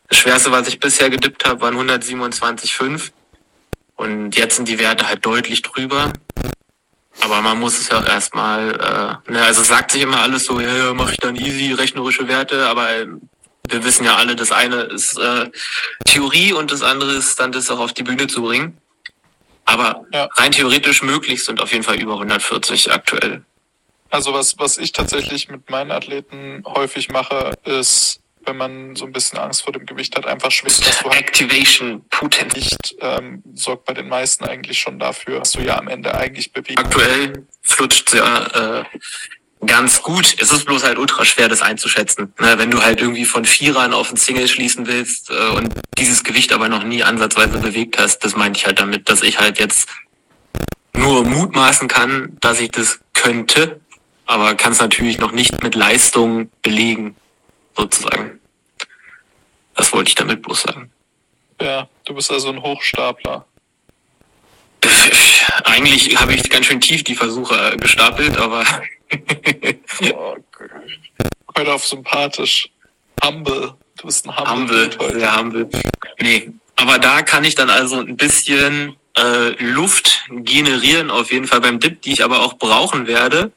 Das 0.10 0.20
Schwerste, 0.20 0.52
was 0.52 0.68
ich 0.68 0.80
bisher 0.80 1.10
gedippt 1.10 1.46
habe, 1.46 1.62
waren 1.62 1.76
127,5. 1.76 3.12
Und 3.96 4.36
jetzt 4.36 4.56
sind 4.56 4.68
die 4.68 4.80
Werte 4.80 5.08
halt 5.08 5.26
deutlich 5.26 5.64
drüber. 5.64 6.14
Aber 7.22 7.42
man 7.42 7.60
muss 7.60 7.80
es 7.80 7.90
ja 7.90 8.04
erstmal, 8.04 9.20
äh, 9.28 9.32
ne, 9.32 9.42
also 9.42 9.64
sagt 9.64 9.92
sich 9.92 10.04
immer 10.04 10.22
alles 10.22 10.46
so, 10.46 10.60
ja, 10.60 10.76
ja 10.76 10.94
mache 10.94 11.14
ich 11.14 11.18
dann 11.18 11.36
easy, 11.36 11.74
rechnerische 11.74 12.28
Werte, 12.28 12.68
aber 12.68 12.90
wir 13.68 13.84
wissen 13.84 14.04
ja 14.04 14.16
alle, 14.16 14.36
das 14.36 14.52
eine 14.52 14.84
ist 14.84 15.18
äh, 15.18 15.50
Theorie 16.06 16.54
und 16.54 16.72
das 16.72 16.82
andere 16.82 17.14
ist 17.14 17.40
dann 17.40 17.52
das 17.52 17.70
auch 17.70 17.80
auf 17.80 17.94
die 17.94 18.04
Bühne 18.04 18.28
zu 18.28 18.42
bringen. 18.42 18.78
Aber 19.66 20.06
ja. 20.14 20.30
rein 20.36 20.52
theoretisch 20.54 21.04
möglich 21.04 21.44
sind 21.44 21.62
auf 21.62 21.72
jeden 21.72 21.84
Fall 21.84 22.00
über 22.00 22.14
140 22.14 22.92
aktuell. 22.92 23.44
Also 24.10 24.34
was, 24.34 24.58
was 24.58 24.78
ich 24.78 24.94
tatsächlich 24.94 25.50
mit 25.50 25.70
meinen 25.70 25.92
Athleten 25.92 26.64
häufig 26.66 27.10
mache, 27.10 27.54
ist, 27.66 28.22
wenn 28.46 28.56
man 28.56 28.96
so 28.96 29.06
ein 29.06 29.12
bisschen 29.12 29.38
Angst 29.38 29.64
vor 29.64 29.74
dem 29.74 29.86
Gewicht 29.86 30.16
hat, 30.16 30.26
einfach 30.26 30.52
halt 30.52 31.18
Activation 31.18 32.06
Putin. 32.10 32.48
Nicht, 32.56 32.96
ähm, 33.02 33.44
sorgt 33.54 33.84
bei 33.84 33.94
den 33.94 34.08
meisten 34.08 34.46
eigentlich 34.46 34.80
schon 34.80 35.00
dafür, 35.00 35.40
dass 35.40 35.52
du 35.52 35.62
ja 35.62 35.78
am 35.78 35.90
Ende 35.90 36.16
eigentlich 36.16 36.54
bewegst. 36.54 36.80
Aktuell 36.80 37.46
flutscht 37.62 38.14
ja 38.14 38.80
äh, 38.80 38.84
ganz 39.66 40.02
gut. 40.02 40.36
Es 40.40 40.52
ist 40.52 40.66
bloß 40.66 40.84
halt 40.84 40.98
ultra 40.98 41.26
schwer, 41.26 41.48
das 41.50 41.62
einzuschätzen. 41.62 42.34
Ne, 42.40 42.58
wenn 42.58 42.72
du 42.72 42.82
halt 42.82 43.02
irgendwie 43.02 43.26
von 43.26 43.46
Vierern 43.46 43.94
auf 43.94 44.12
ein 44.12 44.18
Single 44.18 44.48
schließen 44.48 44.88
willst 44.88 45.30
äh, 45.30 45.50
und 45.56 45.74
dieses 45.98 46.24
Gewicht 46.24 46.54
aber 46.54 46.70
noch 46.70 46.84
nie 46.84 47.04
ansatzweise 47.04 47.58
bewegt 47.58 47.98
hast, 47.98 48.20
das 48.20 48.36
meinte 48.36 48.60
ich 48.60 48.66
halt 48.66 48.80
damit, 48.80 49.10
dass 49.10 49.24
ich 49.24 49.40
halt 49.40 49.60
jetzt 49.60 49.90
nur 50.94 51.24
mutmaßen 51.24 51.88
kann, 51.88 52.38
dass 52.40 52.60
ich 52.60 52.72
das 52.72 53.00
könnte, 53.14 53.80
aber 54.26 54.56
kann 54.56 54.74
es 54.74 54.80
natürlich 54.80 55.20
noch 55.20 55.32
nicht 55.32 55.64
mit 55.64 55.76
Leistung 55.76 56.50
belegen, 56.62 57.16
sozusagen. 57.76 58.40
Das 59.76 59.94
wollte 59.94 60.10
ich 60.10 60.16
damit 60.16 60.42
bloß 60.42 60.64
sagen. 60.64 60.92
Ja, 61.62 61.88
du 62.06 62.14
bist 62.14 62.32
also 62.32 62.50
ein 62.50 62.62
Hochstapler. 62.62 63.46
Eigentlich 65.64 66.20
habe 66.20 66.34
ich 66.34 66.50
ganz 66.50 66.66
schön 66.66 66.82
tief 66.82 67.04
die 67.04 67.16
Versuche 67.16 67.78
gestapelt, 67.78 68.38
aber 68.38 68.64
oh, 70.14 70.36
heute 71.56 71.74
auf 71.74 71.86
sympathisch. 71.86 72.70
Humble. 73.24 73.74
Du 73.98 74.06
bist 74.06 74.28
ein 74.28 74.38
Humble. 74.38 74.92
Humble, 74.92 75.20
sehr 75.20 75.38
humble. 75.38 75.70
Nee, 76.20 76.52
aber 76.76 77.00
da 77.00 77.22
kann 77.24 77.44
ich 77.44 77.56
dann 77.56 77.70
also 77.70 78.00
ein 78.00 78.16
bisschen 78.16 78.96
äh, 79.18 79.64
Luft 79.64 80.26
generieren, 80.30 81.10
auf 81.10 81.32
jeden 81.32 81.48
Fall 81.48 81.62
beim 81.62 81.80
Dip, 81.80 82.02
die 82.04 82.14
ich 82.14 82.24
aber 82.24 82.42
auch 82.42 82.54
brauchen 82.54 83.08
werde, 83.08 83.52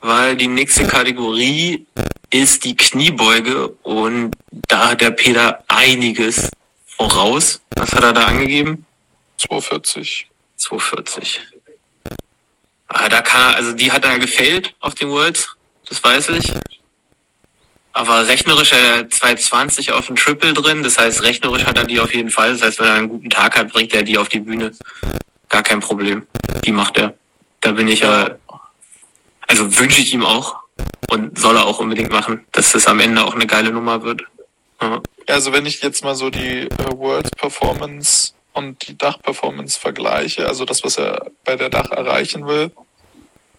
weil 0.00 0.36
die 0.36 0.48
nächste 0.48 0.86
Kategorie 0.86 1.86
ist 2.30 2.64
die 2.64 2.76
Kniebeuge 2.76 3.68
und 3.82 4.34
da 4.68 4.90
hat 4.90 5.00
der 5.00 5.10
Peter 5.10 5.62
einiges 5.68 6.50
voraus. 6.86 7.60
Was 7.76 7.92
hat 7.92 8.02
er 8.02 8.12
da 8.14 8.26
angegeben? 8.26 8.86
240. 9.36 10.28
240. 10.56 11.40
Ah, 12.98 13.10
da 13.10 13.20
kann 13.20 13.52
er, 13.52 13.56
also 13.56 13.72
die 13.74 13.92
hat 13.92 14.04
er 14.06 14.18
gefällt 14.18 14.74
auf 14.80 14.94
den 14.94 15.10
Worlds, 15.10 15.54
das 15.86 16.02
weiß 16.02 16.30
ich. 16.30 16.50
Aber 17.92 18.26
rechnerisch 18.26 18.72
hat 18.72 18.80
er 18.80 19.10
220 19.10 19.92
auf 19.92 20.06
dem 20.06 20.16
Triple 20.16 20.54
drin, 20.54 20.82
das 20.82 20.98
heißt 20.98 21.22
rechnerisch 21.22 21.66
hat 21.66 21.76
er 21.76 21.84
die 21.84 22.00
auf 22.00 22.14
jeden 22.14 22.30
Fall. 22.30 22.52
Das 22.52 22.62
heißt, 22.62 22.78
wenn 22.78 22.86
er 22.86 22.94
einen 22.94 23.08
guten 23.10 23.28
Tag 23.28 23.56
hat, 23.56 23.72
bringt 23.72 23.92
er 23.92 24.02
die 24.02 24.16
auf 24.16 24.28
die 24.28 24.40
Bühne. 24.40 24.72
Gar 25.50 25.62
kein 25.62 25.80
Problem. 25.80 26.26
Die 26.64 26.72
macht 26.72 26.96
er. 26.96 27.14
Da 27.60 27.72
bin 27.72 27.86
ich 27.86 28.00
ja, 28.00 28.36
also 29.46 29.78
wünsche 29.78 30.00
ich 30.00 30.14
ihm 30.14 30.24
auch 30.24 30.56
und 31.10 31.38
soll 31.38 31.56
er 31.56 31.66
auch 31.66 31.78
unbedingt 31.78 32.10
machen, 32.10 32.46
dass 32.52 32.72
das 32.72 32.86
am 32.86 33.00
Ende 33.00 33.24
auch 33.24 33.34
eine 33.34 33.46
geile 33.46 33.72
Nummer 33.72 34.02
wird. 34.02 34.22
Ja. 34.80 35.02
Also 35.28 35.52
wenn 35.52 35.66
ich 35.66 35.82
jetzt 35.82 36.02
mal 36.02 36.14
so 36.14 36.30
die 36.30 36.62
äh, 36.62 36.92
World 36.92 37.36
Performance 37.36 38.32
und 38.52 38.88
die 38.88 38.96
Dachperformance 38.96 39.78
vergleiche, 39.78 40.48
also 40.48 40.64
das, 40.64 40.82
was 40.82 40.96
er 40.98 41.30
bei 41.44 41.56
der 41.56 41.68
Dach 41.68 41.90
erreichen 41.90 42.46
will, 42.46 42.70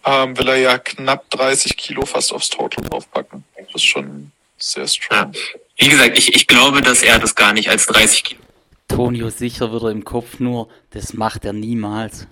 ähm, 0.04 0.36
will 0.38 0.48
er 0.48 0.56
ja 0.56 0.78
knapp 0.78 1.28
30 1.30 1.76
Kilo 1.76 2.04
fast 2.06 2.32
aufs 2.32 2.48
Total 2.48 2.84
draufpacken. 2.84 3.44
Das 3.56 3.74
ist 3.74 3.84
schon 3.84 4.32
sehr 4.58 4.86
strong. 4.86 5.32
Ja. 5.32 5.50
Wie 5.76 5.88
gesagt, 5.88 6.18
ich, 6.18 6.34
ich 6.34 6.46
glaube, 6.46 6.82
dass 6.82 7.02
er 7.02 7.18
das 7.18 7.34
gar 7.34 7.52
nicht 7.52 7.70
als 7.70 7.86
30 7.86 8.24
Kilo. 8.24 8.40
Tonio 8.88 9.30
sicher 9.30 9.72
wieder 9.72 9.90
im 9.90 10.04
Kopf 10.04 10.40
nur, 10.40 10.68
das 10.90 11.12
macht 11.12 11.44
er 11.44 11.52
niemals. 11.52 12.26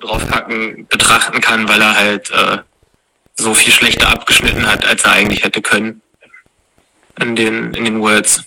Draufpacken 0.00 0.86
betrachten 0.88 1.40
kann, 1.40 1.68
weil 1.68 1.80
er 1.80 1.96
halt 1.96 2.30
äh, 2.30 2.58
so 3.34 3.54
viel 3.54 3.72
schlechter 3.72 4.08
abgeschnitten 4.08 4.66
hat, 4.66 4.84
als 4.84 5.04
er 5.04 5.12
eigentlich 5.12 5.44
hätte 5.44 5.62
können. 5.62 6.02
In 7.20 7.36
den, 7.36 7.74
in 7.74 7.84
den 7.84 8.00
Worlds. 8.00 8.44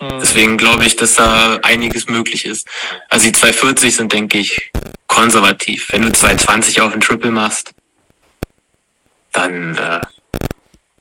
Mhm. 0.00 0.18
Deswegen 0.20 0.56
glaube 0.56 0.84
ich, 0.84 0.96
dass 0.96 1.14
da 1.14 1.56
einiges 1.62 2.08
möglich 2.08 2.44
ist. 2.44 2.68
Also 3.08 3.26
die 3.26 3.32
240 3.32 3.96
sind, 3.96 4.12
denke 4.12 4.38
ich, 4.38 4.70
konservativ. 5.18 5.92
Wenn 5.92 6.02
du 6.02 6.12
220 6.12 6.80
auf 6.80 6.92
ein 6.92 7.00
Triple 7.00 7.32
machst, 7.32 7.74
dann 9.32 9.76
äh, 9.76 10.00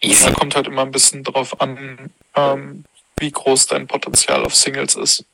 easy. 0.02 0.26
Da 0.26 0.32
kommt 0.32 0.56
halt 0.56 0.66
immer 0.66 0.82
ein 0.82 0.92
bisschen 0.92 1.24
drauf 1.24 1.62
an, 1.62 2.10
ähm, 2.36 2.84
wie 3.20 3.32
groß 3.32 3.68
dein 3.68 3.86
Potenzial 3.86 4.44
auf 4.44 4.56
Singles 4.56 4.96
ist. 4.96 5.26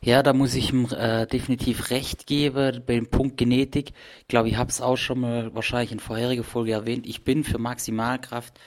Ja, 0.00 0.24
da 0.24 0.32
muss 0.32 0.56
ich 0.56 0.72
ihm 0.72 0.88
äh, 0.90 1.28
definitiv 1.28 1.90
recht 1.90 2.26
geben 2.26 2.82
bei 2.84 2.94
dem 2.94 3.08
Punkt 3.08 3.36
Genetik. 3.36 3.92
Ich 4.22 4.28
glaube, 4.28 4.48
ich 4.48 4.56
habe 4.56 4.70
es 4.70 4.80
auch 4.80 4.96
schon 4.96 5.20
mal 5.20 5.54
wahrscheinlich 5.54 5.92
in 5.92 6.00
vorheriger 6.00 6.42
Folge 6.42 6.72
erwähnt. 6.72 7.06
Ich 7.06 7.22
bin 7.22 7.44
für 7.44 7.58
Maximalkraft 7.58 8.58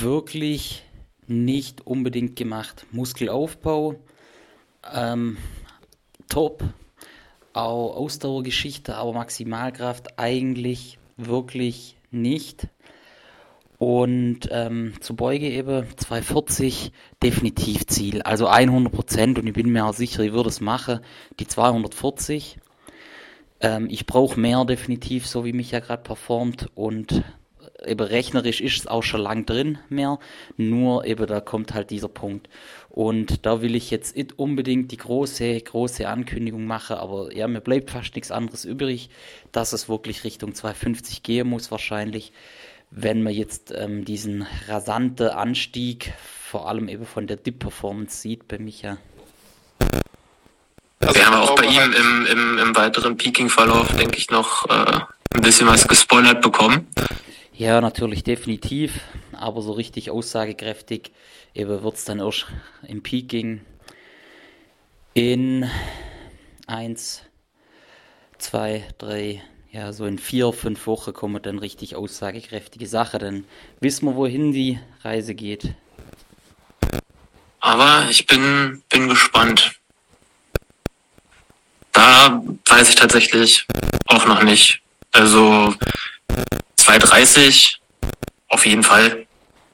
wirklich 0.00 0.82
nicht 1.28 1.86
unbedingt 1.86 2.34
gemacht. 2.34 2.86
Muskelaufbau, 2.90 3.94
ähm, 4.92 5.36
top, 6.28 6.64
auch 7.52 7.96
Ausdauergeschichte, 7.96 8.96
aber 8.96 9.12
Maximalkraft 9.12 10.18
eigentlich 10.18 10.98
wirklich 11.16 11.96
nicht. 12.10 12.68
Und 13.78 14.48
ähm, 14.52 14.94
zur 15.00 15.16
Beuge 15.16 15.50
eben 15.50 15.86
240 15.96 16.92
definitiv 17.20 17.86
Ziel, 17.86 18.22
also 18.22 18.46
100 18.46 18.92
Prozent 18.92 19.38
und 19.40 19.46
ich 19.48 19.54
bin 19.54 19.72
mir 19.72 19.86
auch 19.86 19.94
sicher, 19.94 20.22
ich 20.22 20.32
würde 20.32 20.50
es 20.50 20.60
machen, 20.60 21.00
die 21.40 21.48
240. 21.48 22.58
Ähm, 23.60 23.88
ich 23.90 24.06
brauche 24.06 24.38
mehr 24.38 24.64
definitiv, 24.64 25.26
so 25.26 25.44
wie 25.44 25.52
mich 25.52 25.72
ja 25.72 25.80
gerade 25.80 26.04
performt 26.04 26.68
und 26.76 27.24
eben 27.84 28.06
rechnerisch 28.06 28.60
ist 28.60 28.78
es 28.78 28.86
auch 28.86 29.02
schon 29.02 29.20
lang 29.20 29.46
drin 29.46 29.78
mehr, 29.88 30.18
nur 30.56 31.04
eben 31.04 31.26
da 31.26 31.40
kommt 31.40 31.74
halt 31.74 31.90
dieser 31.90 32.08
Punkt. 32.08 32.48
Und 32.92 33.46
da 33.46 33.62
will 33.62 33.74
ich 33.74 33.90
jetzt 33.90 34.16
nicht 34.16 34.38
unbedingt 34.38 34.92
die 34.92 34.98
große, 34.98 35.58
große 35.62 36.06
Ankündigung 36.06 36.66
machen, 36.66 36.96
aber 36.96 37.34
ja, 37.34 37.48
mir 37.48 37.62
bleibt 37.62 37.90
fast 37.90 38.14
nichts 38.14 38.30
anderes 38.30 38.66
übrig, 38.66 39.08
dass 39.50 39.72
es 39.72 39.88
wirklich 39.88 40.24
Richtung 40.24 40.54
250 40.54 41.22
gehen 41.22 41.48
muss 41.48 41.70
wahrscheinlich, 41.70 42.34
wenn 42.90 43.22
man 43.22 43.32
jetzt 43.32 43.72
ähm, 43.74 44.04
diesen 44.04 44.46
rasanten 44.68 45.28
Anstieg, 45.28 46.12
vor 46.18 46.68
allem 46.68 46.86
eben 46.90 47.06
von 47.06 47.26
der 47.26 47.38
Dip-Performance 47.38 48.20
sieht 48.20 48.46
bei 48.46 48.58
Micha. 48.58 48.98
Also 51.00 51.14
wir 51.14 51.26
haben 51.26 51.36
auch 51.36 51.54
bei 51.54 51.64
ihm 51.64 51.94
im, 51.94 52.26
im, 52.26 52.58
im 52.58 52.76
weiteren 52.76 53.16
Peaking-Verlauf, 53.16 53.96
denke 53.96 54.18
ich, 54.18 54.30
noch 54.30 54.68
äh, 54.68 55.00
ein 55.34 55.40
bisschen 55.40 55.66
was 55.66 55.88
gespoilert 55.88 56.42
bekommen. 56.42 56.88
Ja, 57.54 57.80
natürlich, 57.80 58.22
definitiv. 58.22 59.00
Aber 59.42 59.60
so 59.60 59.72
richtig 59.72 60.08
aussagekräftig 60.12 61.10
eben 61.52 61.82
wird 61.82 61.96
es 61.96 62.04
dann 62.04 62.20
erst 62.20 62.46
im 62.86 63.02
Peaking 63.02 63.60
in 65.14 65.68
1, 66.68 67.22
2, 68.38 68.84
3, 68.98 69.42
ja, 69.72 69.92
so 69.92 70.06
in 70.06 70.18
vier, 70.18 70.52
fünf 70.52 70.86
Wochen 70.86 71.12
kommen 71.12 71.42
dann 71.42 71.58
richtig 71.58 71.96
aussagekräftige 71.96 72.86
Sachen. 72.86 73.18
Dann 73.18 73.44
wissen 73.80 74.06
wir, 74.06 74.14
wohin 74.14 74.52
die 74.52 74.78
Reise 75.02 75.34
geht. 75.34 75.74
Aber 77.58 78.06
ich 78.10 78.24
bin, 78.26 78.84
bin 78.90 79.08
gespannt. 79.08 79.72
Da 81.90 82.40
weiß 82.66 82.90
ich 82.90 82.94
tatsächlich 82.94 83.66
auch 84.06 84.24
noch 84.26 84.44
nicht. 84.44 84.80
Also 85.10 85.74
230 86.76 87.80
auf 88.48 88.66
jeden 88.66 88.84
Fall. 88.84 89.26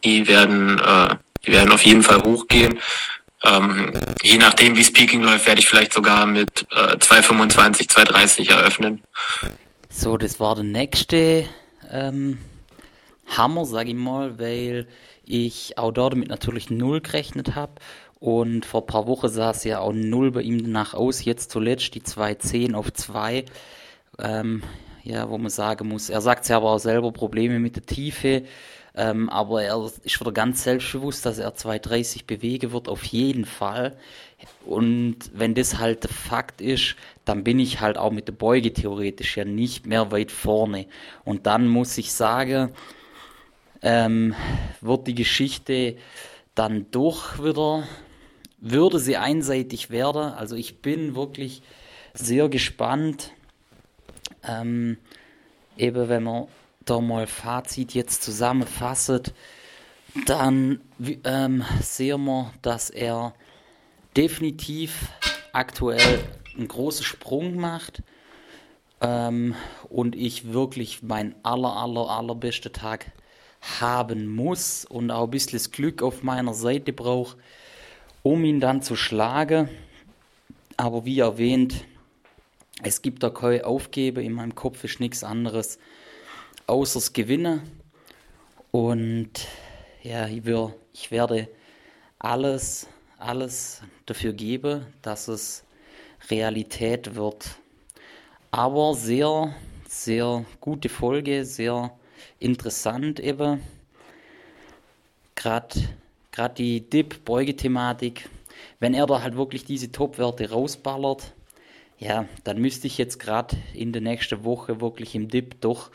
Die 0.04 0.26
werden, 0.28 0.78
äh, 0.78 1.16
die 1.46 1.52
werden 1.52 1.72
auf 1.72 1.82
jeden 1.82 2.02
Fall 2.02 2.22
hochgehen. 2.22 2.78
Ähm, 3.44 3.92
je 4.22 4.38
nachdem, 4.38 4.76
wie 4.76 4.84
Speaking 4.84 5.22
läuft, 5.22 5.46
werde 5.46 5.60
ich 5.60 5.68
vielleicht 5.68 5.92
sogar 5.92 6.26
mit 6.26 6.66
äh, 6.72 6.98
225, 6.98 7.88
230 7.88 8.50
eröffnen. 8.50 9.02
So, 9.88 10.16
das 10.16 10.40
war 10.40 10.56
der 10.56 10.64
nächste 10.64 11.44
ähm, 11.90 12.38
Hammer, 13.26 13.64
sage 13.64 13.90
ich 13.90 13.96
mal, 13.96 14.38
weil 14.38 14.88
ich 15.24 15.78
auch 15.78 15.92
damit 15.92 16.28
natürlich 16.28 16.70
null 16.70 17.00
gerechnet 17.00 17.54
habe. 17.54 17.74
Und 18.20 18.66
vor 18.66 18.82
ein 18.82 18.86
paar 18.86 19.06
Wochen 19.06 19.28
sah 19.28 19.50
es 19.50 19.62
ja 19.62 19.78
auch 19.78 19.92
null 19.92 20.32
bei 20.32 20.42
ihm 20.42 20.62
danach 20.62 20.94
aus. 20.94 21.24
Jetzt 21.24 21.52
zuletzt 21.52 21.94
die 21.94 22.02
210 22.02 22.74
auf 22.74 22.92
2. 22.92 23.44
Ähm, 24.18 24.62
ja, 25.04 25.30
wo 25.30 25.38
man 25.38 25.50
sagen 25.50 25.88
muss, 25.88 26.10
er 26.10 26.20
sagt 26.20 26.48
ja 26.48 26.56
aber 26.56 26.72
auch 26.72 26.78
selber 26.78 27.12
Probleme 27.12 27.60
mit 27.60 27.76
der 27.76 27.86
Tiefe. 27.86 28.42
Ähm, 28.94 29.28
aber 29.28 29.62
er 29.62 29.90
ist 30.02 30.20
wieder 30.20 30.32
ganz 30.32 30.64
selbstbewusst, 30.64 31.24
dass 31.24 31.38
er 31.38 31.54
230 31.54 32.26
bewegen 32.26 32.72
wird, 32.72 32.88
auf 32.88 33.04
jeden 33.04 33.44
Fall. 33.44 33.96
Und 34.64 35.16
wenn 35.32 35.54
das 35.54 35.78
halt 35.78 36.04
der 36.04 36.10
Fakt 36.10 36.60
ist, 36.60 36.96
dann 37.24 37.44
bin 37.44 37.58
ich 37.58 37.80
halt 37.80 37.98
auch 37.98 38.12
mit 38.12 38.28
der 38.28 38.32
Beuge 38.32 38.72
theoretisch 38.72 39.36
ja 39.36 39.44
nicht 39.44 39.86
mehr 39.86 40.10
weit 40.10 40.30
vorne. 40.30 40.86
Und 41.24 41.46
dann 41.46 41.68
muss 41.68 41.98
ich 41.98 42.12
sagen, 42.12 42.70
ähm, 43.82 44.34
wird 44.80 45.06
die 45.06 45.14
Geschichte 45.14 45.96
dann 46.54 46.86
doch 46.90 47.42
wieder, 47.42 47.86
würde 48.58 48.98
sie 48.98 49.16
einseitig 49.16 49.90
werden. 49.90 50.32
Also 50.32 50.56
ich 50.56 50.82
bin 50.82 51.14
wirklich 51.14 51.62
sehr 52.14 52.48
gespannt. 52.48 53.32
Ähm, 54.42 54.98
eben 55.76 56.08
wenn 56.08 56.24
man 56.24 56.48
da 56.90 57.00
mal 57.00 57.26
Fazit 57.26 57.94
jetzt 57.94 58.22
zusammenfasst, 58.22 59.32
dann 60.26 60.80
ähm, 61.24 61.64
sehen 61.82 62.24
wir, 62.24 62.52
dass 62.62 62.90
er 62.90 63.34
definitiv 64.16 65.08
aktuell 65.52 66.20
einen 66.56 66.68
großen 66.68 67.04
Sprung 67.04 67.56
macht 67.56 68.02
ähm, 69.00 69.54
und 69.88 70.16
ich 70.16 70.52
wirklich 70.52 71.02
meinen 71.02 71.34
aller, 71.42 71.76
aller, 71.76 72.08
allerbesten 72.10 72.72
Tag 72.72 73.12
haben 73.80 74.34
muss 74.34 74.84
und 74.84 75.10
auch 75.10 75.24
ein 75.24 75.30
bisschen 75.30 75.52
das 75.52 75.70
Glück 75.70 76.02
auf 76.02 76.22
meiner 76.22 76.54
Seite 76.54 76.92
brauche, 76.92 77.36
um 78.22 78.44
ihn 78.44 78.60
dann 78.60 78.82
zu 78.82 78.96
schlagen. 78.96 79.68
Aber 80.76 81.04
wie 81.04 81.18
erwähnt, 81.18 81.84
es 82.82 83.02
gibt 83.02 83.22
da 83.22 83.30
kein 83.30 83.62
Aufgeben, 83.62 84.24
in 84.24 84.32
meinem 84.32 84.54
Kopf 84.54 84.84
ist 84.84 85.00
nichts 85.00 85.24
anderes 85.24 85.78
außer 86.68 87.12
Gewinnen. 87.12 87.62
Und 88.70 89.48
ja, 90.02 90.28
ich, 90.28 90.44
will, 90.44 90.74
ich 90.92 91.10
werde 91.10 91.48
alles, 92.18 92.86
alles 93.18 93.82
dafür 94.06 94.32
geben, 94.32 94.86
dass 95.02 95.26
es 95.28 95.64
Realität 96.30 97.14
wird. 97.14 97.56
Aber 98.50 98.94
sehr, 98.94 99.54
sehr 99.88 100.44
gute 100.60 100.88
Folge, 100.88 101.44
sehr 101.44 101.90
interessant 102.38 103.18
eben. 103.18 103.62
Gerade 105.34 105.80
die 106.56 106.88
Dip-Beugethematik. 106.88 108.28
Wenn 108.80 108.94
er 108.94 109.06
da 109.06 109.22
halt 109.22 109.36
wirklich 109.36 109.64
diese 109.64 109.90
Top-Werte 109.90 110.50
rausballert, 110.50 111.32
ja, 111.98 112.26
dann 112.44 112.58
müsste 112.58 112.86
ich 112.86 112.98
jetzt 112.98 113.18
gerade 113.18 113.56
in 113.74 113.92
der 113.92 114.02
nächsten 114.02 114.44
Woche 114.44 114.80
wirklich 114.80 115.14
im 115.14 115.28
Dip 115.28 115.60
doch 115.60 115.90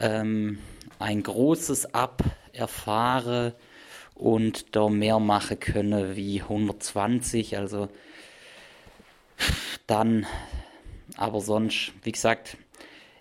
ähm, 0.00 0.58
ein 0.98 1.22
großes 1.22 1.94
Ab 1.94 2.22
erfahren 2.52 3.52
und 4.14 4.74
da 4.76 4.88
mehr 4.88 5.18
machen 5.18 5.60
können 5.60 6.16
wie 6.16 6.42
120. 6.42 7.56
Also 7.56 7.88
dann, 9.86 10.26
aber 11.16 11.40
sonst, 11.40 11.92
wie 12.02 12.12
gesagt, 12.12 12.56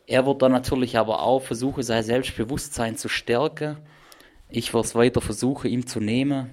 er 0.07 0.25
wird 0.25 0.41
dann 0.41 0.51
natürlich 0.51 0.97
aber 0.97 1.21
auch 1.21 1.41
versuchen, 1.41 1.83
sein 1.83 2.03
Selbstbewusstsein 2.03 2.97
zu 2.97 3.09
stärken. 3.09 3.77
Ich 4.49 4.73
werde 4.73 4.87
es 4.87 4.95
weiter 4.95 5.21
versuchen, 5.21 5.69
ihm 5.69 5.85
zu 5.85 5.99
nehmen. 5.99 6.49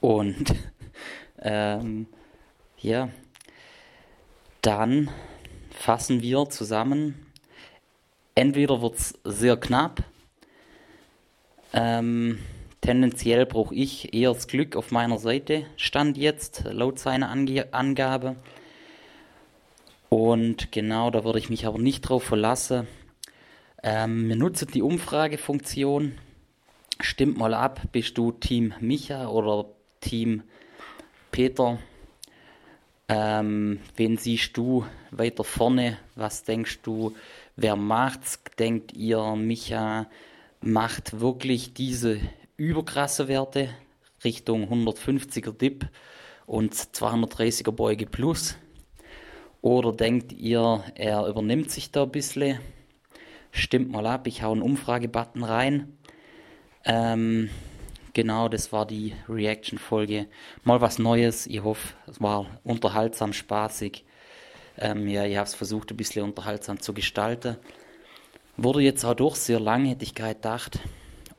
Und 0.00 0.54
ähm, 1.42 2.06
ja, 2.78 3.08
dann 4.60 5.10
fassen 5.70 6.22
wir 6.22 6.48
zusammen. 6.48 7.31
Entweder 8.34 8.80
wird 8.80 8.94
es 8.96 9.18
sehr 9.24 9.56
knapp. 9.56 10.02
Ähm, 11.74 12.38
tendenziell 12.80 13.46
brauche 13.46 13.74
ich 13.74 14.14
eher 14.14 14.32
das 14.32 14.46
Glück 14.46 14.76
auf 14.76 14.90
meiner 14.90 15.18
Seite, 15.18 15.66
stand 15.76 16.16
jetzt, 16.16 16.64
laut 16.64 16.98
seiner 16.98 17.30
Ange 17.30 17.72
Angabe. 17.72 18.36
Und 20.08 20.72
genau, 20.72 21.10
da 21.10 21.24
würde 21.24 21.38
ich 21.38 21.48
mich 21.48 21.66
aber 21.66 21.78
nicht 21.78 22.02
drauf 22.02 22.24
verlassen. 22.24 22.86
Ähm, 23.82 24.28
wir 24.28 24.36
nutzen 24.36 24.68
die 24.72 24.82
Umfragefunktion. 24.82 26.18
Stimmt 27.00 27.38
mal 27.38 27.54
ab, 27.54 27.80
bist 27.92 28.16
du 28.18 28.32
Team 28.32 28.74
Micha 28.80 29.26
oder 29.28 29.66
Team 30.00 30.42
Peter? 31.30 31.78
Ähm, 33.08 33.80
wen 33.96 34.16
siehst 34.18 34.56
du 34.56 34.86
weiter 35.10 35.44
vorne? 35.44 35.98
Was 36.14 36.44
denkst 36.44 36.80
du, 36.82 37.14
wer 37.56 37.76
macht's? 37.76 38.40
Denkt 38.58 38.92
ihr, 38.92 39.34
Micha 39.36 40.08
macht 40.60 41.20
wirklich 41.20 41.74
diese 41.74 42.20
überkrasse 42.56 43.28
Werte 43.28 43.70
Richtung 44.24 44.70
150er 44.70 45.52
Dip 45.52 45.88
und 46.46 46.74
230er 46.74 47.72
Beuge 47.72 48.06
plus? 48.06 48.56
Oder 49.60 49.92
denkt 49.92 50.32
ihr, 50.32 50.84
er 50.94 51.26
übernimmt 51.26 51.70
sich 51.70 51.90
da 51.92 52.02
ein 52.04 52.10
bisschen? 52.10 52.58
Stimmt 53.50 53.90
mal 53.90 54.06
ab, 54.06 54.26
ich 54.26 54.42
hau 54.42 54.52
einen 54.52 54.62
Umfragebutton 54.62 55.44
rein. 55.44 55.98
Ähm, 56.84 57.50
Genau, 58.14 58.48
das 58.48 58.72
war 58.72 58.86
die 58.86 59.14
Reaction-Folge. 59.26 60.26
Mal 60.64 60.82
was 60.82 60.98
Neues. 60.98 61.46
Ich 61.46 61.62
hoffe, 61.62 61.94
es 62.06 62.20
war 62.20 62.46
unterhaltsam, 62.62 63.32
spaßig. 63.32 64.04
Ähm, 64.78 65.08
ja, 65.08 65.24
ich 65.24 65.36
habe 65.36 65.46
es 65.46 65.54
versucht, 65.54 65.90
ein 65.90 65.96
bisschen 65.96 66.24
unterhaltsam 66.24 66.80
zu 66.80 66.94
gestalten. 66.94 67.56
Wurde 68.56 68.80
jetzt 68.80 69.04
auch 69.04 69.14
durch 69.14 69.36
sehr 69.36 69.60
lang, 69.60 69.84
hätte 69.84 70.04
ich 70.04 70.14
gedacht. 70.14 70.78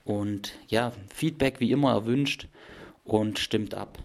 Und 0.05 0.53
ja, 0.67 0.91
Feedback 1.13 1.59
wie 1.59 1.71
immer 1.71 1.91
erwünscht 1.91 2.47
und 3.05 3.39
stimmt 3.39 3.73
ab. 3.73 3.97